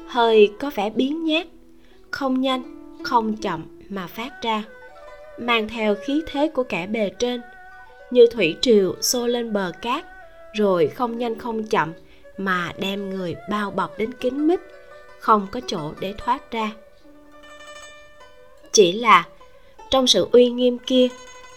hơi 0.06 0.52
có 0.60 0.70
vẻ 0.74 0.90
biến 0.90 1.24
nhát 1.24 1.46
không 2.10 2.40
nhanh 2.40 2.62
không 3.04 3.36
chậm 3.36 3.64
mà 3.88 4.06
phát 4.06 4.42
ra 4.42 4.64
mang 5.38 5.68
theo 5.68 5.94
khí 5.94 6.22
thế 6.26 6.48
của 6.48 6.62
kẻ 6.62 6.86
bề 6.86 7.10
trên 7.18 7.40
như 8.10 8.26
thủy 8.32 8.56
triều 8.60 8.94
xô 9.00 9.26
lên 9.26 9.52
bờ 9.52 9.72
cát 9.82 10.04
rồi 10.54 10.86
không 10.86 11.18
nhanh 11.18 11.38
không 11.38 11.64
chậm 11.64 11.92
mà 12.36 12.72
đem 12.78 13.10
người 13.10 13.36
bao 13.50 13.70
bọc 13.70 13.98
đến 13.98 14.12
kín 14.12 14.46
mít, 14.46 14.60
không 15.18 15.46
có 15.50 15.60
chỗ 15.66 15.92
để 16.00 16.14
thoát 16.18 16.50
ra. 16.50 16.70
Chỉ 18.72 18.92
là 18.92 19.26
trong 19.90 20.06
sự 20.06 20.28
uy 20.32 20.48
nghiêm 20.48 20.78
kia 20.78 21.08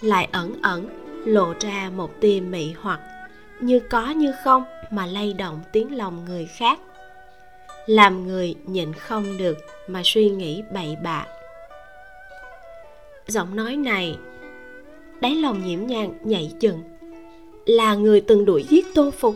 lại 0.01 0.29
ẩn 0.31 0.53
ẩn 0.61 0.89
lộ 1.25 1.53
ra 1.59 1.91
một 1.95 2.21
tia 2.21 2.39
mị 2.39 2.73
hoặc, 2.81 2.99
như 3.59 3.79
có 3.79 4.09
như 4.09 4.33
không 4.43 4.63
mà 4.91 5.05
lay 5.05 5.33
động 5.33 5.59
tiếng 5.71 5.97
lòng 5.97 6.25
người 6.25 6.45
khác, 6.45 6.79
làm 7.85 8.27
người 8.27 8.55
nhịn 8.65 8.93
không 8.93 9.37
được 9.37 9.57
mà 9.87 10.01
suy 10.05 10.29
nghĩ 10.29 10.63
bậy 10.73 10.97
bạ. 11.03 11.25
Giọng 13.27 13.55
nói 13.55 13.75
này, 13.75 14.17
đáy 15.21 15.35
lòng 15.35 15.63
nhiễm 15.65 15.87
nhang 15.87 16.13
nhảy 16.23 16.51
chừng, 16.59 16.83
là 17.65 17.95
người 17.95 18.21
từng 18.21 18.45
đuổi 18.45 18.65
giết 18.69 18.85
tô 18.95 19.11
phục 19.11 19.35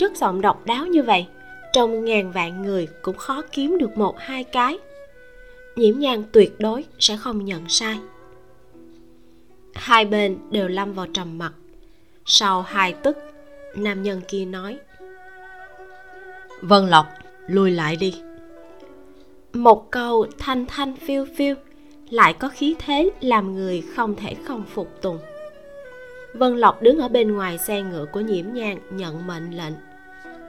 chất 0.00 0.16
giọng 0.16 0.40
độc 0.40 0.66
đáo 0.66 0.86
như 0.86 1.02
vậy. 1.02 1.26
Trong 1.72 2.04
ngàn 2.04 2.32
vạn 2.32 2.62
người 2.62 2.88
cũng 3.02 3.16
khó 3.16 3.42
kiếm 3.52 3.78
được 3.78 3.96
một 3.96 4.18
hai 4.18 4.44
cái. 4.44 4.78
Nhiễm 5.76 5.98
nhan 5.98 6.22
tuyệt 6.32 6.60
đối 6.60 6.84
sẽ 6.98 7.16
không 7.16 7.44
nhận 7.44 7.68
sai. 7.68 7.98
Hai 9.74 10.04
bên 10.04 10.38
đều 10.50 10.68
lâm 10.68 10.92
vào 10.92 11.06
trầm 11.14 11.38
mặc. 11.38 11.52
Sau 12.24 12.62
hai 12.62 12.92
tức 12.92 13.16
nam 13.76 14.02
nhân 14.02 14.20
kia 14.28 14.44
nói 14.44 14.78
vân 16.62 16.86
lộc 16.86 17.06
lui 17.46 17.70
lại 17.70 17.96
đi. 17.96 18.14
Một 19.52 19.90
câu 19.90 20.26
thanh 20.38 20.66
thanh 20.66 20.96
phiêu 20.96 21.24
phiêu 21.36 21.54
lại 22.10 22.32
có 22.32 22.48
khí 22.48 22.76
thế 22.78 23.10
làm 23.20 23.54
người 23.54 23.82
không 23.96 24.16
thể 24.16 24.36
không 24.44 24.64
phục 24.74 25.02
tùng. 25.02 25.18
Vân 26.34 26.56
lộc 26.56 26.82
đứng 26.82 26.98
ở 26.98 27.08
bên 27.08 27.32
ngoài 27.32 27.58
xe 27.58 27.82
ngựa 27.82 28.06
của 28.12 28.20
nhiễm 28.20 28.44
nhang 28.52 28.78
nhận 28.90 29.26
mệnh 29.26 29.56
lệnh 29.56 29.74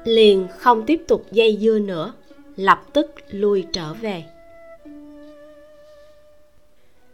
liền 0.04 0.47
không 0.58 0.86
tiếp 0.86 1.02
tục 1.08 1.26
dây 1.32 1.58
dưa 1.62 1.80
nữa, 1.80 2.14
lập 2.56 2.84
tức 2.93 3.12
lui 3.30 3.66
trở 3.74 3.93
về. 3.93 4.24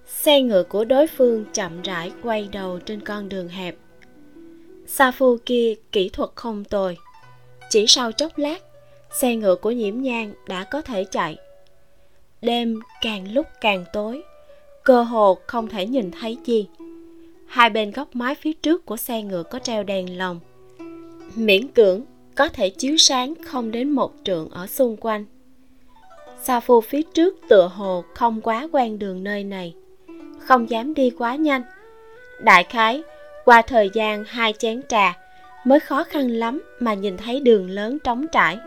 Xe 0.08 0.42
ngựa 0.42 0.64
của 0.64 0.86
đối 0.86 1.08
phương 1.08 1.46
chậm 1.54 1.82
rãi 1.82 2.12
quay 2.24 2.50
đầu 2.52 2.80
trên 2.80 3.02
con 3.02 3.30
đường 3.30 3.48
hẹp. 3.48 3.76
Sa 4.88 5.12
phu 5.12 5.38
kia 5.46 5.76
kỹ 5.92 6.10
thuật 6.10 6.30
không 6.36 6.64
tồi. 6.64 6.98
Chỉ 7.70 7.88
sau 7.88 8.12
chốc 8.12 8.38
lát, 8.38 8.64
xe 9.12 9.36
ngựa 9.36 9.56
của 9.56 9.72
nhiễm 9.72 10.02
nhang 10.02 10.34
đã 10.48 10.64
có 10.64 10.82
thể 10.82 11.06
chạy. 11.12 11.38
Đêm 12.42 12.80
càng 13.02 13.34
lúc 13.34 13.48
càng 13.62 13.86
tối, 13.94 14.22
cơ 14.84 15.04
hồ 15.04 15.38
không 15.48 15.68
thể 15.68 15.88
nhìn 15.88 16.12
thấy 16.12 16.38
gì 16.46 16.68
hai 17.48 17.70
bên 17.70 17.92
góc 17.92 18.16
mái 18.16 18.36
phía 18.36 18.54
trước 18.54 18.86
của 18.86 18.98
xe 18.98 19.24
ngựa 19.24 19.44
có 19.44 19.60
treo 19.60 19.84
đèn 19.84 20.18
lồng. 20.18 20.40
Miễn 21.36 21.68
cưỡng 21.68 22.02
có 22.38 22.50
thể 22.50 22.70
chiếu 22.70 22.98
sáng 22.98 23.34
không 23.46 23.72
đến 23.72 23.90
một 23.90 24.14
trượng 24.24 24.50
ở 24.50 24.68
xung 24.68 24.98
quanh. 24.98 25.26
Sa 26.44 26.60
phu 26.60 26.82
phía 26.82 27.02
trước 27.02 27.36
tựa 27.50 27.68
hồ 27.76 28.04
không 28.14 28.42
quá 28.42 28.68
quen 28.72 29.00
đường 29.00 29.24
nơi 29.24 29.44
này, 29.44 29.76
không 30.40 30.70
dám 30.70 30.94
đi 30.94 31.10
quá 31.10 31.36
nhanh. 31.36 31.62
Đại 32.42 32.64
khái, 32.64 33.04
qua 33.46 33.62
thời 33.62 33.90
gian 33.94 34.24
hai 34.28 34.54
chén 34.54 34.82
trà, 34.90 35.18
mới 35.66 35.80
khó 35.80 36.04
khăn 36.04 36.30
lắm 36.32 36.64
mà 36.80 36.94
nhìn 36.94 37.18
thấy 37.18 37.40
đường 37.40 37.70
lớn 37.70 38.00
trống 38.00 38.26
trải. 38.32 38.58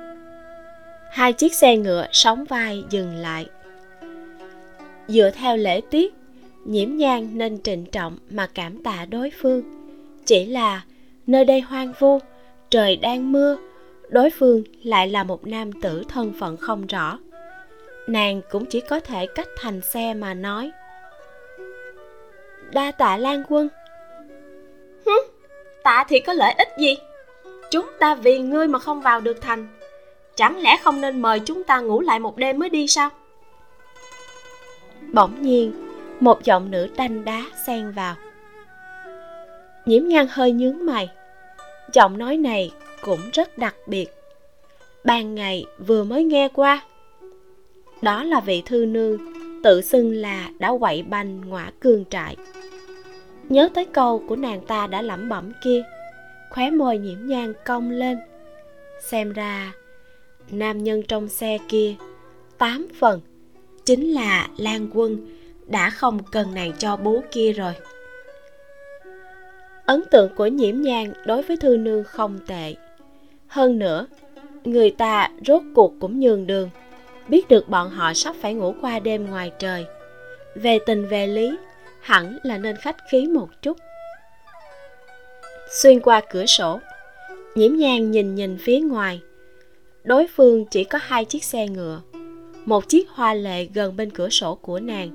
Hai 1.11 1.33
chiếc 1.33 1.55
xe 1.55 1.77
ngựa 1.77 2.07
sóng 2.13 2.45
vai 2.45 2.85
dừng 2.91 3.15
lại. 3.15 3.47
Dựa 5.09 5.31
theo 5.31 5.57
lễ 5.57 5.81
tiết, 5.91 6.15
nhiễm 6.65 6.97
nhang 6.97 7.39
nên 7.39 7.63
trịnh 7.63 7.85
trọng 7.85 8.19
mà 8.31 8.47
cảm 8.55 8.83
tạ 8.83 9.07
đối 9.11 9.31
phương, 9.41 9.63
chỉ 10.27 10.47
là 10.47 10.85
nơi 11.27 11.45
đây 11.45 11.61
hoang 11.61 11.93
vu 11.99 12.19
trời 12.71 12.97
đang 12.97 13.33
mưa 13.33 13.57
đối 14.09 14.31
phương 14.31 14.63
lại 14.83 15.09
là 15.09 15.25
một 15.25 15.47
nam 15.47 15.73
tử 15.73 16.03
thân 16.09 16.33
phận 16.41 16.57
không 16.57 16.87
rõ. 16.87 17.19
Nàng 18.07 18.41
cũng 18.51 18.67
chỉ 18.67 18.81
có 18.81 19.01
thể 19.01 19.27
cách 19.27 19.49
thành 19.57 19.81
xe 19.81 20.15
mà 20.15 20.35
nói. 20.35 20.71
Đa 22.73 22.93
tạ 22.93 23.17
lan 23.17 23.43
quân. 23.49 23.69
Hứ, 25.07 25.13
tạ 25.83 26.05
thì 26.09 26.21
có 26.21 26.33
lợi 26.33 26.53
ích 26.53 26.69
gì? 26.79 26.97
Chúng 27.71 27.91
ta 27.99 28.15
vì 28.15 28.39
ngươi 28.39 28.69
mà 28.69 28.79
không 28.79 29.01
vào 29.01 29.21
được 29.21 29.41
thành. 29.41 29.69
Chẳng 30.37 30.63
lẽ 30.63 30.77
không 30.83 31.01
nên 31.01 31.23
mời 31.23 31.41
chúng 31.41 31.65
ta 31.65 31.81
ngủ 31.81 32.01
lại 32.01 32.19
một 32.19 32.37
đêm 32.37 32.59
mới 32.59 32.69
đi 32.69 32.87
sao? 32.87 33.11
Bỗng 35.13 35.43
nhiên 35.43 35.73
một 36.21 36.45
giọng 36.45 36.71
nữ 36.71 36.89
đanh 36.97 37.25
đá 37.25 37.43
xen 37.67 37.91
vào. 37.91 38.15
Nhiễm 39.87 40.05
nhan 40.05 40.27
hơi 40.31 40.53
nhướng 40.53 40.87
mày 40.87 41.09
giọng 41.93 42.19
nói 42.19 42.37
này 42.37 42.73
cũng 43.03 43.21
rất 43.33 43.59
đặc 43.59 43.75
biệt. 43.87 44.07
Ban 45.05 45.35
ngày 45.35 45.65
vừa 45.87 46.05
mới 46.05 46.25
nghe 46.25 46.49
qua. 46.49 46.87
Đó 48.03 48.25
là 48.25 48.41
vị 48.41 48.63
thư 48.67 48.85
nương 48.85 49.19
tự 49.63 49.81
xưng 49.81 50.13
là 50.13 50.51
đã 50.59 50.73
quậy 50.81 51.03
banh 51.03 51.51
ngõa 51.51 51.71
cương 51.81 52.05
trại. 52.11 52.37
Nhớ 53.49 53.69
tới 53.75 53.85
câu 53.85 54.23
của 54.29 54.37
nàng 54.37 54.61
ta 54.67 54.87
đã 54.87 55.03
lẩm 55.03 55.29
bẩm 55.29 55.53
kia, 55.65 55.83
khóe 56.51 56.71
môi 56.71 56.99
nhiễm 56.99 57.27
nhang 57.27 57.53
cong 57.65 57.91
lên. 57.91 58.19
Xem 59.01 59.33
ra, 59.33 59.73
nam 60.51 60.85
nhân 60.85 61.03
trong 61.09 61.29
xe 61.29 61.59
kia, 61.69 61.95
tám 62.59 62.89
phần, 62.99 63.21
chính 63.85 64.13
là 64.13 64.49
lan 64.57 64.89
quân 64.95 65.39
đã 65.67 65.91
không 65.91 66.23
cần 66.33 66.55
nàng 66.55 66.73
cho 66.79 66.97
bố 66.97 67.23
kia 67.31 67.53
rồi 67.53 67.73
ấn 69.91 70.03
tượng 70.11 70.35
của 70.35 70.47
nhiễm 70.47 70.81
nhang 70.81 71.13
đối 71.27 71.43
với 71.43 71.57
thư 71.57 71.77
nương 71.77 72.05
không 72.05 72.39
tệ. 72.47 72.75
Hơn 73.47 73.79
nữa, 73.79 74.07
người 74.65 74.91
ta 74.91 75.31
rốt 75.47 75.63
cuộc 75.75 75.95
cũng 76.01 76.21
nhường 76.21 76.47
đường. 76.47 76.71
Biết 77.29 77.49
được 77.49 77.69
bọn 77.69 77.91
họ 77.91 78.15
sắp 78.15 78.37
phải 78.41 78.55
ngủ 78.55 78.75
qua 78.81 78.99
đêm 78.99 79.31
ngoài 79.31 79.53
trời. 79.59 79.85
Về 80.55 80.79
tình 80.87 81.09
về 81.09 81.27
lý, 81.27 81.57
hẳn 82.01 82.39
là 82.43 82.59
nên 82.59 82.77
khách 82.77 82.97
khí 83.11 83.27
một 83.27 83.49
chút. 83.63 83.77
Xuyên 85.83 86.01
qua 86.01 86.21
cửa 86.31 86.47
sổ, 86.47 86.81
nhiễm 87.55 87.77
nhang 87.77 88.11
nhìn 88.11 88.35
nhìn 88.35 88.59
phía 88.61 88.81
ngoài. 88.81 89.21
Đối 90.05 90.27
phương 90.27 90.65
chỉ 90.65 90.85
có 90.85 90.99
hai 91.03 91.25
chiếc 91.25 91.45
xe 91.45 91.69
ngựa, 91.69 92.01
một 92.65 92.89
chiếc 92.89 93.11
hoa 93.11 93.35
lệ 93.35 93.65
gần 93.65 93.97
bên 93.97 94.11
cửa 94.11 94.29
sổ 94.29 94.55
của 94.55 94.81
nàng, 94.81 95.11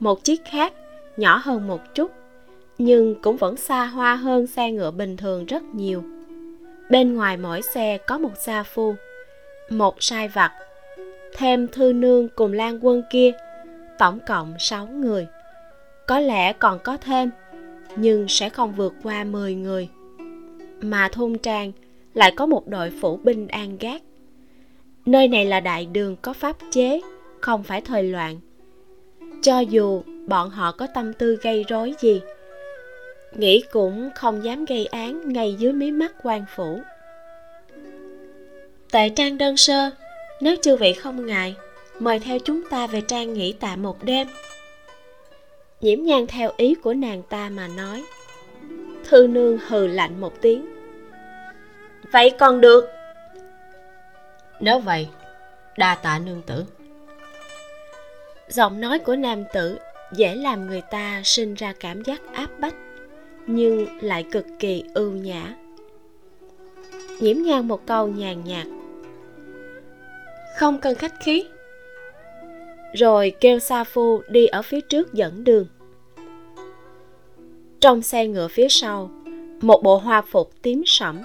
một 0.00 0.24
chiếc 0.24 0.44
khác 0.44 0.72
nhỏ 1.16 1.40
hơn 1.44 1.66
một 1.66 1.94
chút 1.94 2.10
nhưng 2.78 3.14
cũng 3.22 3.36
vẫn 3.36 3.56
xa 3.56 3.86
hoa 3.86 4.16
hơn 4.16 4.46
xe 4.46 4.72
ngựa 4.72 4.90
bình 4.90 5.16
thường 5.16 5.46
rất 5.46 5.62
nhiều. 5.62 6.02
Bên 6.90 7.14
ngoài 7.14 7.36
mỗi 7.36 7.62
xe 7.62 7.98
có 8.06 8.18
một 8.18 8.36
gia 8.46 8.62
phu, 8.62 8.94
một 9.70 10.02
sai 10.02 10.28
vặt, 10.28 10.52
thêm 11.36 11.68
thư 11.68 11.92
nương 11.92 12.28
cùng 12.28 12.52
lan 12.52 12.78
quân 12.82 13.02
kia, 13.10 13.32
tổng 13.98 14.18
cộng 14.26 14.54
6 14.58 14.86
người. 14.86 15.26
Có 16.06 16.20
lẽ 16.20 16.52
còn 16.52 16.78
có 16.84 16.96
thêm, 16.96 17.30
nhưng 17.96 18.28
sẽ 18.28 18.48
không 18.48 18.72
vượt 18.72 18.94
qua 19.02 19.24
10 19.24 19.54
người. 19.54 19.88
Mà 20.80 21.08
thôn 21.12 21.38
trang 21.38 21.72
lại 22.14 22.32
có 22.36 22.46
một 22.46 22.68
đội 22.68 22.92
phủ 23.00 23.16
binh 23.16 23.48
an 23.48 23.78
gác. 23.78 24.02
Nơi 25.06 25.28
này 25.28 25.44
là 25.44 25.60
đại 25.60 25.86
đường 25.86 26.16
có 26.22 26.32
pháp 26.32 26.56
chế, 26.70 27.00
không 27.40 27.62
phải 27.62 27.80
thời 27.80 28.02
loạn. 28.02 28.40
Cho 29.42 29.60
dù 29.60 30.02
bọn 30.26 30.50
họ 30.50 30.72
có 30.72 30.86
tâm 30.94 31.12
tư 31.12 31.36
gây 31.42 31.64
rối 31.68 31.94
gì 32.00 32.20
nghĩ 33.32 33.62
cũng 33.72 34.10
không 34.14 34.44
dám 34.44 34.64
gây 34.64 34.86
án 34.86 35.32
ngay 35.32 35.54
dưới 35.58 35.72
mí 35.72 35.90
mắt 35.90 36.12
quan 36.22 36.44
phủ. 36.56 36.80
Tại 38.90 39.10
trang 39.10 39.38
đơn 39.38 39.56
sơ 39.56 39.90
nếu 40.40 40.56
chư 40.62 40.76
vị 40.76 40.92
không 40.92 41.26
ngại 41.26 41.56
mời 41.98 42.18
theo 42.18 42.38
chúng 42.38 42.68
ta 42.68 42.86
về 42.86 43.00
trang 43.00 43.34
nghỉ 43.34 43.52
tạm 43.52 43.82
một 43.82 44.04
đêm. 44.04 44.28
Nhiễm 45.80 46.02
nhan 46.02 46.26
theo 46.26 46.52
ý 46.56 46.74
của 46.74 46.94
nàng 46.94 47.22
ta 47.22 47.48
mà 47.48 47.68
nói. 47.68 48.04
Thư 49.04 49.26
nương 49.26 49.58
hừ 49.68 49.86
lạnh 49.86 50.20
một 50.20 50.40
tiếng. 50.40 50.66
Vậy 52.12 52.30
còn 52.38 52.60
được. 52.60 52.88
Nếu 54.60 54.78
vậy 54.78 55.08
đa 55.76 55.94
tạ 55.94 56.18
nương 56.18 56.42
tử. 56.42 56.64
Giọng 58.48 58.80
nói 58.80 58.98
của 58.98 59.16
nam 59.16 59.44
tử 59.54 59.78
dễ 60.12 60.34
làm 60.34 60.66
người 60.66 60.82
ta 60.90 61.20
sinh 61.24 61.54
ra 61.54 61.74
cảm 61.80 62.02
giác 62.02 62.20
áp 62.32 62.50
bách 62.58 62.74
nhưng 63.46 63.86
lại 64.00 64.22
cực 64.22 64.46
kỳ 64.58 64.84
ưu 64.94 65.10
nhã. 65.10 65.54
Nhiễm 67.20 67.36
ngang 67.42 67.68
một 67.68 67.86
câu 67.86 68.08
nhàn 68.08 68.44
nhạt. 68.44 68.66
Không 70.58 70.78
cần 70.80 70.94
khách 70.94 71.14
khí. 71.24 71.44
Rồi 72.94 73.32
kêu 73.40 73.58
sa 73.58 73.84
phu 73.84 74.22
đi 74.28 74.46
ở 74.46 74.62
phía 74.62 74.80
trước 74.80 75.12
dẫn 75.12 75.44
đường. 75.44 75.66
Trong 77.80 78.02
xe 78.02 78.26
ngựa 78.26 78.48
phía 78.48 78.68
sau, 78.68 79.10
một 79.60 79.80
bộ 79.82 79.96
hoa 79.96 80.22
phục 80.22 80.50
tím 80.62 80.82
sẫm, 80.86 81.22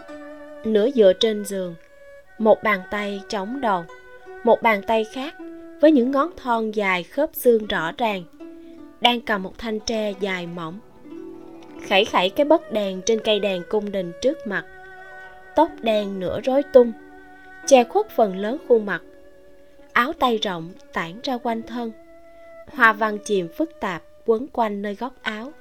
nửa 0.65 0.89
dựa 0.91 1.13
trên 1.19 1.45
giường, 1.45 1.75
một 2.37 2.63
bàn 2.63 2.79
tay 2.91 3.21
chống 3.29 3.61
đầu 3.61 3.83
một 4.43 4.61
bàn 4.61 4.81
tay 4.87 5.03
khác 5.03 5.35
với 5.81 5.91
những 5.91 6.11
ngón 6.11 6.31
thon 6.37 6.71
dài 6.71 7.03
khớp 7.03 7.29
xương 7.33 7.67
rõ 7.67 7.91
ràng, 7.97 8.23
đang 9.01 9.21
cầm 9.21 9.43
một 9.43 9.57
thanh 9.57 9.79
tre 9.79 10.13
dài 10.19 10.47
mỏng 10.47 10.79
khẩy 11.89 12.05
khẩy 12.05 12.29
cái 12.29 12.45
bất 12.45 12.71
đèn 12.71 13.01
trên 13.01 13.19
cây 13.19 13.39
đèn 13.39 13.63
cung 13.69 13.91
đình 13.91 14.11
trước 14.21 14.47
mặt. 14.47 14.65
Tóc 15.55 15.69
đen 15.81 16.19
nửa 16.19 16.41
rối 16.41 16.63
tung, 16.73 16.91
che 17.67 17.83
khuất 17.83 18.09
phần 18.09 18.37
lớn 18.37 18.57
khuôn 18.67 18.85
mặt. 18.85 19.01
Áo 19.93 20.13
tay 20.13 20.37
rộng 20.37 20.71
tản 20.93 21.19
ra 21.23 21.37
quanh 21.37 21.61
thân, 21.61 21.91
hoa 22.73 22.93
văn 22.93 23.17
chìm 23.25 23.47
phức 23.57 23.79
tạp 23.79 24.03
quấn 24.25 24.47
quanh 24.47 24.81
nơi 24.81 24.95
góc 24.95 25.13
áo. 25.21 25.51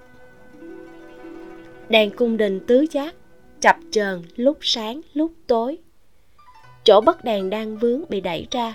Đèn 1.89 2.11
cung 2.11 2.37
đình 2.37 2.61
tứ 2.67 2.87
giác, 2.91 3.15
chập 3.61 3.77
chờn 3.91 4.23
lúc 4.37 4.59
sáng, 4.61 5.01
lúc 5.15 5.33
tối. 5.47 5.79
Chỗ 6.85 7.01
bất 7.01 7.25
đèn 7.25 7.51
đang 7.51 7.77
vướng 7.77 8.03
bị 8.09 8.21
đẩy 8.21 8.47
ra, 8.51 8.75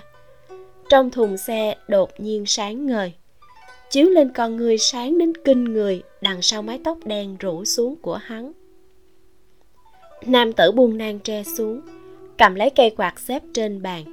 trong 0.88 1.10
thùng 1.10 1.36
xe 1.36 1.76
đột 1.88 2.20
nhiên 2.20 2.46
sáng 2.46 2.86
ngời 2.86 3.12
chiếu 3.90 4.08
lên 4.08 4.32
con 4.32 4.56
người 4.56 4.78
sáng 4.78 5.18
đến 5.18 5.32
kinh 5.44 5.64
người, 5.64 6.02
đằng 6.20 6.42
sau 6.42 6.62
mái 6.62 6.80
tóc 6.84 6.98
đen 7.04 7.36
rủ 7.40 7.64
xuống 7.64 7.96
của 7.96 8.16
hắn. 8.16 8.52
Nam 10.26 10.52
tử 10.52 10.72
buông 10.72 10.98
nang 10.98 11.18
tre 11.18 11.42
xuống, 11.44 11.80
cầm 12.38 12.54
lấy 12.54 12.70
cây 12.70 12.90
quạt 12.96 13.20
xếp 13.20 13.42
trên 13.54 13.82
bàn. 13.82 14.04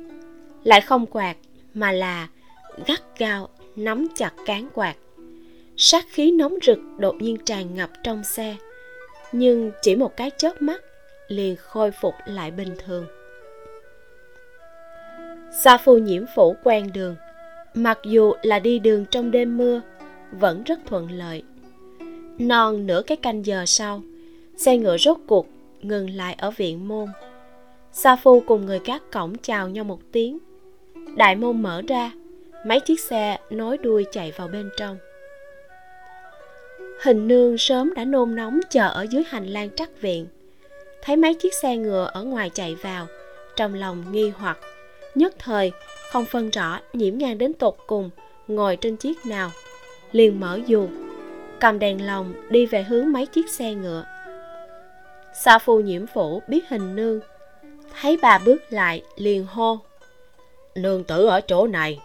Lại 0.64 0.82
không 0.82 1.06
quạt, 1.06 1.36
mà 1.74 1.92
là 1.92 2.28
gắt 2.88 3.02
gao 3.18 3.50
nắm 3.76 4.08
chặt 4.16 4.34
cán 4.46 4.70
quạt. 4.74 4.96
Sát 5.78 6.06
khí 6.10 6.32
nóng 6.32 6.56
rực 6.62 6.80
đột 6.98 7.16
nhiên 7.20 7.38
tràn 7.46 7.76
ngập 7.76 7.90
trong 8.04 8.24
xe, 8.24 8.56
nhưng 9.32 9.72
chỉ 9.82 9.96
một 9.96 10.18
cái 10.18 10.32
chớp 10.38 10.62
mắt, 10.62 10.82
liền 11.28 11.56
khôi 11.56 11.92
phục 12.02 12.14
lại 12.26 12.52
bình 12.52 12.76
thường. 12.86 13.06
Sa 15.64 15.78
phu 15.78 15.98
nhiễm 15.98 16.24
phủ 16.36 16.56
quen 16.64 16.90
đường 16.94 17.16
mặc 17.74 18.00
dù 18.04 18.34
là 18.42 18.60
đi 18.60 18.80
đường 18.80 19.06
trong 19.12 19.32
đêm 19.32 19.58
mưa, 19.58 19.82
vẫn 20.32 20.64
rất 20.64 20.80
thuận 20.86 21.12
lợi. 21.12 21.44
Non 22.40 22.88
nửa 22.88 23.02
cái 23.08 23.18
canh 23.18 23.46
giờ 23.46 23.64
sau, 23.66 24.02
xe 24.58 24.78
ngựa 24.78 24.98
rốt 24.98 25.18
cuộc 25.28 25.48
ngừng 25.82 26.10
lại 26.10 26.36
ở 26.38 26.52
viện 26.52 26.88
môn. 26.88 27.08
Sa 27.92 28.16
phu 28.16 28.40
cùng 28.40 28.66
người 28.66 28.80
gác 28.86 29.12
cổng 29.12 29.36
chào 29.42 29.70
nhau 29.70 29.84
một 29.84 30.00
tiếng. 30.12 30.38
Đại 31.16 31.36
môn 31.36 31.62
mở 31.62 31.82
ra, 31.88 32.12
mấy 32.66 32.80
chiếc 32.80 33.00
xe 33.00 33.38
nối 33.50 33.78
đuôi 33.78 34.06
chạy 34.12 34.32
vào 34.38 34.48
bên 34.48 34.70
trong. 34.78 34.98
Hình 37.02 37.28
nương 37.28 37.58
sớm 37.58 37.94
đã 37.94 38.06
nôn 38.06 38.36
nóng 38.36 38.60
chờ 38.70 38.88
ở 38.88 39.06
dưới 39.10 39.24
hành 39.28 39.48
lang 39.48 39.70
trắc 39.76 40.02
viện. 40.02 40.28
Thấy 41.02 41.16
mấy 41.16 41.34
chiếc 41.34 41.54
xe 41.54 41.78
ngựa 41.78 42.10
ở 42.14 42.24
ngoài 42.24 42.50
chạy 42.50 42.76
vào, 42.76 43.08
trong 43.56 43.74
lòng 43.74 44.04
nghi 44.12 44.30
hoặc 44.30 44.58
nhất 45.16 45.34
thời, 45.40 45.72
không 46.12 46.26
phân 46.26 46.50
rõ 46.50 46.80
nhiễm 46.94 47.18
nhan 47.18 47.38
đến 47.38 47.54
tột 47.54 47.76
cùng, 47.88 48.10
ngồi 48.48 48.76
trên 48.76 48.98
chiếc 48.98 49.26
nào. 49.26 49.52
Liền 50.12 50.40
mở 50.40 50.60
dù, 50.68 50.88
cầm 51.60 51.80
đèn 51.80 52.06
lồng 52.06 52.34
đi 52.50 52.66
về 52.66 52.84
hướng 52.84 53.12
mấy 53.12 53.26
chiếc 53.26 53.50
xe 53.50 53.74
ngựa. 53.74 54.06
Sa 55.34 55.60
phu 55.60 55.80
nhiễm 55.80 56.08
phủ 56.08 56.42
biết 56.48 56.70
hình 56.70 56.96
nương, 56.96 57.20
thấy 58.02 58.18
bà 58.22 58.38
bước 58.46 58.62
lại 58.70 59.04
liền 59.16 59.46
hô, 59.46 59.80
nương 60.76 61.04
tử 61.04 61.26
ở 61.26 61.42
chỗ 61.42 61.68
này. 61.68 62.00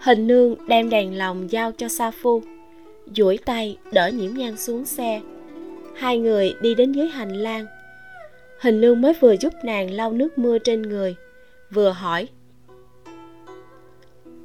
Hình 0.00 0.26
nương 0.26 0.68
đem 0.68 0.90
đèn 0.90 1.18
lồng 1.18 1.50
giao 1.50 1.72
cho 1.72 1.88
sa 1.88 2.10
phu, 2.22 2.42
duỗi 3.16 3.38
tay 3.44 3.76
đỡ 3.92 4.10
nhiễm 4.14 4.34
nhan 4.34 4.56
xuống 4.56 4.84
xe. 4.84 5.20
Hai 5.94 6.18
người 6.18 6.54
đi 6.60 6.74
đến 6.74 6.92
dưới 6.92 7.08
hành 7.08 7.32
lang. 7.32 7.66
Hình 8.60 8.80
nương 8.80 9.00
mới 9.00 9.12
vừa 9.20 9.36
giúp 9.36 9.52
nàng 9.64 9.90
lau 9.90 10.12
nước 10.12 10.38
mưa 10.38 10.58
trên 10.58 10.82
người 10.82 11.16
vừa 11.70 11.90
hỏi. 11.90 12.28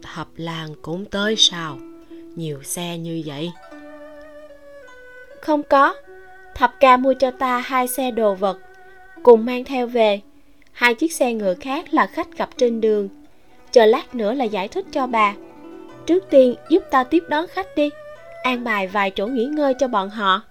Thập 0.02 0.28
làng 0.36 0.70
cũng 0.82 1.06
tới 1.06 1.36
sao? 1.38 1.78
Nhiều 2.36 2.64
xe 2.64 2.98
như 2.98 3.24
vậy. 3.26 3.52
Không 5.42 5.64
có. 5.64 5.96
Thập 6.56 6.74
ca 6.80 6.98
mua 6.98 7.14
cho 7.20 7.32
ta 7.32 7.58
hai 7.58 7.88
xe 7.88 8.12
đồ 8.12 8.36
vật, 8.36 8.60
cùng 9.24 9.46
mang 9.46 9.64
theo 9.64 9.88
về. 9.88 10.22
Hai 10.72 10.96
chiếc 10.96 11.14
xe 11.14 11.34
ngựa 11.34 11.54
khác 11.54 11.94
là 11.94 12.08
khách 12.08 12.38
gặp 12.38 12.50
trên 12.58 12.82
đường. 12.82 13.10
Chờ 13.72 13.86
lát 13.86 14.16
nữa 14.16 14.34
là 14.34 14.46
giải 14.46 14.68
thích 14.68 14.86
cho 14.92 15.08
bà. 15.08 15.34
Trước 16.06 16.24
tiên 16.30 16.56
giúp 16.70 16.84
ta 16.92 17.04
tiếp 17.04 17.24
đón 17.30 17.48
khách 17.48 17.76
đi, 17.76 17.90
an 18.44 18.64
bài 18.64 18.88
vài 18.88 19.12
chỗ 19.12 19.28
nghỉ 19.28 19.46
ngơi 19.46 19.74
cho 19.80 19.88
bọn 19.88 20.10
họ. 20.10 20.42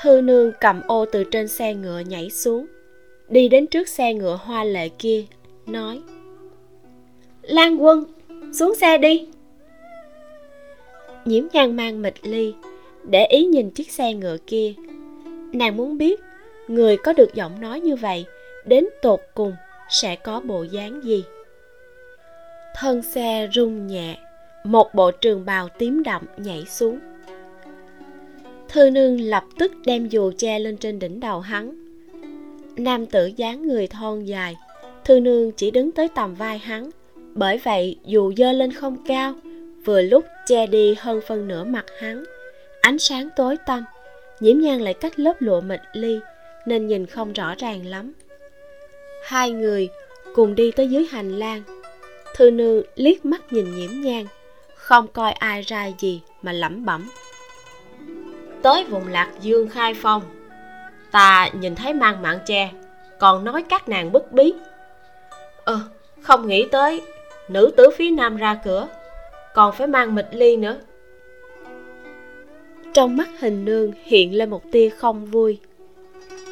Thư 0.00 0.20
nương 0.20 0.52
cầm 0.60 0.82
ô 0.86 1.04
từ 1.12 1.24
trên 1.24 1.48
xe 1.48 1.74
ngựa 1.74 1.98
nhảy 1.98 2.30
xuống 2.30 2.66
đi 3.28 3.48
đến 3.48 3.66
trước 3.66 3.88
xe 3.88 4.14
ngựa 4.14 4.38
hoa 4.42 4.64
lệ 4.64 4.88
kia, 4.88 5.24
nói, 5.66 6.00
lan 7.42 7.82
quân, 7.82 8.04
xuống 8.52 8.74
xe 8.74 8.98
đi. 8.98 9.26
Nhiễm 11.24 11.44
nhan 11.52 11.76
mang 11.76 12.02
mịch 12.02 12.14
ly, 12.22 12.54
để 13.02 13.26
ý 13.26 13.44
nhìn 13.44 13.70
chiếc 13.70 13.90
xe 13.90 14.14
ngựa 14.14 14.36
kia. 14.46 14.72
Nàng 15.52 15.76
muốn 15.76 15.98
biết, 15.98 16.20
người 16.68 16.96
có 16.96 17.12
được 17.12 17.34
giọng 17.34 17.60
nói 17.60 17.80
như 17.80 17.96
vậy, 17.96 18.24
đến 18.64 18.84
tột 19.02 19.20
cùng 19.34 19.52
sẽ 19.88 20.16
có 20.16 20.40
bộ 20.40 20.62
dáng 20.62 21.00
gì? 21.04 21.24
Thân 22.74 23.02
xe 23.02 23.48
rung 23.54 23.86
nhẹ, 23.86 24.18
một 24.64 24.94
bộ 24.94 25.10
trường 25.10 25.44
bào 25.44 25.68
tím 25.68 26.02
đậm 26.02 26.22
nhảy 26.36 26.64
xuống. 26.64 26.98
Thư 28.68 28.90
nương 28.90 29.20
lập 29.20 29.44
tức 29.58 29.72
đem 29.86 30.08
dù 30.08 30.32
che 30.38 30.58
lên 30.58 30.76
trên 30.76 30.98
đỉnh 30.98 31.20
đầu 31.20 31.40
hắn 31.40 31.85
nam 32.76 33.06
tử 33.06 33.26
dáng 33.36 33.68
người 33.68 33.86
thon 33.86 34.24
dài. 34.24 34.56
Thư 35.04 35.20
nương 35.20 35.52
chỉ 35.52 35.70
đứng 35.70 35.92
tới 35.92 36.08
tầm 36.14 36.34
vai 36.34 36.58
hắn. 36.58 36.90
Bởi 37.34 37.60
vậy, 37.64 37.96
dù 38.04 38.32
dơ 38.36 38.52
lên 38.52 38.72
không 38.72 38.96
cao, 39.06 39.34
vừa 39.84 40.02
lúc 40.02 40.24
che 40.46 40.66
đi 40.66 40.94
hơn 40.98 41.20
phân 41.26 41.48
nửa 41.48 41.64
mặt 41.64 41.84
hắn. 41.98 42.24
Ánh 42.80 42.98
sáng 42.98 43.28
tối 43.36 43.56
tăm, 43.66 43.84
nhiễm 44.40 44.58
nhan 44.58 44.80
lại 44.80 44.94
cách 44.94 45.18
lớp 45.18 45.34
lụa 45.38 45.60
mịt 45.60 45.80
ly, 45.92 46.18
nên 46.66 46.86
nhìn 46.86 47.06
không 47.06 47.32
rõ 47.32 47.54
ràng 47.58 47.86
lắm. 47.86 48.12
Hai 49.24 49.50
người 49.50 49.88
cùng 50.34 50.54
đi 50.54 50.70
tới 50.70 50.88
dưới 50.88 51.06
hành 51.10 51.38
lang. 51.38 51.62
Thư 52.36 52.50
nương 52.50 52.82
liếc 52.94 53.24
mắt 53.24 53.52
nhìn 53.52 53.74
nhiễm 53.74 53.90
nhang 54.00 54.26
không 54.86 55.08
coi 55.08 55.32
ai 55.32 55.62
ra 55.62 55.90
gì 55.98 56.20
mà 56.42 56.52
lẩm 56.52 56.84
bẩm. 56.84 57.08
Tới 58.62 58.84
vùng 58.84 59.08
lạc 59.08 59.32
dương 59.40 59.68
khai 59.68 59.94
phong 59.94 60.22
ta 61.16 61.48
nhìn 61.60 61.74
thấy 61.74 61.94
mang 61.94 62.22
mạng 62.22 62.38
che, 62.46 62.70
còn 63.18 63.44
nói 63.44 63.64
các 63.68 63.88
nàng 63.88 64.12
bức 64.12 64.32
bí. 64.32 64.54
Ờ 65.64 65.80
không 66.22 66.46
nghĩ 66.46 66.66
tới, 66.72 67.02
nữ 67.48 67.70
tử 67.76 67.90
phía 67.96 68.10
nam 68.10 68.36
ra 68.36 68.60
cửa, 68.64 68.88
còn 69.54 69.74
phải 69.74 69.86
mang 69.86 70.14
mịch 70.14 70.28
ly 70.32 70.56
nữa. 70.56 70.78
Trong 72.92 73.16
mắt 73.16 73.28
hình 73.40 73.64
nương 73.64 73.92
hiện 74.04 74.34
lên 74.34 74.50
một 74.50 74.62
tia 74.72 74.88
không 74.88 75.26
vui. 75.26 75.58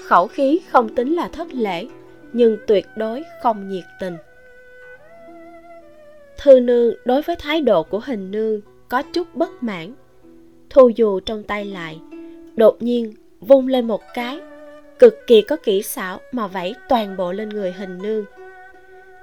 Khẩu 0.06 0.26
khí 0.26 0.60
không 0.68 0.94
tính 0.94 1.14
là 1.14 1.28
thất 1.28 1.48
lễ, 1.52 1.86
nhưng 2.32 2.56
tuyệt 2.66 2.86
đối 2.96 3.22
không 3.42 3.68
nhiệt 3.68 3.84
tình. 4.00 4.16
Thư 6.38 6.60
nương 6.60 6.94
đối 7.04 7.22
với 7.22 7.36
thái 7.36 7.60
độ 7.60 7.82
của 7.82 8.00
hình 8.04 8.30
nương 8.30 8.60
có 8.88 9.02
chút 9.02 9.34
bất 9.34 9.62
mãn. 9.62 9.94
Thu 10.70 10.88
dù 10.88 11.20
trong 11.20 11.42
tay 11.42 11.64
lại, 11.64 11.98
đột 12.56 12.82
nhiên 12.82 13.14
vung 13.40 13.68
lên 13.68 13.86
một 13.86 14.00
cái 14.14 14.40
cực 15.04 15.26
kỳ 15.26 15.42
có 15.42 15.56
kỹ 15.56 15.82
xảo 15.82 16.20
mà 16.32 16.46
vẫy 16.46 16.74
toàn 16.88 17.16
bộ 17.16 17.32
lên 17.32 17.48
người 17.48 17.72
hình 17.72 17.98
nương. 17.98 18.24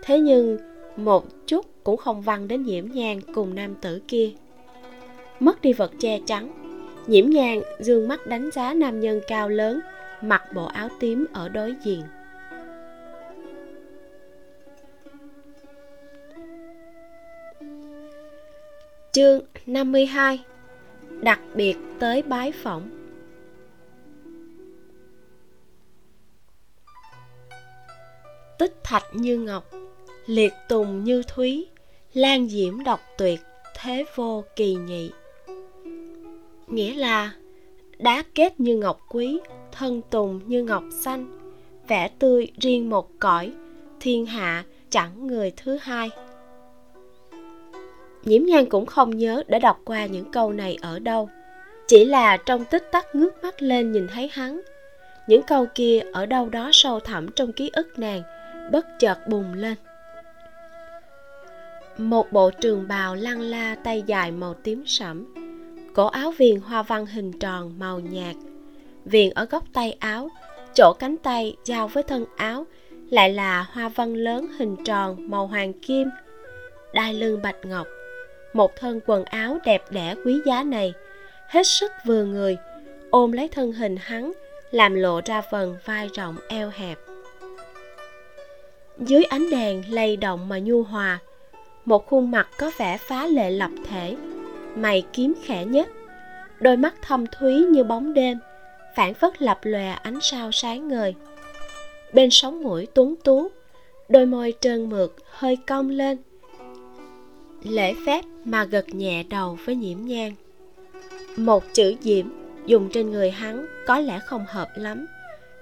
Thế 0.02 0.20
nhưng, 0.20 0.58
một 0.96 1.26
chút 1.48 1.66
cũng 1.84 1.98
không 1.98 2.22
văng 2.22 2.48
đến 2.48 2.64
nhiễm 2.64 2.86
nhang 2.92 3.22
cùng 3.34 3.56
nam 3.56 3.76
tử 3.76 4.02
kia. 4.08 4.30
Mất 5.40 5.62
đi 5.62 5.74
vật 5.74 5.92
che 6.00 6.20
chắn, 6.26 6.52
nhiễm 7.08 7.30
nhang 7.30 7.62
dương 7.80 8.08
mắt 8.08 8.28
đánh 8.28 8.50
giá 8.52 8.74
nam 8.74 9.00
nhân 9.00 9.22
cao 9.28 9.50
lớn, 9.50 9.80
mặc 10.22 10.44
bộ 10.56 10.66
áo 10.66 10.90
tím 11.00 11.26
ở 11.34 11.50
đối 11.50 11.76
diện. 11.84 12.04
Chương 19.12 19.42
52 19.66 20.44
Đặc 21.22 21.40
biệt 21.56 21.76
tới 22.00 22.22
bái 22.22 22.52
phỏng. 22.52 23.01
Tích 28.62 28.84
thạch 28.84 29.06
như 29.14 29.38
ngọc, 29.38 29.72
Liệt 30.26 30.54
tùng 30.70 31.04
như 31.04 31.24
thúy, 31.28 31.68
Lan 32.14 32.50
diễm 32.50 32.84
độc 32.84 33.00
tuyệt, 33.18 33.40
Thế 33.76 34.06
vô 34.16 34.44
kỳ 34.56 34.76
nhị. 34.76 35.12
Nghĩa 36.68 36.94
là 36.94 37.32
Đá 37.98 38.24
kết 38.36 38.60
như 38.60 38.78
ngọc 38.78 39.00
quý, 39.10 39.40
Thân 39.72 40.02
tùng 40.10 40.42
như 40.48 40.64
ngọc 40.64 40.84
xanh, 40.92 41.40
Vẻ 41.88 42.10
tươi 42.20 42.52
riêng 42.58 42.90
một 42.90 43.10
cõi, 43.20 43.52
Thiên 44.00 44.26
hạ 44.26 44.64
chẳng 44.90 45.28
người 45.28 45.52
thứ 45.58 45.78
hai. 45.82 46.10
Nhiễm 48.24 48.44
nhan 48.44 48.66
cũng 48.70 48.86
không 48.86 49.18
nhớ 49.18 49.44
đã 49.48 49.60
đọc 49.60 49.82
qua 49.86 50.06
những 50.06 50.32
câu 50.32 50.54
này 50.54 50.78
ở 50.82 51.00
đâu, 51.00 51.30
chỉ 51.88 52.06
là 52.06 52.38
trong 52.38 52.66
tích 52.66 52.84
tắc 52.92 53.16
ngước 53.16 53.44
mắt 53.44 53.62
lên 53.62 53.92
nhìn 53.92 54.08
thấy 54.08 54.30
hắn. 54.34 54.62
Những 55.28 55.42
câu 55.48 55.66
kia 55.76 56.00
ở 56.14 56.26
đâu 56.26 56.50
đó 56.50 56.70
sâu 56.74 57.00
thẳm 57.00 57.28
trong 57.36 57.52
ký 57.52 57.70
ức 57.74 58.00
nàng 58.00 58.22
bất 58.72 58.86
chợt 59.00 59.28
bùng 59.28 59.54
lên. 59.54 59.76
Một 61.98 62.32
bộ 62.32 62.52
trường 62.52 62.88
bào 62.88 63.16
lăng 63.16 63.42
la 63.42 63.76
tay 63.84 64.04
dài 64.06 64.32
màu 64.32 64.54
tím 64.54 64.84
sẫm, 64.88 65.34
cổ 65.94 66.08
áo 66.08 66.32
viền 66.38 66.60
hoa 66.60 66.84
văn 66.84 67.06
hình 67.06 67.40
tròn 67.40 67.80
màu 67.80 68.00
nhạt. 68.00 68.36
Viền 69.06 69.30
ở 69.30 69.46
góc 69.46 69.64
tay 69.74 69.96
áo, 70.00 70.30
chỗ 70.76 70.94
cánh 71.00 71.18
tay 71.18 71.56
giao 71.66 71.88
với 71.88 72.04
thân 72.04 72.26
áo 72.38 72.66
lại 73.10 73.34
là 73.34 73.66
hoa 73.72 73.90
văn 73.90 74.14
lớn 74.14 74.48
hình 74.58 74.76
tròn 74.86 75.30
màu 75.30 75.48
hoàng 75.48 75.74
kim. 75.74 76.10
Đai 76.94 77.14
lưng 77.14 77.42
bạch 77.44 77.66
ngọc, 77.66 77.88
một 78.54 78.76
thân 78.76 79.00
quần 79.06 79.24
áo 79.24 79.58
đẹp 79.66 79.84
đẽ 79.90 80.16
quý 80.26 80.42
giá 80.46 80.64
này 80.64 80.94
hết 81.48 81.68
sức 81.68 81.92
vừa 82.06 82.24
người, 82.24 82.58
ôm 83.10 83.32
lấy 83.32 83.48
thân 83.48 83.72
hình 83.72 83.98
hắn, 84.02 84.32
làm 84.72 84.96
lộ 84.96 85.22
ra 85.26 85.42
phần 85.42 85.78
vai 85.86 86.10
rộng 86.14 86.36
eo 86.50 86.72
hẹp 86.74 86.98
dưới 89.02 89.24
ánh 89.24 89.50
đèn 89.50 89.94
lay 89.94 90.18
động 90.18 90.50
mà 90.50 90.60
nhu 90.60 90.84
hòa, 90.84 91.20
một 91.86 92.08
khuôn 92.08 92.32
mặt 92.32 92.48
có 92.58 92.72
vẻ 92.78 92.98
phá 92.98 93.28
lệ 93.28 93.52
lập 93.52 93.72
thể. 93.90 94.16
Mày 94.76 95.04
kiếm 95.14 95.34
khẽ 95.44 95.66
nhất. 95.66 95.90
Đôi 96.60 96.78
mắt 96.78 96.94
thâm 97.02 97.26
thúy 97.28 97.54
như 97.54 97.84
bóng 97.84 98.14
đêm 98.14 98.40
phản 98.96 99.14
phất 99.14 99.42
lập 99.42 99.60
lòe 99.64 99.90
ánh 99.90 100.20
sao 100.22 100.52
sáng 100.52 100.88
ngời. 100.88 101.16
Bên 102.14 102.30
sóng 102.32 102.64
mũi 102.64 102.88
tuấn 102.94 103.16
tú, 103.24 103.52
đôi 104.10 104.26
môi 104.26 104.54
trơn 104.60 104.90
mượt 104.90 105.16
hơi 105.32 105.58
cong 105.68 105.90
lên. 105.90 106.18
Lễ 107.64 107.94
phép 108.06 108.26
mà 108.46 108.64
gật 108.64 108.86
nhẹ 108.90 109.24
đầu 109.24 109.58
với 109.66 109.76
nhiễm 109.76 109.98
nhang. 110.02 110.36
Một 111.38 111.64
chữ 111.74 111.96
diễm 112.02 112.26
dùng 112.66 112.90
trên 112.94 113.12
người 113.12 113.32
hắn 113.32 113.66
có 113.88 114.00
lẽ 114.00 114.20
không 114.26 114.46
hợp 114.48 114.70
lắm, 114.76 115.08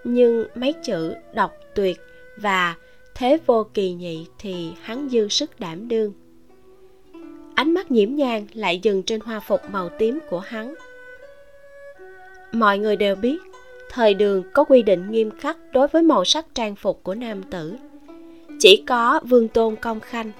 nhưng 0.04 0.48
mấy 0.56 0.74
chữ 0.74 1.14
đọc 1.34 1.52
tuyệt 1.76 2.02
và 2.38 2.76
thế 3.20 3.38
vô 3.45 3.65
kỳ 3.74 3.91
nhị 3.91 4.28
thì 4.39 4.72
hắn 4.82 5.09
dư 5.09 5.28
sức 5.28 5.59
đảm 5.59 5.88
đương. 5.88 6.13
Ánh 7.55 7.74
mắt 7.74 7.91
nhiễm 7.91 8.15
nhang 8.15 8.47
lại 8.53 8.80
dừng 8.84 9.03
trên 9.03 9.20
hoa 9.20 9.39
phục 9.39 9.61
màu 9.70 9.89
tím 9.89 10.20
của 10.30 10.39
hắn. 10.39 10.76
Mọi 12.51 12.80
người 12.80 12.95
đều 12.95 13.15
biết, 13.15 13.38
thời 13.89 14.13
đường 14.13 14.43
có 14.53 14.63
quy 14.63 14.82
định 14.82 15.11
nghiêm 15.11 15.32
khắc 15.39 15.57
đối 15.72 15.88
với 15.88 16.01
màu 16.01 16.26
sắc 16.26 16.45
trang 16.53 16.76
phục 16.76 17.03
của 17.03 17.15
nam 17.15 17.43
tử. 17.43 17.76
Chỉ 18.59 18.84
có 18.88 19.22
vương 19.24 19.47
tôn 19.47 19.76
công 19.76 19.99
khanh, 19.99 20.32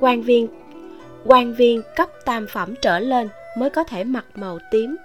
quan 0.00 0.22
viên 0.22 0.48
quan 1.24 1.54
viên 1.54 1.82
cấp 1.96 2.08
tam 2.24 2.46
phẩm 2.46 2.74
trở 2.82 2.98
lên 2.98 3.28
mới 3.58 3.70
có 3.70 3.84
thể 3.84 4.04
mặc 4.04 4.26
màu 4.34 4.58
tím. 4.70 4.96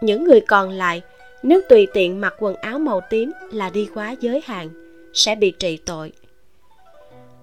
Những 0.00 0.24
người 0.24 0.40
còn 0.40 0.70
lại, 0.70 1.02
nếu 1.42 1.60
tùy 1.68 1.86
tiện 1.94 2.20
mặc 2.20 2.34
quần 2.38 2.56
áo 2.56 2.78
màu 2.78 3.00
tím 3.10 3.32
là 3.52 3.70
đi 3.70 3.88
quá 3.94 4.14
giới 4.20 4.42
hạn, 4.44 4.68
sẽ 5.12 5.34
bị 5.34 5.50
trị 5.50 5.76
tội 5.76 6.12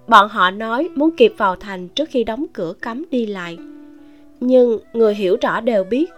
bọn 0.08 0.28
họ 0.28 0.50
nói 0.50 0.88
muốn 0.94 1.10
kịp 1.16 1.34
vào 1.36 1.56
thành 1.56 1.88
trước 1.88 2.08
khi 2.10 2.24
đóng 2.24 2.46
cửa 2.52 2.74
cấm 2.80 3.04
đi 3.10 3.26
lại. 3.26 3.58
Nhưng 4.40 4.78
người 4.92 5.14
hiểu 5.14 5.36
rõ 5.40 5.60
đều 5.60 5.84
biết, 5.84 6.10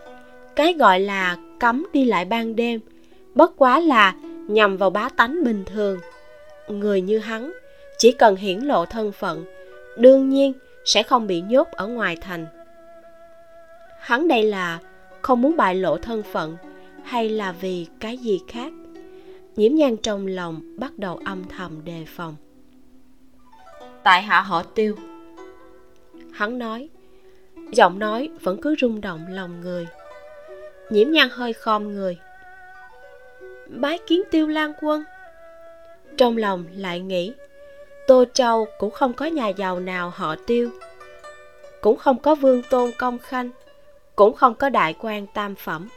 cái 0.57 0.73
gọi 0.73 1.01
là 1.01 1.37
cấm 1.61 1.87
đi 1.93 2.05
lại 2.05 2.25
ban 2.25 2.57
đêm 2.57 2.81
bất 3.35 3.57
quá 3.57 3.81
là 3.81 4.15
nhằm 4.49 4.77
vào 4.77 4.91
bá 4.91 5.09
tánh 5.09 5.45
bình 5.45 5.65
thường. 5.65 5.99
Người 6.69 7.01
như 7.01 7.19
hắn 7.19 7.53
chỉ 7.99 8.13
cần 8.13 8.37
hiển 8.37 8.59
lộ 8.59 8.87
thân 8.87 9.13
phận, 9.13 9.45
đương 9.97 10.29
nhiên 10.29 10.53
sẽ 10.85 11.03
không 11.03 11.27
bị 11.27 11.41
nhốt 11.41 11.69
ở 11.71 11.87
ngoài 11.87 12.17
thành. 12.21 12.47
Hắn 14.01 14.29
đây 14.29 14.43
là 14.43 14.79
không 15.23 15.43
muốn 15.43 15.57
bại 15.57 15.75
lộ 15.75 15.97
thân 15.97 16.23
phận 16.33 16.57
hay 17.03 17.29
là 17.29 17.53
vì 17.53 17.87
cái 18.01 18.17
gì 18.19 18.41
khác? 18.49 18.73
Nhiễm 19.57 19.75
nhan 19.75 19.97
trong 19.97 20.27
lòng 20.27 20.61
bắt 20.77 20.93
đầu 20.99 21.21
âm 21.25 21.45
thầm 21.45 21.85
đề 21.85 22.05
phòng 22.07 22.37
tại 24.07 24.23
hạ 24.23 24.41
họ 24.41 24.63
tiêu. 24.63 24.97
Hắn 26.33 26.59
nói, 26.59 26.89
giọng 27.73 27.99
nói 27.99 28.31
vẫn 28.41 28.61
cứ 28.63 28.75
rung 28.81 29.01
động 29.01 29.27
lòng 29.31 29.61
người, 29.61 29.87
nhiễm 30.91 31.11
nhan 31.11 31.29
hơi 31.31 31.53
khom 31.53 31.95
người. 31.95 32.19
Bái 33.67 33.99
kiến 34.07 34.23
tiêu 34.31 34.49
lan 34.49 34.73
quân. 34.81 35.05
Trong 36.17 36.37
lòng 36.37 36.65
lại 36.77 37.01
nghĩ, 37.01 37.33
tô 38.07 38.25
châu 38.33 38.67
cũng 38.79 38.91
không 38.91 39.13
có 39.13 39.27
nhà 39.27 39.49
giàu 39.49 39.81
nào 39.81 40.13
họ 40.17 40.37
tiêu, 40.47 40.71
cũng 41.81 41.97
không 41.97 42.19
có 42.19 42.35
vương 42.35 42.63
tôn 42.71 42.91
công 42.99 43.19
khanh, 43.19 43.51
cũng 44.17 44.35
không 44.35 44.55
có 44.55 44.69
đại 44.69 44.95
quan 44.99 45.27
tam 45.35 45.55
phẩm. 45.55 45.89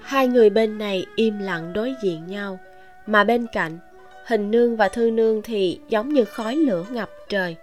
Hai 0.00 0.28
người 0.28 0.50
bên 0.50 0.78
này 0.78 1.06
im 1.16 1.38
lặng 1.38 1.72
đối 1.72 1.94
diện 2.02 2.26
nhau, 2.26 2.58
mà 3.06 3.24
bên 3.24 3.46
cạnh 3.52 3.78
hình 4.26 4.50
nương 4.50 4.76
và 4.76 4.88
thư 4.88 5.10
nương 5.10 5.42
thì 5.42 5.80
giống 5.88 6.08
như 6.08 6.24
khói 6.24 6.56
lửa 6.56 6.84
ngập 6.90 7.10
trời. 7.28 7.56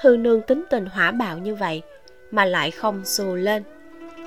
Thư 0.00 0.16
nương 0.16 0.42
tính 0.42 0.64
tình 0.70 0.86
hỏa 0.86 1.10
bạo 1.10 1.38
như 1.38 1.54
vậy 1.54 1.82
mà 2.30 2.44
lại 2.44 2.70
không 2.70 3.04
xù 3.04 3.34
lên. 3.34 3.62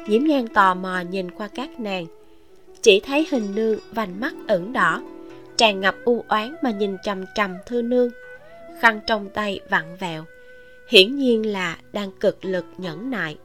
Nhiễm 0.08 0.24
nhan 0.24 0.47
tò 0.47 0.74
mò 0.74 0.99
nhìn 1.10 1.32
qua 1.32 1.47
các 1.55 1.80
nàng. 1.80 2.05
Chỉ 2.82 2.99
thấy 2.99 3.28
hình 3.32 3.55
nương 3.55 3.80
vành 3.91 4.20
mắt 4.20 4.34
ửng 4.47 4.74
đỏ, 4.74 5.01
tràn 5.58 5.80
ngập 5.80 5.95
u 6.05 6.24
oán 6.28 6.55
mà 6.62 6.72
nhìn 6.72 6.97
trầm 7.03 7.26
trầm 7.36 7.58
thư 7.66 7.82
nương. 7.82 8.10
Khăn 8.80 8.99
trong 9.08 9.30
tay 9.30 9.60
vặn 9.70 9.84
vẹo, 9.99 10.24
hiển 10.89 11.16
nhiên 11.16 11.51
là 11.51 11.78
đang 11.93 12.12
cực 12.12 12.45
lực 12.45 12.66
nhẫn 12.78 13.10
nại. 13.10 13.38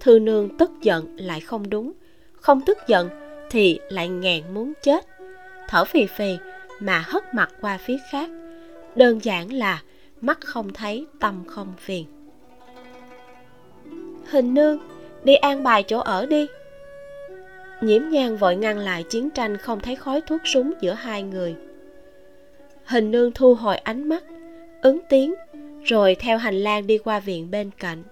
Thư 0.00 0.18
nương 0.18 0.58
tức 0.58 0.70
giận 0.82 1.16
lại 1.18 1.40
không 1.40 1.70
đúng, 1.70 1.92
không 2.32 2.60
tức 2.66 2.78
giận 2.88 3.08
thì 3.50 3.78
lại 3.88 4.08
ngàn 4.08 4.54
muốn 4.54 4.72
chết. 4.82 5.06
Thở 5.68 5.84
phì 5.84 6.06
phì 6.06 6.36
mà 6.80 7.04
hất 7.06 7.34
mặt 7.34 7.50
qua 7.60 7.78
phía 7.78 7.96
khác. 8.10 8.30
Đơn 8.96 9.24
giản 9.24 9.52
là 9.52 9.82
mắt 10.20 10.40
không 10.40 10.72
thấy, 10.72 11.06
tâm 11.20 11.44
không 11.46 11.72
phiền. 11.78 12.06
Hình 14.30 14.54
nương, 14.54 14.78
đi 15.24 15.34
an 15.34 15.62
bài 15.62 15.82
chỗ 15.82 15.98
ở 15.98 16.26
đi. 16.26 16.46
Nhiễm 17.80 18.08
nhan 18.08 18.36
vội 18.36 18.56
ngăn 18.56 18.78
lại 18.78 19.02
chiến 19.02 19.30
tranh 19.30 19.56
không 19.56 19.80
thấy 19.80 19.96
khói 19.96 20.20
thuốc 20.20 20.40
súng 20.44 20.72
giữa 20.80 20.92
hai 20.92 21.22
người. 21.22 21.56
Hình 22.84 23.10
nương 23.10 23.32
thu 23.32 23.54
hồi 23.54 23.76
ánh 23.76 24.08
mắt, 24.08 24.24
ứng 24.82 24.98
tiếng, 25.08 25.34
rồi 25.84 26.14
theo 26.14 26.38
hành 26.38 26.54
lang 26.54 26.86
đi 26.86 26.98
qua 26.98 27.20
viện 27.20 27.50
bên 27.50 27.70
cạnh. 27.78 28.02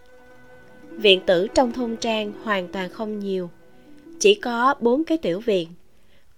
Viện 0.90 1.20
tử 1.26 1.46
trong 1.54 1.72
thôn 1.72 1.96
trang 1.96 2.32
hoàn 2.42 2.68
toàn 2.68 2.90
không 2.90 3.18
nhiều, 3.18 3.50
chỉ 4.20 4.34
có 4.34 4.74
bốn 4.80 5.04
cái 5.04 5.18
tiểu 5.18 5.40
viện, 5.40 5.68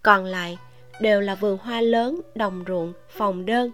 còn 0.02 0.24
lại 0.24 0.58
đều 1.00 1.20
là 1.20 1.34
vườn 1.34 1.58
hoa 1.58 1.80
lớn, 1.80 2.20
đồng 2.34 2.64
ruộng, 2.68 2.92
phòng 3.08 3.46
đơn. 3.46 3.70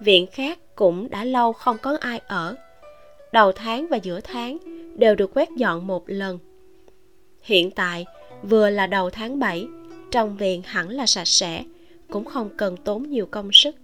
Viện 0.00 0.26
khác 0.26 0.58
cũng 0.74 1.10
đã 1.10 1.24
lâu 1.24 1.52
không 1.52 1.76
có 1.82 1.96
ai 2.00 2.20
ở. 2.26 2.56
Đầu 3.32 3.52
tháng 3.52 3.86
và 3.88 3.96
giữa 3.96 4.20
tháng 4.20 4.58
đều 4.96 5.14
được 5.14 5.30
quét 5.34 5.48
dọn 5.56 5.86
một 5.86 6.04
lần. 6.06 6.38
Hiện 7.42 7.70
tại, 7.70 8.06
vừa 8.42 8.70
là 8.70 8.86
đầu 8.86 9.10
tháng 9.10 9.38
7 9.38 9.66
trong 10.10 10.36
viện 10.36 10.62
hẳn 10.64 10.88
là 10.88 11.06
sạch 11.06 11.28
sẽ, 11.28 11.64
cũng 12.10 12.24
không 12.24 12.48
cần 12.56 12.76
tốn 12.76 13.02
nhiều 13.02 13.26
công 13.26 13.52
sức. 13.52 13.74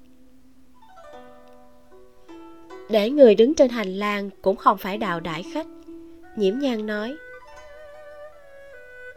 Để 2.90 3.10
người 3.10 3.34
đứng 3.34 3.54
trên 3.54 3.68
hành 3.68 3.94
lang 3.94 4.30
cũng 4.42 4.56
không 4.56 4.78
phải 4.78 4.98
đào 4.98 5.20
đãi 5.20 5.44
khách, 5.54 5.66
nhiễm 6.36 6.58
nhan 6.58 6.86
nói. 6.86 7.16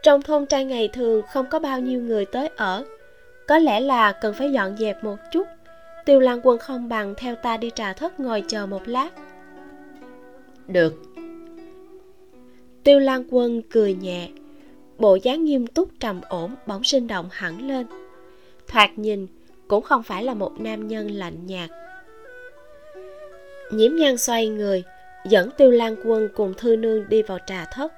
Trong 0.02 0.22
thôn 0.22 0.46
trang 0.46 0.68
ngày 0.68 0.88
thường 0.88 1.22
không 1.32 1.46
có 1.50 1.58
bao 1.58 1.80
nhiêu 1.80 2.00
người 2.00 2.24
tới 2.24 2.48
ở 2.56 2.84
có 3.48 3.58
lẽ 3.58 3.80
là 3.80 4.12
cần 4.12 4.34
phải 4.34 4.52
dọn 4.52 4.76
dẹp 4.76 5.04
một 5.04 5.16
chút. 5.32 5.48
Tiêu 6.04 6.20
lan 6.20 6.40
quân 6.42 6.58
không 6.58 6.88
bằng 6.88 7.14
theo 7.16 7.34
ta 7.34 7.56
đi 7.56 7.70
trà 7.74 7.92
thất 7.92 8.20
ngồi 8.20 8.44
chờ 8.48 8.66
một 8.66 8.88
lát. 8.88 9.10
Được. 10.66 10.94
Tiêu 12.84 12.98
lan 12.98 13.24
quân 13.30 13.62
cười 13.70 13.94
nhẹ. 13.94 14.28
Bộ 14.98 15.18
dáng 15.22 15.44
nghiêm 15.44 15.66
túc 15.66 15.88
trầm 16.00 16.20
ổn 16.28 16.54
bỗng 16.66 16.84
sinh 16.84 17.06
động 17.06 17.28
hẳn 17.32 17.68
lên. 17.68 17.86
Thoạt 18.68 18.98
nhìn 18.98 19.26
cũng 19.68 19.82
không 19.82 20.02
phải 20.02 20.24
là 20.24 20.34
một 20.34 20.60
nam 20.60 20.88
nhân 20.88 21.10
lạnh 21.10 21.46
nhạt. 21.46 21.70
Nhiễm 23.70 23.96
nhan 23.96 24.16
xoay 24.16 24.48
người 24.48 24.82
dẫn 25.24 25.50
tiêu 25.50 25.70
lan 25.70 25.96
quân 26.04 26.28
cùng 26.34 26.54
thư 26.54 26.76
nương 26.76 27.08
đi 27.08 27.22
vào 27.22 27.38
trà 27.46 27.64
thất 27.72 27.92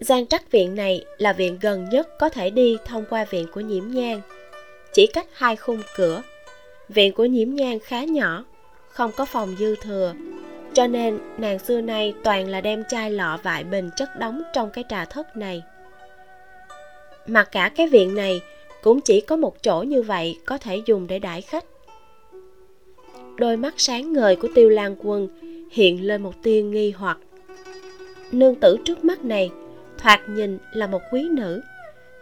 gian 0.00 0.26
trắc 0.26 0.50
viện 0.50 0.74
này 0.74 1.04
là 1.18 1.32
viện 1.32 1.58
gần 1.60 1.88
nhất 1.88 2.08
có 2.18 2.28
thể 2.28 2.50
đi 2.50 2.76
thông 2.84 3.04
qua 3.10 3.24
viện 3.24 3.46
của 3.52 3.60
nhiễm 3.60 3.88
nhan. 3.88 4.20
Chỉ 4.92 5.06
cách 5.06 5.26
hai 5.32 5.56
khung 5.56 5.82
cửa. 5.96 6.22
Viện 6.88 7.12
của 7.12 7.24
nhiễm 7.24 7.54
nhan 7.54 7.78
khá 7.78 8.04
nhỏ, 8.04 8.44
không 8.88 9.10
có 9.16 9.24
phòng 9.24 9.56
dư 9.58 9.74
thừa. 9.76 10.14
Cho 10.72 10.86
nên 10.86 11.18
nàng 11.38 11.58
xưa 11.58 11.80
nay 11.80 12.14
toàn 12.24 12.48
là 12.48 12.60
đem 12.60 12.84
chai 12.88 13.10
lọ 13.10 13.38
vại 13.42 13.64
bình 13.64 13.90
chất 13.96 14.08
đóng 14.18 14.42
trong 14.54 14.70
cái 14.70 14.84
trà 14.88 15.04
thất 15.04 15.36
này. 15.36 15.62
Mà 17.26 17.44
cả 17.44 17.70
cái 17.76 17.86
viện 17.88 18.14
này 18.14 18.40
cũng 18.82 19.00
chỉ 19.00 19.20
có 19.20 19.36
một 19.36 19.62
chỗ 19.62 19.82
như 19.82 20.02
vậy 20.02 20.38
có 20.44 20.58
thể 20.58 20.82
dùng 20.86 21.06
để 21.06 21.18
đãi 21.18 21.42
khách. 21.42 21.64
Đôi 23.36 23.56
mắt 23.56 23.74
sáng 23.76 24.12
ngời 24.12 24.36
của 24.36 24.48
tiêu 24.54 24.68
lan 24.68 24.96
quân 24.98 25.28
hiện 25.70 26.06
lên 26.06 26.22
một 26.22 26.42
tia 26.42 26.62
nghi 26.62 26.90
hoặc. 26.90 27.18
Nương 28.32 28.54
tử 28.54 28.76
trước 28.84 29.04
mắt 29.04 29.24
này 29.24 29.50
thoạt 29.98 30.28
nhìn 30.28 30.58
là 30.72 30.86
một 30.86 31.02
quý 31.12 31.28
nữ, 31.28 31.60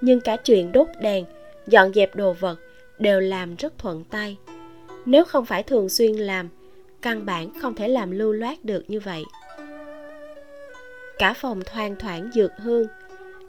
nhưng 0.00 0.20
cả 0.20 0.36
chuyện 0.36 0.72
đốt 0.72 0.88
đèn, 1.00 1.24
dọn 1.66 1.92
dẹp 1.92 2.16
đồ 2.16 2.32
vật 2.32 2.58
đều 2.98 3.20
làm 3.20 3.56
rất 3.56 3.78
thuận 3.78 4.04
tay. 4.04 4.36
Nếu 5.04 5.24
không 5.24 5.44
phải 5.44 5.62
thường 5.62 5.88
xuyên 5.88 6.12
làm, 6.12 6.48
căn 7.02 7.26
bản 7.26 7.50
không 7.60 7.74
thể 7.74 7.88
làm 7.88 8.10
lưu 8.10 8.32
loát 8.32 8.64
được 8.64 8.84
như 8.88 9.00
vậy. 9.00 9.24
Cả 11.18 11.32
phòng 11.32 11.60
thoang 11.66 11.96
thoảng 11.98 12.30
dược 12.34 12.50
hương. 12.56 12.86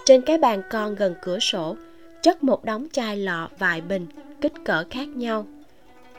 Trên 0.06 0.22
cái 0.22 0.38
bàn 0.38 0.62
con 0.72 0.96
gần 0.96 1.16
cửa 1.22 1.40
sổ, 1.40 1.76
chất 2.22 2.44
một 2.44 2.66
đống 2.66 2.88
chai 2.92 3.18
lọ 3.18 3.50
vài 3.60 3.82
bình 3.82 4.08
kích 4.42 4.54
cỡ 4.66 4.84
khác 4.90 5.08
nhau. 5.08 5.48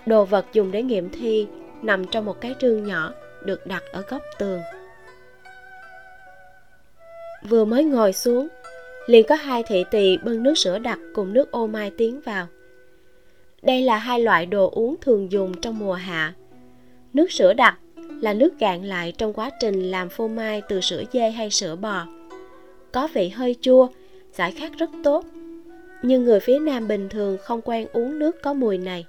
Đồ 0.07 0.25
vật 0.25 0.47
dùng 0.53 0.73
để 0.73 0.83
nghiệm 0.83 1.11
thi 1.11 1.47
nằm 1.83 2.07
trong 2.07 2.25
một 2.25 2.41
cái 2.41 2.55
trương 2.61 2.85
nhỏ 2.85 3.13
được 3.45 3.67
đặt 3.67 3.83
ở 3.93 4.03
góc 4.09 4.23
tường 4.39 4.61
vừa 7.43 7.65
mới 7.65 7.85
ngồi 7.85 8.13
xuống. 8.13 8.49
Liền 9.07 9.27
có 9.27 9.35
hai 9.35 9.63
thị 9.63 9.85
tỳ 9.91 10.17
bưng 10.17 10.43
nước 10.43 10.55
sữa 10.55 10.79
đặc 10.79 10.99
cùng 11.15 11.33
nước 11.33 11.51
ô 11.51 11.67
mai 11.67 11.91
tiến 11.91 12.21
vào. 12.21 12.47
Đây 13.63 13.83
là 13.83 13.97
hai 13.97 14.21
loại 14.21 14.47
đồ 14.47 14.71
uống 14.71 14.97
thường 15.01 15.33
dùng 15.33 15.61
trong 15.61 15.79
mùa 15.79 15.95
hạ. 15.95 16.35
Nước 17.13 17.33
sữa 17.33 17.53
đặc 17.53 17.79
là 18.21 18.33
nước 18.33 18.59
gạn 18.59 18.85
lại 18.85 19.13
trong 19.19 19.33
quá 19.33 19.51
trình 19.61 19.91
làm 19.91 20.09
phô 20.09 20.29
mai 20.29 20.63
từ 20.69 20.81
sữa 20.81 21.03
dê 21.13 21.31
hay 21.31 21.51
sữa 21.51 21.77
bò. 21.77 22.07
Có 22.93 23.09
vị 23.15 23.29
hơi 23.29 23.57
chua, 23.61 23.89
giải 24.33 24.53
khát 24.53 24.73
rất 24.79 24.91
tốt. 25.05 25.25
Nhưng 26.03 26.25
người 26.25 26.41
phía 26.41 26.59
nam 26.59 26.89
bình 26.89 27.09
thường 27.09 27.37
không 27.39 27.61
quen 27.61 27.87
uống 27.93 28.19
nước 28.19 28.43
có 28.43 28.55
mùi 28.55 28.79
này. 28.79 29.07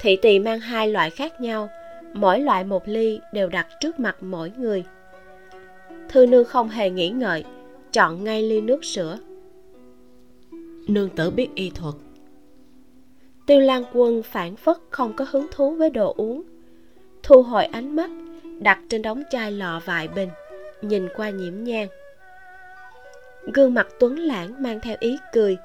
Thị 0.00 0.16
tỳ 0.22 0.38
mang 0.38 0.60
hai 0.60 0.88
loại 0.88 1.10
khác 1.10 1.40
nhau, 1.40 1.68
mỗi 2.12 2.40
loại 2.40 2.64
một 2.64 2.88
ly 2.88 3.20
đều 3.32 3.48
đặt 3.48 3.66
trước 3.80 4.00
mặt 4.00 4.16
mỗi 4.20 4.52
người 4.56 4.84
thư 6.10 6.26
nương 6.26 6.44
không 6.44 6.68
hề 6.68 6.90
nghĩ 6.90 7.08
ngợi 7.08 7.44
chọn 7.92 8.24
ngay 8.24 8.42
ly 8.42 8.60
nước 8.60 8.84
sữa. 8.84 9.18
Nương 10.88 11.08
tử 11.08 11.30
biết 11.30 11.48
y 11.54 11.70
thuật. 11.70 11.94
Tiêu 13.46 13.60
lan 13.60 13.84
quân 13.92 14.22
phản 14.22 14.56
phất 14.56 14.76
không 14.90 15.12
có 15.16 15.26
hứng 15.30 15.46
thú 15.50 15.74
với 15.74 15.90
đồ 15.90 16.14
uống. 16.16 16.42
Thu 17.22 17.42
hồi 17.42 17.64
ánh 17.64 17.96
mắt 17.96 18.10
đặt 18.60 18.78
trên 18.88 19.02
đống 19.02 19.22
chai 19.30 19.52
lọ 19.52 19.80
vại 19.84 20.08
bình 20.08 20.28
nhìn 20.82 21.08
qua 21.16 21.30
nhiễm 21.30 21.64
nhang. 21.64 21.88
Gương 23.54 23.74
mặt 23.74 23.86
tuấn 23.98 24.18
lãng 24.18 24.62
mang 24.62 24.80
theo 24.80 24.96
ý 25.00 25.16
cười 25.32 25.56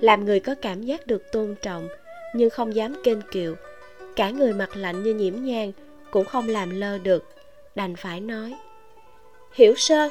làm 0.00 0.24
người 0.24 0.40
có 0.40 0.54
cảm 0.54 0.82
giác 0.82 1.06
được 1.06 1.32
tôn 1.32 1.54
trọng 1.62 1.88
nhưng 2.34 2.50
không 2.50 2.74
dám 2.74 2.94
kênh 3.04 3.18
kiệu. 3.30 3.54
Cả 4.16 4.30
người 4.30 4.52
mặt 4.52 4.76
lạnh 4.76 5.02
như 5.02 5.14
nhiễm 5.14 5.34
nhang 5.34 5.72
cũng 6.10 6.24
không 6.24 6.48
làm 6.48 6.80
lơ 6.80 6.98
được 6.98 7.24
đành 7.74 7.96
phải 7.96 8.20
nói 8.20 8.54
hiểu 9.58 9.74
sơ. 9.76 10.08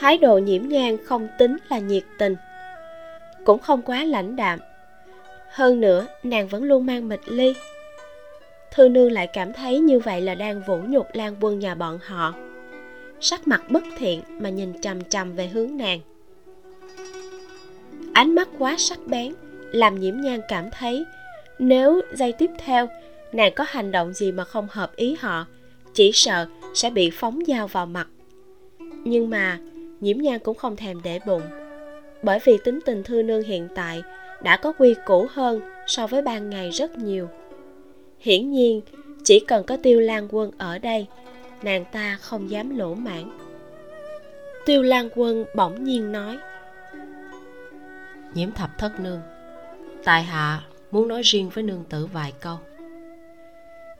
Thái 0.00 0.18
độ 0.18 0.38
nhiễm 0.38 0.68
nhang 0.68 0.96
không 1.04 1.28
tính 1.38 1.56
là 1.68 1.78
nhiệt 1.78 2.02
tình, 2.18 2.36
cũng 3.44 3.58
không 3.58 3.82
quá 3.82 4.04
lãnh 4.04 4.36
đạm. 4.36 4.58
Hơn 5.50 5.80
nữa, 5.80 6.06
nàng 6.22 6.48
vẫn 6.48 6.62
luôn 6.62 6.86
mang 6.86 7.08
mịch 7.08 7.20
ly. 7.26 7.54
Thư 8.70 8.88
nương 8.88 9.12
lại 9.12 9.26
cảm 9.32 9.52
thấy 9.52 9.78
như 9.78 9.98
vậy 9.98 10.20
là 10.20 10.34
đang 10.34 10.62
vũ 10.66 10.78
nhục 10.88 11.06
lan 11.12 11.36
quân 11.40 11.58
nhà 11.58 11.74
bọn 11.74 11.98
họ. 12.06 12.34
Sắc 13.20 13.48
mặt 13.48 13.62
bất 13.70 13.84
thiện 13.98 14.22
mà 14.28 14.50
nhìn 14.50 14.80
chằm 14.80 15.04
chằm 15.04 15.32
về 15.32 15.46
hướng 15.46 15.76
nàng. 15.76 16.00
Ánh 18.14 18.34
mắt 18.34 18.48
quá 18.58 18.74
sắc 18.78 18.98
bén, 19.06 19.34
làm 19.72 20.00
nhiễm 20.00 20.20
nhan 20.20 20.40
cảm 20.48 20.70
thấy 20.70 21.04
nếu 21.58 22.00
giây 22.14 22.32
tiếp 22.32 22.50
theo 22.58 22.88
nàng 23.32 23.52
có 23.56 23.64
hành 23.68 23.92
động 23.92 24.12
gì 24.12 24.32
mà 24.32 24.44
không 24.44 24.68
hợp 24.70 24.96
ý 24.96 25.16
họ, 25.20 25.46
chỉ 25.94 26.10
sợ 26.14 26.46
sẽ 26.74 26.90
bị 26.90 27.10
phóng 27.10 27.40
dao 27.46 27.66
vào 27.66 27.86
mặt. 27.86 28.08
Nhưng 29.04 29.30
mà 29.30 29.58
nhiễm 30.00 30.18
nhan 30.18 30.38
cũng 30.38 30.56
không 30.56 30.76
thèm 30.76 31.02
để 31.02 31.20
bụng 31.26 31.42
bởi 32.22 32.38
vì 32.44 32.58
tính 32.64 32.78
tình 32.86 33.02
thư 33.02 33.22
nương 33.22 33.42
hiện 33.42 33.68
tại 33.74 34.02
đã 34.42 34.56
có 34.56 34.72
quy 34.72 34.94
củ 35.06 35.26
hơn 35.30 35.60
so 35.86 36.06
với 36.06 36.22
ban 36.22 36.50
ngày 36.50 36.70
rất 36.70 36.98
nhiều. 36.98 37.28
Hiển 38.18 38.50
nhiên 38.50 38.80
chỉ 39.24 39.40
cần 39.40 39.64
có 39.66 39.76
tiêu 39.82 40.00
lan 40.00 40.28
quân 40.30 40.50
ở 40.58 40.78
đây 40.78 41.06
nàng 41.62 41.84
ta 41.92 42.18
không 42.20 42.50
dám 42.50 42.78
lỗ 42.78 42.94
mãn. 42.94 43.38
Tiêu 44.66 44.82
lan 44.82 45.08
quân 45.14 45.44
bỗng 45.54 45.84
nhiên 45.84 46.12
nói 46.12 46.38
nhiễm 48.34 48.52
thập 48.52 48.78
thất 48.78 49.00
nương 49.00 49.20
tại 50.04 50.22
hạ 50.22 50.62
muốn 50.90 51.08
nói 51.08 51.22
riêng 51.24 51.50
với 51.54 51.64
nương 51.64 51.84
tử 51.88 52.06
vài 52.06 52.32
câu. 52.40 52.56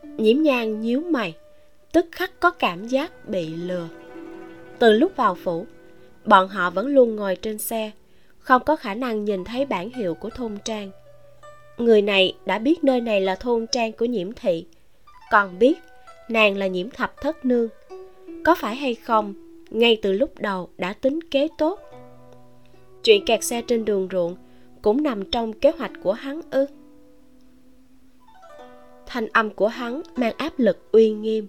Nhiễm 0.03 0.43
nhang 0.43 0.81
nhíu 0.81 1.01
mày 1.01 1.35
tức 1.93 2.07
khắc 2.13 2.41
có 2.41 2.51
cảm 2.51 2.89
giác 2.89 3.29
bị 3.29 3.49
lừa. 3.49 3.89
Từ 4.79 4.93
lúc 4.93 5.17
vào 5.17 5.35
phủ, 5.35 5.67
bọn 6.25 6.49
họ 6.49 6.71
vẫn 6.71 6.87
luôn 6.87 7.17
ngồi 7.17 7.37
trên 7.37 7.59
xe, 7.59 7.91
không 8.39 8.63
có 8.65 8.77
khả 8.77 8.95
năng 8.95 9.25
nhìn 9.25 9.45
thấy 9.45 9.65
bản 9.65 9.91
hiệu 9.91 10.15
của 10.15 10.31
thôn 10.31 10.57
trang. 10.65 10.91
Người 11.79 12.03
này 12.03 12.35
đã 12.47 12.59
biết 12.59 12.85
nơi 12.85 13.01
này 13.01 13.21
là 13.21 13.35
thôn 13.35 13.67
trang 13.73 13.93
của 13.93 14.05
nhiễm 14.05 14.33
thị, 14.33 14.67
còn 15.31 15.59
biết 15.59 15.79
nàng 16.29 16.57
là 16.57 16.67
nhiễm 16.67 16.91
thập 16.91 17.21
thất 17.21 17.45
nương. 17.45 17.69
Có 18.45 18.55
phải 18.55 18.77
hay 18.77 18.95
không, 18.95 19.35
ngay 19.71 19.99
từ 20.03 20.13
lúc 20.13 20.39
đầu 20.39 20.69
đã 20.79 20.93
tính 20.93 21.21
kế 21.31 21.49
tốt. 21.59 21.81
Chuyện 23.03 23.25
kẹt 23.25 23.45
xe 23.45 23.63
trên 23.63 23.85
đường 23.85 24.09
ruộng 24.13 24.37
cũng 24.83 25.03
nằm 25.03 25.31
trong 25.31 25.53
kế 25.53 25.73
hoạch 25.79 25.93
của 26.03 26.13
hắn 26.13 26.41
ư. 26.51 26.67
Thanh 29.07 29.29
âm 29.33 29.51
của 29.51 29.69
hắn 29.69 30.03
mang 30.17 30.33
áp 30.37 30.53
lực 30.57 30.93
uy 30.93 31.11
nghiêm 31.11 31.47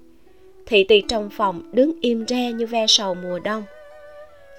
thị 0.70 0.84
tỳ 0.84 1.02
trong 1.02 1.30
phòng 1.30 1.62
đứng 1.72 1.92
im 2.02 2.26
re 2.28 2.52
như 2.52 2.66
ve 2.66 2.86
sầu 2.88 3.14
mùa 3.16 3.40
đông. 3.40 3.64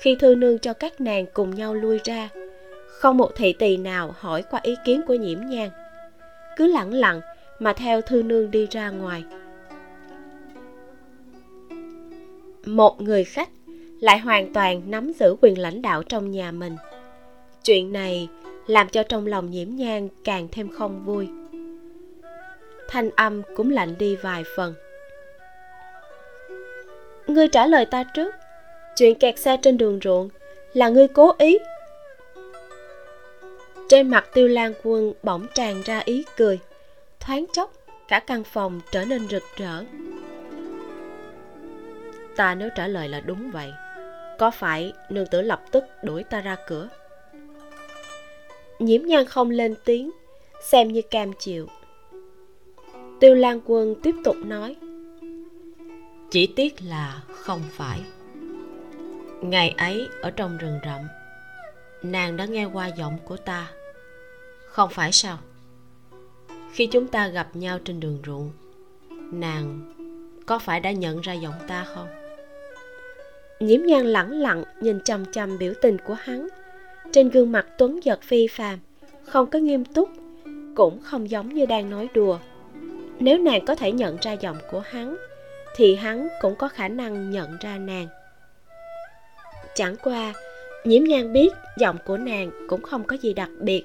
Khi 0.01 0.17
thư 0.21 0.35
nương 0.35 0.59
cho 0.59 0.73
các 0.73 1.01
nàng 1.01 1.27
cùng 1.35 1.55
nhau 1.55 1.75
lui 1.75 2.01
ra, 2.05 2.29
không 2.87 3.17
một 3.17 3.31
thị 3.37 3.53
tỳ 3.53 3.77
nào 3.77 4.15
hỏi 4.19 4.43
qua 4.51 4.61
ý 4.63 4.75
kiến 4.85 5.01
của 5.07 5.15
nhiễm 5.15 5.39
nhang. 5.47 5.71
Cứ 6.57 6.67
lẳng 6.67 6.93
lặng 6.93 7.21
mà 7.59 7.73
theo 7.73 8.01
thư 8.01 8.23
nương 8.23 8.51
đi 8.51 8.67
ra 8.71 8.91
ngoài. 8.91 9.25
Một 12.65 13.01
người 13.01 13.25
khách 13.25 13.49
lại 14.01 14.19
hoàn 14.19 14.53
toàn 14.53 14.91
nắm 14.91 15.13
giữ 15.13 15.37
quyền 15.41 15.59
lãnh 15.59 15.83
đạo 15.83 16.03
trong 16.03 16.31
nhà 16.31 16.53
mình. 16.53 16.77
Chuyện 17.65 17.93
này 17.93 18.29
làm 18.67 18.89
cho 18.89 19.03
trong 19.03 19.27
lòng 19.27 19.51
nhiễm 19.51 19.69
nhang 19.71 20.09
càng 20.25 20.49
thêm 20.53 20.69
không 20.69 21.05
vui. 21.05 21.29
Thanh 22.89 23.11
âm 23.11 23.43
cũng 23.57 23.71
lạnh 23.71 23.95
đi 23.99 24.17
vài 24.17 24.45
phần 24.57 24.75
ngươi 27.31 27.49
trả 27.49 27.67
lời 27.67 27.87
ta 27.87 28.05
trước. 28.05 28.35
Chuyện 28.97 29.19
kẹt 29.19 29.39
xe 29.39 29.57
trên 29.63 29.79
đường 29.79 30.01
ruộng 30.05 30.29
là 30.73 30.89
ngươi 30.89 31.09
cố 31.09 31.35
ý. 31.39 31.59
Trên 33.89 34.09
mặt 34.09 34.29
tiêu 34.35 34.49
lan 34.49 34.73
quân 34.83 35.13
bỗng 35.23 35.47
tràn 35.55 35.83
ra 35.83 36.03
ý 36.05 36.25
cười. 36.37 36.59
Thoáng 37.21 37.47
chốc, 37.53 37.73
cả 38.09 38.19
căn 38.19 38.45
phòng 38.45 38.81
trở 38.93 39.05
nên 39.05 39.29
rực 39.29 39.43
rỡ. 39.57 39.85
Ta 42.37 42.55
nếu 42.55 42.69
trả 42.77 42.87
lời 42.87 43.09
là 43.09 43.21
đúng 43.21 43.51
vậy, 43.51 43.73
có 44.39 44.51
phải 44.51 44.93
nương 45.09 45.27
tử 45.27 45.43
lập 45.43 45.63
tức 45.71 45.85
đuổi 46.03 46.25
ta 46.25 46.41
ra 46.41 46.57
cửa? 46.67 46.89
Nhiễm 48.79 49.03
nhan 49.03 49.25
không 49.25 49.51
lên 49.51 49.75
tiếng, 49.85 50.11
xem 50.63 50.89
như 50.89 51.03
cam 51.03 51.33
chịu. 51.39 51.67
Tiêu 53.21 53.35
lan 53.35 53.61
quân 53.67 53.95
tiếp 54.03 54.15
tục 54.25 54.37
nói 54.45 54.77
chỉ 56.31 56.47
tiếc 56.47 56.75
là 56.83 57.23
không 57.29 57.63
phải. 57.71 58.01
Ngày 59.43 59.75
ấy, 59.79 60.09
ở 60.23 60.31
trong 60.31 60.59
rừng 60.59 60.79
rậm, 60.85 61.01
nàng 62.03 62.37
đã 62.37 62.45
nghe 62.45 62.65
qua 62.65 62.87
giọng 62.87 63.19
của 63.25 63.37
ta. 63.37 63.71
Không 64.67 64.91
phải 64.91 65.13
sao? 65.13 65.39
Khi 66.73 66.87
chúng 66.87 67.07
ta 67.07 67.29
gặp 67.29 67.57
nhau 67.57 67.79
trên 67.85 68.01
đường 68.01 68.19
ruộng, 68.27 68.51
nàng 69.33 69.93
có 70.47 70.59
phải 70.59 70.81
đã 70.81 70.93
nhận 70.93 71.21
ra 71.21 71.33
giọng 71.33 71.55
ta 71.69 71.85
không? 71.95 72.09
Nhiễm 73.61 73.81
nhan 73.83 74.07
lẳng 74.07 74.33
lặng 74.33 74.65
nhìn 74.81 75.01
chằm 75.05 75.33
chằm 75.33 75.59
biểu 75.59 75.73
tình 75.83 75.97
của 76.07 76.15
hắn. 76.15 76.49
Trên 77.13 77.29
gương 77.29 77.53
mặt 77.53 77.67
tuấn 77.79 78.01
giật 78.05 78.23
phi 78.23 78.47
phàm, 78.47 78.79
không 79.25 79.51
có 79.51 79.59
nghiêm 79.59 79.85
túc, 79.85 80.09
cũng 80.77 81.01
không 81.03 81.31
giống 81.31 81.55
như 81.55 81.67
đang 81.67 81.91
nói 81.91 82.09
đùa. 82.15 82.39
Nếu 83.19 83.39
nàng 83.39 83.65
có 83.65 83.75
thể 83.75 83.93
nhận 83.93 84.17
ra 84.21 84.33
giọng 84.33 84.57
của 84.71 84.81
hắn 84.81 85.17
thì 85.77 85.97
hắn 85.97 86.29
cũng 86.41 86.55
có 86.55 86.69
khả 86.69 86.89
năng 86.89 87.31
nhận 87.31 87.57
ra 87.61 87.79
nàng. 87.79 88.07
Chẳng 89.75 89.97
qua, 90.03 90.33
nhiễm 90.85 91.05
nhan 91.05 91.33
biết 91.33 91.53
giọng 91.79 91.97
của 92.07 92.17
nàng 92.17 92.51
cũng 92.69 92.83
không 92.83 93.05
có 93.05 93.17
gì 93.17 93.35
đặc 93.35 93.51
biệt, 93.59 93.85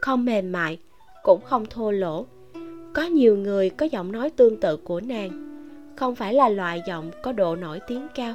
không 0.00 0.24
mềm 0.24 0.52
mại, 0.52 0.78
cũng 1.22 1.40
không 1.40 1.66
thô 1.66 1.90
lỗ. 1.90 2.26
Có 2.92 3.02
nhiều 3.02 3.36
người 3.36 3.70
có 3.70 3.86
giọng 3.86 4.12
nói 4.12 4.30
tương 4.30 4.60
tự 4.60 4.76
của 4.76 5.00
nàng, 5.00 5.30
không 5.96 6.14
phải 6.14 6.34
là 6.34 6.48
loại 6.48 6.82
giọng 6.86 7.10
có 7.22 7.32
độ 7.32 7.56
nổi 7.56 7.80
tiếng 7.86 8.08
cao. 8.14 8.34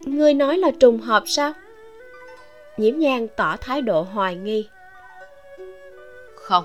Ngươi 0.00 0.34
nói 0.34 0.58
là 0.58 0.70
trùng 0.80 1.00
hợp 1.00 1.22
sao? 1.26 1.52
Nhiễm 2.76 2.98
nhan 2.98 3.26
tỏ 3.36 3.56
thái 3.56 3.82
độ 3.82 4.02
hoài 4.02 4.36
nghi. 4.36 4.68
Không, 6.34 6.64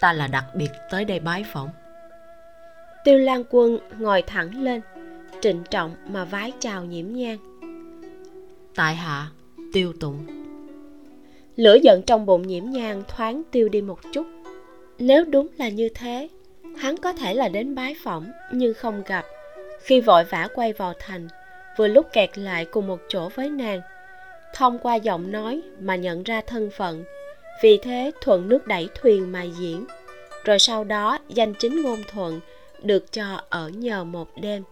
ta 0.00 0.12
là 0.12 0.26
đặc 0.26 0.44
biệt 0.54 0.70
tới 0.90 1.04
đây 1.04 1.20
bái 1.20 1.44
phỏng 1.52 1.68
tiêu 3.08 3.18
lan 3.18 3.44
quân 3.50 3.78
ngồi 3.98 4.22
thẳng 4.22 4.62
lên 4.62 4.80
trịnh 5.40 5.62
trọng 5.70 5.94
mà 6.08 6.24
vái 6.24 6.52
chào 6.60 6.84
nhiễm 6.84 7.12
nhan. 7.12 7.36
Tại 8.74 8.94
hạ 8.94 9.26
tiêu 9.72 9.92
tụng 10.00 10.26
lửa 11.56 11.74
giận 11.82 12.02
trong 12.02 12.26
bụng 12.26 12.46
nhiễm 12.46 12.64
nhan 12.70 13.02
thoáng 13.08 13.42
tiêu 13.50 13.68
đi 13.68 13.80
một 13.80 13.98
chút. 14.12 14.26
Nếu 14.98 15.24
đúng 15.24 15.48
là 15.56 15.68
như 15.68 15.88
thế 15.94 16.28
hắn 16.76 16.96
có 16.96 17.12
thể 17.12 17.34
là 17.34 17.48
đến 17.48 17.74
bái 17.74 17.96
phỏng 18.02 18.30
nhưng 18.52 18.74
không 18.74 19.02
gặp. 19.06 19.24
Khi 19.80 20.00
vội 20.00 20.24
vã 20.24 20.48
quay 20.54 20.72
vào 20.72 20.92
thành 20.98 21.28
vừa 21.78 21.88
lúc 21.88 22.06
kẹt 22.12 22.38
lại 22.38 22.64
cùng 22.64 22.86
một 22.86 23.00
chỗ 23.08 23.28
với 23.34 23.50
nàng 23.50 23.80
thông 24.54 24.78
qua 24.78 24.94
giọng 24.94 25.32
nói 25.32 25.60
mà 25.80 25.96
nhận 25.96 26.22
ra 26.22 26.40
thân 26.40 26.70
phận. 26.70 27.04
Vì 27.62 27.78
thế 27.82 28.10
thuận 28.20 28.48
nước 28.48 28.66
đẩy 28.66 28.88
thuyền 28.94 29.32
mà 29.32 29.42
diễn. 29.42 29.84
Rồi 30.44 30.58
sau 30.58 30.84
đó 30.84 31.18
danh 31.28 31.54
chính 31.54 31.82
ngôn 31.82 31.98
thuận 32.12 32.40
được 32.82 33.12
cho 33.12 33.40
ở 33.48 33.68
nhờ 33.68 34.04
một 34.04 34.28
đêm. 34.36 34.62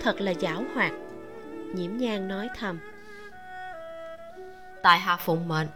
Thật 0.00 0.20
là 0.20 0.34
giảo 0.34 0.64
hoạt. 0.74 0.92
Nhiễm 1.74 1.96
nhang 1.96 2.28
nói 2.28 2.48
thầm. 2.58 2.78
Tại 4.82 4.98
hạ 4.98 5.16
phụng 5.16 5.48
mệnh 5.48 5.66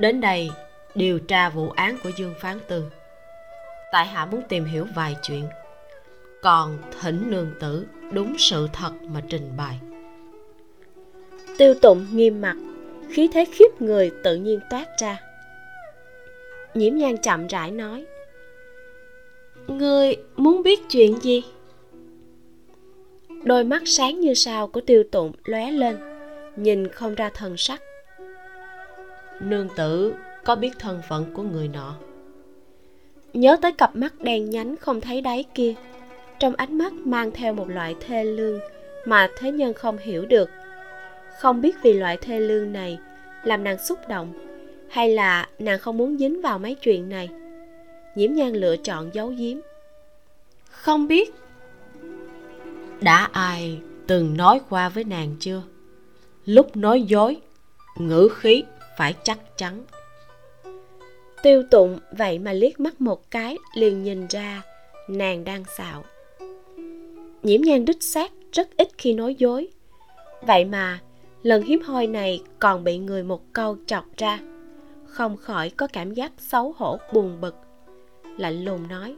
đến 0.00 0.20
đây 0.20 0.50
điều 0.94 1.18
tra 1.18 1.48
vụ 1.48 1.70
án 1.70 1.98
của 2.02 2.10
dương 2.16 2.34
phán 2.40 2.58
tư. 2.68 2.84
Tại 3.92 4.06
hạ 4.06 4.26
muốn 4.26 4.42
tìm 4.48 4.64
hiểu 4.64 4.86
vài 4.94 5.16
chuyện 5.22 5.48
còn 6.42 6.78
thỉnh 7.00 7.30
nương 7.30 7.50
tử 7.60 7.86
đúng 8.12 8.38
sự 8.38 8.68
thật 8.72 8.92
mà 9.02 9.20
trình 9.28 9.50
bày. 9.56 9.80
Tiêu 11.58 11.74
tụng 11.82 12.06
nghiêm 12.12 12.40
mặt 12.40 12.56
khí 13.10 13.28
thế 13.32 13.44
khiếp 13.52 13.80
người 13.80 14.10
tự 14.24 14.36
nhiên 14.36 14.60
toát 14.70 14.86
ra. 14.98 15.20
Nhiễm 16.74 16.94
nhan 16.94 17.16
chậm 17.16 17.46
rãi 17.46 17.70
nói 17.70 18.06
ngươi 19.68 20.16
muốn 20.36 20.62
biết 20.62 20.80
chuyện 20.90 21.16
gì? 21.22 21.42
Đôi 23.44 23.64
mắt 23.64 23.82
sáng 23.86 24.20
như 24.20 24.34
sao 24.34 24.66
của 24.66 24.80
tiêu 24.80 25.02
tụng 25.12 25.32
lóe 25.44 25.70
lên 25.70 25.96
nhìn 26.56 26.88
không 26.88 27.14
ra 27.14 27.30
thần 27.34 27.56
sắc. 27.56 27.82
Nương 29.40 29.68
tử 29.76 30.14
có 30.44 30.56
biết 30.56 30.70
thân 30.78 31.00
phận 31.08 31.24
của 31.34 31.42
người 31.42 31.68
nọ? 31.68 31.94
Nhớ 33.32 33.56
tới 33.62 33.72
cặp 33.72 33.96
mắt 33.96 34.14
đen 34.20 34.50
nhánh 34.50 34.76
không 34.76 35.00
thấy 35.00 35.20
đáy 35.20 35.44
kia 35.54 35.74
trong 36.38 36.54
ánh 36.54 36.78
mắt 36.78 36.92
mang 36.92 37.30
theo 37.30 37.52
một 37.52 37.68
loại 37.68 37.94
thê 38.00 38.24
lương 38.24 38.60
mà 39.04 39.28
thế 39.38 39.52
nhân 39.52 39.74
không 39.74 39.98
hiểu 39.98 40.26
được. 40.26 40.50
Không 41.38 41.60
biết 41.60 41.76
vì 41.82 41.92
loại 41.92 42.16
thê 42.16 42.40
lương 42.40 42.72
này 42.72 42.98
làm 43.44 43.64
nàng 43.64 43.78
xúc 43.78 43.98
động 44.08 44.32
hay 44.90 45.08
là 45.08 45.48
nàng 45.58 45.78
không 45.78 45.96
muốn 45.96 46.18
dính 46.18 46.42
vào 46.42 46.58
mấy 46.58 46.74
chuyện 46.74 47.08
này 47.08 47.28
nhiễm 48.14 48.32
nhan 48.32 48.52
lựa 48.52 48.76
chọn 48.76 49.14
giấu 49.14 49.28
giếm. 49.28 49.58
Không 50.70 51.08
biết. 51.08 51.34
Đã 53.00 53.28
ai 53.32 53.78
từng 54.06 54.36
nói 54.36 54.60
qua 54.68 54.88
với 54.88 55.04
nàng 55.04 55.36
chưa? 55.40 55.62
Lúc 56.44 56.76
nói 56.76 57.02
dối 57.02 57.40
ngữ 57.96 58.28
khí 58.36 58.62
phải 58.98 59.14
chắc 59.24 59.58
chắn. 59.58 59.84
Tiêu 61.42 61.62
tụng 61.70 61.98
vậy 62.12 62.38
mà 62.38 62.52
liếc 62.52 62.80
mắt 62.80 63.00
một 63.00 63.30
cái 63.30 63.58
liền 63.74 64.02
nhìn 64.02 64.26
ra 64.26 64.62
nàng 65.08 65.44
đang 65.44 65.64
xạo. 65.76 66.04
Nhiễm 67.42 67.60
nhan 67.60 67.84
đích 67.84 68.02
xác 68.02 68.32
rất 68.52 68.68
ít 68.76 68.88
khi 68.98 69.12
nói 69.12 69.34
dối. 69.38 69.68
Vậy 70.42 70.64
mà 70.64 71.00
lần 71.42 71.62
hiếm 71.62 71.82
hoi 71.82 72.06
này 72.06 72.42
còn 72.58 72.84
bị 72.84 72.98
người 72.98 73.22
một 73.22 73.52
câu 73.52 73.76
chọc 73.86 74.04
ra. 74.16 74.38
Không 75.06 75.36
khỏi 75.36 75.70
có 75.70 75.86
cảm 75.86 76.14
giác 76.14 76.32
xấu 76.38 76.74
hổ 76.76 76.98
buồn 77.12 77.40
bực 77.40 77.54
lạnh 78.40 78.64
lùng 78.64 78.88
nói. 78.88 79.16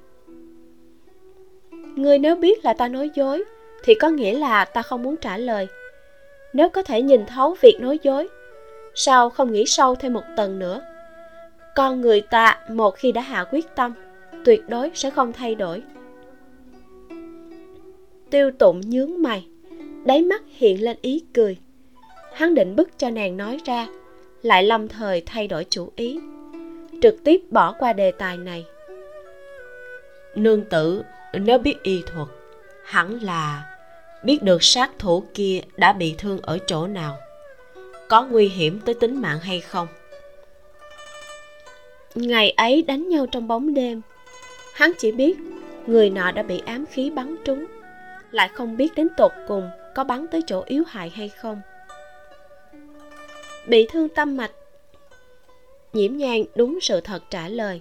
Ngươi 1.97 2.19
nếu 2.19 2.37
biết 2.37 2.65
là 2.65 2.75
ta 2.75 2.89
nói 2.89 3.11
dối, 3.15 3.45
thì 3.85 3.95
có 3.95 4.09
nghĩa 4.09 4.39
là 4.39 4.65
ta 4.65 4.83
không 4.83 5.03
muốn 5.03 5.17
trả 5.17 5.37
lời. 5.37 5.67
Nếu 6.53 6.69
có 6.69 6.83
thể 6.83 7.03
nhìn 7.03 7.27
thấu 7.27 7.57
việc 7.61 7.77
nói 7.81 7.99
dối, 8.03 8.29
sao 8.95 9.31
không 9.31 9.53
nghĩ 9.53 9.67
sâu 9.67 9.95
thêm 9.95 10.13
một 10.13 10.25
tầng 10.37 10.59
nữa? 10.59 10.81
Con 11.75 12.01
người 12.01 12.21
ta 12.21 12.61
một 12.71 12.91
khi 12.91 13.13
đã 13.13 13.21
hạ 13.21 13.45
quyết 13.53 13.67
tâm, 13.77 13.95
tuyệt 14.45 14.69
đối 14.69 14.91
sẽ 14.95 15.11
không 15.11 15.33
thay 15.33 15.55
đổi. 15.55 15.83
Tiêu 18.31 18.51
tụng 18.59 18.81
nhướng 18.81 19.23
mày, 19.23 19.47
đáy 20.05 20.23
mắt 20.23 20.43
hiện 20.49 20.83
lên 20.83 20.97
ý 21.03 21.25
cười. 21.35 21.59
Hắn 22.35 22.55
định 22.55 22.77
bức 22.77 22.99
cho 22.99 23.11
nàng 23.11 23.37
nói 23.37 23.59
ra, 23.65 23.87
lại 24.43 24.63
lâm 24.63 24.89
thời 24.89 25.23
thay 25.27 25.49
đổi 25.49 25.65
chủ 25.71 25.93
ý. 25.97 26.21
Trực 27.03 27.25
tiếp 27.25 27.41
bỏ 27.51 27.73
qua 27.79 27.93
đề 27.93 28.11
tài 28.11 28.37
này 28.37 28.65
nương 30.35 30.65
tử, 30.65 31.03
nếu 31.33 31.59
biết 31.59 31.83
y 31.83 32.03
thuật, 32.07 32.29
hẳn 32.85 33.23
là 33.23 33.65
biết 34.23 34.43
được 34.43 34.63
sát 34.63 34.91
thủ 34.99 35.25
kia 35.35 35.61
đã 35.77 35.93
bị 35.93 36.15
thương 36.19 36.39
ở 36.43 36.59
chỗ 36.67 36.87
nào. 36.87 37.17
Có 38.09 38.23
nguy 38.23 38.49
hiểm 38.49 38.81
tới 38.81 38.95
tính 38.95 39.21
mạng 39.21 39.39
hay 39.41 39.61
không? 39.61 39.89
Ngày 42.15 42.51
ấy 42.51 42.83
đánh 42.83 43.09
nhau 43.09 43.27
trong 43.27 43.49
bóng 43.49 43.75
đêm. 43.75 44.01
Hắn 44.75 44.93
chỉ 44.99 45.13
biết 45.13 45.37
người 45.87 46.11
nọ 46.11 46.31
đã 46.31 46.43
bị 46.43 46.63
ám 46.67 46.87
khí 46.87 47.11
bắn 47.11 47.37
trúng, 47.45 47.67
lại 48.31 48.51
không 48.55 48.77
biết 48.77 48.95
đến 48.97 49.09
tột 49.17 49.33
cùng 49.49 49.71
có 49.95 50.05
bắn 50.05 50.27
tới 50.27 50.43
chỗ 50.47 50.63
yếu 50.67 50.85
hại 50.87 51.11
hay 51.11 51.29
không. 51.29 51.61
Bị 53.67 53.87
thương 53.91 54.09
tâm 54.09 54.37
mạch. 54.37 54.51
Nhiễm 55.93 56.17
nhang 56.17 56.45
đúng 56.55 56.79
sự 56.81 57.01
thật 57.01 57.23
trả 57.31 57.49
lời. 57.49 57.81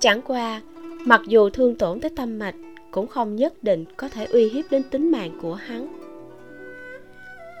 Chẳng 0.00 0.22
qua 0.22 0.60
mặc 1.06 1.20
dù 1.26 1.50
thương 1.50 1.74
tổn 1.74 2.00
tới 2.00 2.10
tâm 2.16 2.38
mạch, 2.38 2.54
cũng 2.90 3.06
không 3.06 3.36
nhất 3.36 3.62
định 3.62 3.84
có 3.96 4.08
thể 4.08 4.24
uy 4.24 4.48
hiếp 4.48 4.64
đến 4.70 4.82
tính 4.82 5.10
mạng 5.10 5.38
của 5.42 5.54
hắn. 5.54 5.98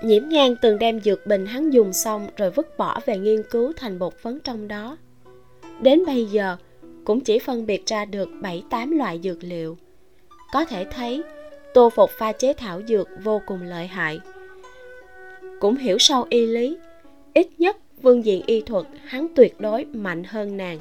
Nhiễm 0.04 0.28
nhan 0.28 0.54
từng 0.62 0.78
đem 0.78 1.00
dược 1.00 1.26
bình 1.26 1.46
hắn 1.46 1.70
dùng 1.70 1.92
xong 1.92 2.26
rồi 2.36 2.50
vứt 2.50 2.78
bỏ 2.78 3.00
về 3.06 3.18
nghiên 3.18 3.42
cứu 3.50 3.72
thành 3.76 3.98
bột 3.98 4.12
phấn 4.22 4.40
trong 4.40 4.68
đó. 4.68 4.96
Đến 5.80 6.06
bây 6.06 6.24
giờ, 6.24 6.56
cũng 7.04 7.20
chỉ 7.20 7.38
phân 7.38 7.66
biệt 7.66 7.86
ra 7.86 8.04
được 8.04 8.28
bảy, 8.40 8.62
tám 8.70 8.90
loại 8.90 9.20
dược 9.22 9.38
liệu. 9.40 9.76
Có 10.52 10.64
thể 10.64 10.84
thấy, 10.90 11.22
tô 11.74 11.90
phục 11.90 12.10
pha 12.10 12.32
chế 12.32 12.52
thảo 12.52 12.80
dược 12.88 13.08
vô 13.22 13.40
cùng 13.46 13.62
lợi 13.62 13.86
hại. 13.86 14.20
Cũng 15.60 15.76
hiểu 15.76 15.98
sâu 15.98 16.26
y 16.30 16.46
lý, 16.46 16.78
ít 17.34 17.48
nhất 17.58 17.76
vương 18.02 18.24
diện 18.24 18.42
y 18.46 18.60
thuật 18.60 18.86
hắn 19.04 19.26
tuyệt 19.36 19.60
đối 19.60 19.84
mạnh 19.84 20.24
hơn 20.24 20.56
nàng 20.56 20.78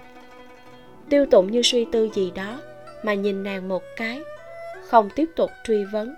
tiêu 1.09 1.25
tụng 1.31 1.51
như 1.51 1.61
suy 1.61 1.85
tư 1.91 2.09
gì 2.13 2.31
đó 2.35 2.61
mà 3.03 3.13
nhìn 3.13 3.43
nàng 3.43 3.67
một 3.67 3.83
cái 3.95 4.21
không 4.87 5.09
tiếp 5.15 5.29
tục 5.35 5.51
truy 5.63 5.83
vấn. 5.83 6.15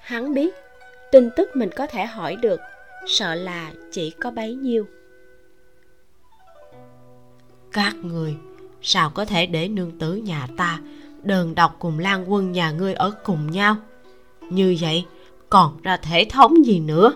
Hắn 0.00 0.34
biết 0.34 0.54
tin 1.12 1.30
tức 1.36 1.56
mình 1.56 1.70
có 1.76 1.86
thể 1.86 2.06
hỏi 2.06 2.36
được 2.36 2.60
sợ 3.06 3.34
là 3.34 3.72
chỉ 3.92 4.10
có 4.10 4.30
bấy 4.30 4.54
nhiêu. 4.54 4.86
Các 7.72 7.94
người 8.02 8.36
sao 8.82 9.10
có 9.10 9.24
thể 9.24 9.46
để 9.46 9.68
nương 9.68 9.98
tử 9.98 10.14
nhà 10.14 10.46
ta 10.56 10.80
đơn 11.22 11.54
độc 11.54 11.76
cùng 11.78 11.98
lan 11.98 12.32
quân 12.32 12.52
nhà 12.52 12.70
ngươi 12.70 12.94
ở 12.94 13.10
cùng 13.24 13.50
nhau? 13.50 13.76
Như 14.40 14.76
vậy 14.80 15.04
còn 15.50 15.82
ra 15.82 15.96
thể 15.96 16.26
thống 16.30 16.66
gì 16.66 16.80
nữa? 16.80 17.12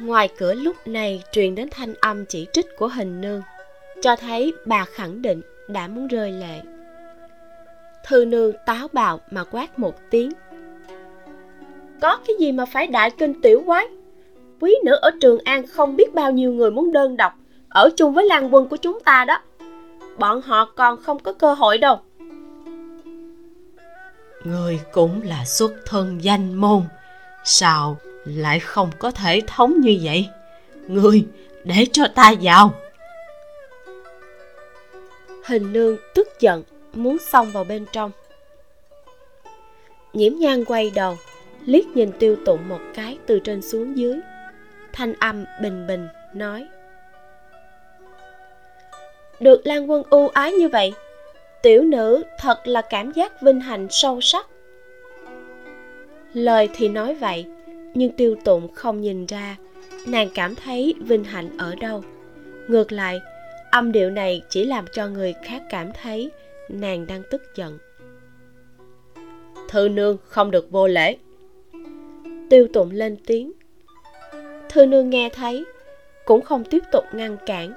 Ngoài 0.00 0.28
cửa 0.38 0.54
lúc 0.54 0.76
này 0.86 1.22
truyền 1.32 1.54
đến 1.54 1.68
thanh 1.70 1.94
âm 1.94 2.24
chỉ 2.26 2.46
trích 2.52 2.66
của 2.78 2.88
hình 2.88 3.20
nương 3.20 3.42
cho 4.06 4.16
thấy 4.16 4.52
bà 4.64 4.84
khẳng 4.84 5.22
định 5.22 5.40
đã 5.68 5.88
muốn 5.88 6.08
rơi 6.08 6.32
lệ. 6.32 6.62
Thư 8.06 8.24
nương 8.24 8.52
táo 8.66 8.88
bạo 8.92 9.20
mà 9.30 9.44
quát 9.44 9.78
một 9.78 9.94
tiếng. 10.10 10.32
Có 12.00 12.18
cái 12.26 12.36
gì 12.40 12.52
mà 12.52 12.64
phải 12.66 12.86
đại 12.86 13.10
kinh 13.10 13.40
tiểu 13.42 13.62
quái? 13.66 13.86
Quý 14.60 14.76
nữ 14.84 14.94
ở 14.94 15.10
trường 15.20 15.38
an 15.44 15.66
không 15.66 15.96
biết 15.96 16.14
bao 16.14 16.30
nhiêu 16.30 16.52
người 16.52 16.70
muốn 16.70 16.92
đơn 16.92 17.16
độc 17.16 17.32
ở 17.68 17.90
chung 17.96 18.14
với 18.14 18.26
lan 18.26 18.54
quân 18.54 18.68
của 18.68 18.76
chúng 18.76 19.00
ta 19.04 19.24
đó. 19.24 19.38
Bọn 20.18 20.42
họ 20.42 20.64
còn 20.76 21.02
không 21.02 21.18
có 21.18 21.32
cơ 21.32 21.54
hội 21.54 21.78
đâu. 21.78 22.00
Người 24.44 24.80
cũng 24.92 25.22
là 25.22 25.44
xuất 25.44 25.72
thân 25.86 26.24
danh 26.24 26.54
môn, 26.54 26.82
sao 27.44 27.96
lại 28.24 28.60
không 28.60 28.90
có 28.98 29.10
thể 29.10 29.40
thống 29.46 29.80
như 29.80 29.98
vậy? 30.02 30.28
Người, 30.86 31.26
để 31.64 31.86
cho 31.92 32.04
ta 32.14 32.32
vào 32.42 32.72
hình 35.46 35.72
nương 35.72 35.96
tức 36.14 36.28
giận, 36.40 36.62
muốn 36.94 37.18
xông 37.18 37.50
vào 37.52 37.64
bên 37.64 37.84
trong. 37.92 38.10
Nhiễm 40.12 40.32
nhan 40.38 40.64
quay 40.64 40.90
đầu, 40.94 41.16
liếc 41.66 41.86
nhìn 41.86 42.12
tiêu 42.18 42.36
tụng 42.44 42.68
một 42.68 42.80
cái 42.94 43.18
từ 43.26 43.38
trên 43.38 43.62
xuống 43.62 43.96
dưới. 43.96 44.20
Thanh 44.92 45.14
âm 45.14 45.44
bình 45.62 45.86
bình, 45.86 46.08
nói. 46.34 46.66
Được 49.40 49.66
lan 49.66 49.90
quân 49.90 50.02
ưu 50.10 50.28
ái 50.28 50.52
như 50.52 50.68
vậy, 50.68 50.92
tiểu 51.62 51.82
nữ 51.82 52.24
thật 52.38 52.66
là 52.66 52.82
cảm 52.90 53.12
giác 53.12 53.42
vinh 53.42 53.60
hạnh 53.60 53.86
sâu 53.90 54.20
sắc. 54.20 54.46
Lời 56.32 56.68
thì 56.74 56.88
nói 56.88 57.14
vậy, 57.14 57.46
nhưng 57.94 58.12
tiêu 58.12 58.36
tụng 58.44 58.74
không 58.74 59.00
nhìn 59.00 59.26
ra, 59.26 59.56
nàng 60.06 60.28
cảm 60.34 60.54
thấy 60.54 60.94
vinh 61.00 61.24
hạnh 61.24 61.58
ở 61.58 61.74
đâu. 61.74 62.04
Ngược 62.68 62.92
lại 62.92 63.20
âm 63.76 63.92
điệu 63.92 64.10
này 64.10 64.42
chỉ 64.48 64.64
làm 64.64 64.84
cho 64.92 65.08
người 65.08 65.34
khác 65.44 65.62
cảm 65.70 65.92
thấy 66.02 66.30
nàng 66.68 67.06
đang 67.06 67.22
tức 67.30 67.42
giận. 67.54 67.78
Thư 69.68 69.88
nương 69.88 70.16
không 70.24 70.50
được 70.50 70.70
vô 70.70 70.86
lễ. 70.86 71.16
Tiêu 72.50 72.68
tụng 72.72 72.90
lên 72.90 73.16
tiếng. 73.26 73.52
Thư 74.68 74.86
nương 74.86 75.10
nghe 75.10 75.28
thấy, 75.28 75.64
cũng 76.24 76.42
không 76.42 76.64
tiếp 76.64 76.82
tục 76.92 77.04
ngăn 77.12 77.36
cản. 77.46 77.72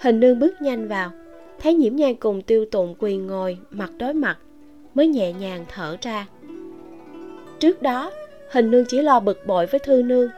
Hình 0.00 0.20
nương 0.20 0.38
bước 0.38 0.62
nhanh 0.62 0.88
vào, 0.88 1.10
thấy 1.58 1.74
nhiễm 1.74 1.96
nhan 1.96 2.14
cùng 2.14 2.42
tiêu 2.42 2.64
tụng 2.70 2.94
quỳ 2.98 3.16
ngồi 3.16 3.58
mặt 3.70 3.90
đối 3.98 4.14
mặt, 4.14 4.38
mới 4.94 5.06
nhẹ 5.06 5.32
nhàng 5.32 5.64
thở 5.68 5.96
ra. 6.00 6.26
Trước 7.58 7.82
đó, 7.82 8.12
hình 8.50 8.70
nương 8.70 8.84
chỉ 8.84 9.02
lo 9.02 9.20
bực 9.20 9.46
bội 9.46 9.66
với 9.66 9.78
thư 9.78 10.02
nương. 10.02 10.30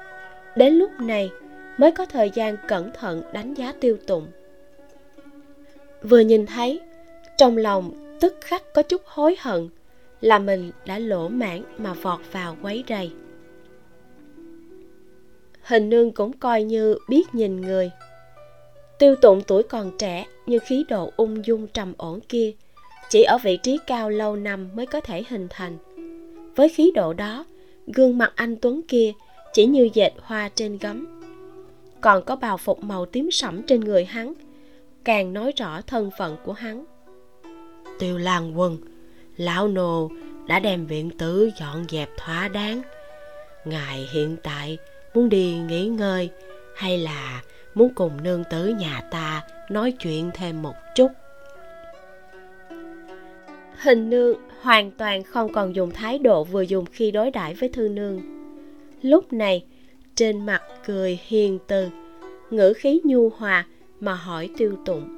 Đến 0.57 0.73
lúc 0.75 0.91
này, 1.01 1.31
mới 1.79 1.93
có 1.93 2.07
thời 2.07 2.31
gian 2.31 2.57
cẩn 2.69 2.91
thận 3.01 3.23
đánh 3.33 3.55
giá 3.55 3.73
tiêu 3.81 3.97
tụng 4.07 4.27
vừa 6.03 6.21
nhìn 6.21 6.47
thấy, 6.47 6.81
trong 7.39 7.57
lòng 7.57 8.17
tức 8.21 8.37
khắc 8.41 8.63
có 8.75 8.83
chút 8.83 9.03
hối 9.05 9.37
hận 9.41 9.69
là 10.21 10.39
mình 10.39 10.71
đã 10.87 10.99
lỗ 10.99 11.29
mãn 11.29 11.63
mà 11.79 11.95
vọt 11.95 12.21
vào 12.33 12.57
quấy 12.63 12.85
rầy. 12.89 13.11
Hình 15.63 15.91
nương 15.91 16.11
cũng 16.11 16.33
coi 16.33 16.63
như 16.63 16.99
biết 17.09 17.23
nhìn 17.33 17.61
người. 17.61 17.91
Tiêu 18.99 19.17
tụng 19.17 19.43
tuổi 19.47 19.63
còn 19.63 19.99
trẻ 19.99 20.27
như 20.47 20.59
khí 20.59 20.85
độ 20.89 21.13
ung 21.17 21.47
dung 21.47 21.67
trầm 21.67 21.93
ổn 21.97 22.21
kia, 22.29 22.53
chỉ 23.11 23.23
ở 23.23 23.39
vị 23.43 23.57
trí 23.57 23.79
cao 23.87 24.11
lâu 24.11 24.37
năm 24.37 24.69
mới 24.75 24.87
có 24.87 25.01
thể 25.01 25.23
hình 25.29 25.47
thành. 25.51 25.77
Với 26.57 26.69
khí 26.69 26.93
độ 26.95 27.13
đó, 27.13 27.45
gương 27.87 28.19
mặt 28.19 28.33
anh 28.35 28.57
tuấn 28.57 28.81
kia 28.89 29.13
chỉ 29.53 29.67
như 29.67 29.89
dệt 29.95 30.13
hoa 30.23 30.51
trên 30.55 30.79
gấm. 30.79 31.23
Còn 32.01 32.25
có 32.25 32.37
bào 32.37 32.57
phục 32.57 32.85
màu 32.85 33.07
tím 33.07 33.31
sẫm 33.31 33.63
trên 33.63 33.81
người 33.81 34.05
hắn 34.05 34.35
càng 35.05 35.33
nói 35.33 35.53
rõ 35.57 35.81
thân 35.81 36.11
phận 36.19 36.37
của 36.45 36.53
hắn. 36.53 36.85
Tiêu 37.99 38.19
lan 38.19 38.59
quân 38.59 38.77
lão 39.37 39.69
nô 39.69 40.11
đã 40.47 40.59
đem 40.59 40.87
viện 40.87 41.11
tử 41.19 41.51
dọn 41.61 41.85
dẹp 41.89 42.11
thỏa 42.17 42.49
đáng. 42.49 42.83
Ngài 43.65 44.09
hiện 44.13 44.37
tại 44.43 44.79
muốn 45.15 45.29
đi 45.29 45.55
nghỉ 45.55 45.87
ngơi 45.87 46.31
hay 46.77 46.99
là 46.99 47.43
muốn 47.75 47.95
cùng 47.95 48.23
nương 48.23 48.45
tử 48.51 48.67
nhà 48.67 49.01
ta 49.11 49.43
nói 49.71 49.93
chuyện 49.93 50.31
thêm 50.35 50.63
một 50.63 50.75
chút? 50.95 51.11
Hình 53.77 54.11
nương 54.11 54.39
hoàn 54.61 54.91
toàn 54.91 55.23
không 55.23 55.53
còn 55.53 55.77
dùng 55.77 55.91
thái 55.91 56.19
độ 56.19 56.45
vừa 56.45 56.63
dùng 56.63 56.85
khi 56.93 57.11
đối 57.11 57.31
đãi 57.31 57.55
với 57.55 57.69
thư 57.69 57.89
nương. 57.89 58.21
Lúc 59.03 59.33
này 59.33 59.65
trên 60.15 60.47
mặt 60.47 60.63
cười 60.87 61.21
hiền 61.27 61.59
từ 61.67 61.89
ngữ 62.51 62.73
khí 62.73 63.01
nhu 63.05 63.29
hòa 63.29 63.67
mà 64.03 64.15
hỏi 64.15 64.51
tiêu 64.57 64.77
tụng. 64.85 65.09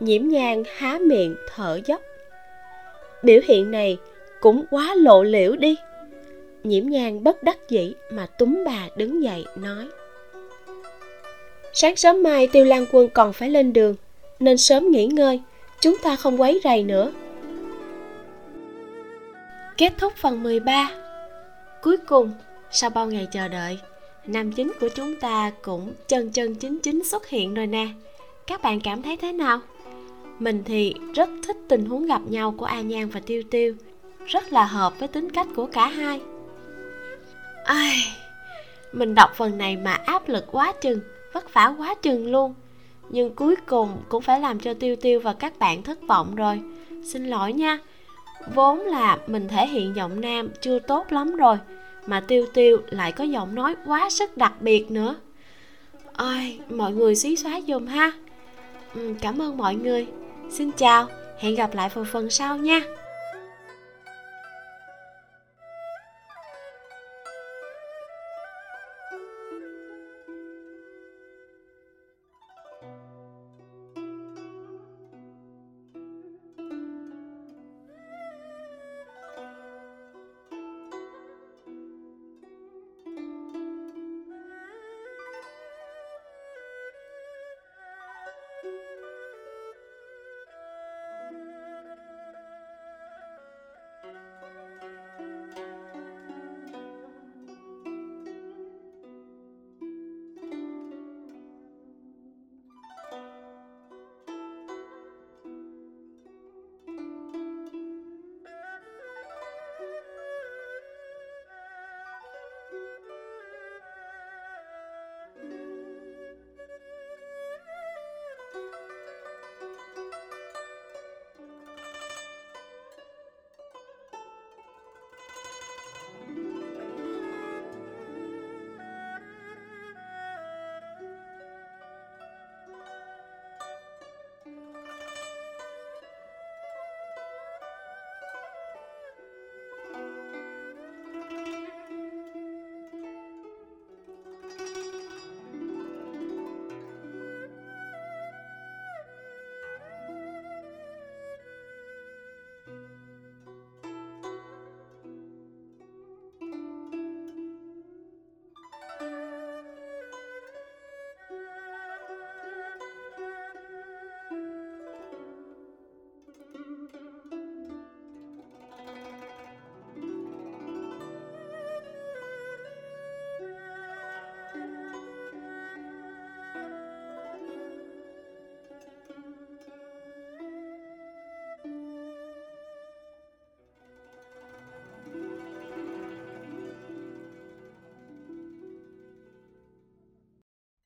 Nhiễm 0.00 0.28
nhang 0.28 0.62
há 0.76 0.98
miệng 0.98 1.36
thở 1.54 1.80
dốc. 1.86 2.00
Biểu 3.22 3.40
hiện 3.44 3.70
này 3.70 3.98
cũng 4.40 4.64
quá 4.70 4.94
lộ 4.94 5.22
liễu 5.22 5.56
đi. 5.56 5.76
Nhiễm 6.64 6.86
nhang 6.86 7.24
bất 7.24 7.42
đắc 7.42 7.58
dĩ 7.68 7.94
mà 8.10 8.26
túm 8.26 8.64
bà 8.66 8.88
đứng 8.96 9.22
dậy 9.22 9.44
nói. 9.56 9.88
Sáng 11.72 11.96
sớm 11.96 12.22
mai 12.22 12.46
tiêu 12.46 12.64
lan 12.64 12.86
quân 12.92 13.08
còn 13.08 13.32
phải 13.32 13.50
lên 13.50 13.72
đường, 13.72 13.94
nên 14.40 14.56
sớm 14.56 14.90
nghỉ 14.90 15.06
ngơi, 15.06 15.40
chúng 15.80 15.96
ta 16.02 16.16
không 16.16 16.40
quấy 16.40 16.60
rầy 16.64 16.82
nữa. 16.82 17.12
Kết 19.76 19.92
thúc 19.98 20.12
phần 20.16 20.42
13 20.42 20.90
cuối 21.82 21.96
cùng, 21.96 22.32
sau 22.70 22.90
bao 22.90 23.06
ngày 23.06 23.28
chờ 23.32 23.48
đợi 23.48 23.78
nam 24.26 24.52
chính 24.52 24.72
của 24.80 24.88
chúng 24.88 25.16
ta 25.20 25.50
cũng 25.62 25.92
chân 26.08 26.32
chân 26.32 26.54
chính 26.54 26.78
chính 26.78 27.04
xuất 27.04 27.28
hiện 27.28 27.54
rồi 27.54 27.66
nè. 27.66 27.88
Các 28.46 28.62
bạn 28.62 28.80
cảm 28.80 29.02
thấy 29.02 29.16
thế 29.16 29.32
nào? 29.32 29.60
Mình 30.38 30.62
thì 30.64 30.94
rất 31.14 31.30
thích 31.46 31.56
tình 31.68 31.84
huống 31.84 32.06
gặp 32.06 32.20
nhau 32.28 32.54
của 32.58 32.64
a 32.64 32.80
nhan 32.80 33.08
và 33.08 33.20
tiêu 33.20 33.42
tiêu. 33.50 33.74
Rất 34.26 34.52
là 34.52 34.64
hợp 34.64 34.98
với 34.98 35.08
tính 35.08 35.30
cách 35.30 35.46
của 35.56 35.66
cả 35.66 35.88
hai. 35.88 36.20
Ai, 37.64 37.96
mình 38.92 39.14
đọc 39.14 39.30
phần 39.36 39.58
này 39.58 39.76
mà 39.76 39.92
áp 39.92 40.28
lực 40.28 40.44
quá 40.52 40.72
chừng, 40.80 41.00
vất 41.32 41.54
vả 41.54 41.74
quá 41.78 41.94
chừng 42.02 42.32
luôn. 42.32 42.54
Nhưng 43.08 43.34
cuối 43.34 43.56
cùng 43.66 43.88
cũng 44.08 44.22
phải 44.22 44.40
làm 44.40 44.60
cho 44.60 44.74
tiêu 44.74 44.96
tiêu 44.96 45.20
và 45.20 45.32
các 45.32 45.58
bạn 45.58 45.82
thất 45.82 45.98
vọng 46.08 46.34
rồi. 46.34 46.60
Xin 47.04 47.26
lỗi 47.26 47.52
nha, 47.52 47.78
vốn 48.54 48.80
là 48.80 49.18
mình 49.26 49.48
thể 49.48 49.66
hiện 49.66 49.96
giọng 49.96 50.20
nam 50.20 50.48
chưa 50.60 50.78
tốt 50.78 51.12
lắm 51.12 51.36
rồi 51.36 51.56
mà 52.06 52.20
tiêu 52.20 52.46
tiêu 52.54 52.78
lại 52.90 53.12
có 53.12 53.24
giọng 53.24 53.54
nói 53.54 53.74
quá 53.86 54.10
sức 54.10 54.36
đặc 54.36 54.52
biệt 54.60 54.90
nữa. 54.90 55.16
Ôi 56.16 56.58
mọi 56.68 56.92
người 56.92 57.14
xí 57.14 57.36
xóa 57.36 57.60
dùm 57.68 57.86
ha. 57.86 58.12
Ừ, 58.94 59.14
cảm 59.20 59.42
ơn 59.42 59.56
mọi 59.56 59.74
người. 59.74 60.06
Xin 60.50 60.70
chào 60.72 61.06
hẹn 61.38 61.54
gặp 61.54 61.74
lại 61.74 61.88
vào 61.94 62.04
phần 62.04 62.30
sau 62.30 62.56
nha. 62.56 62.82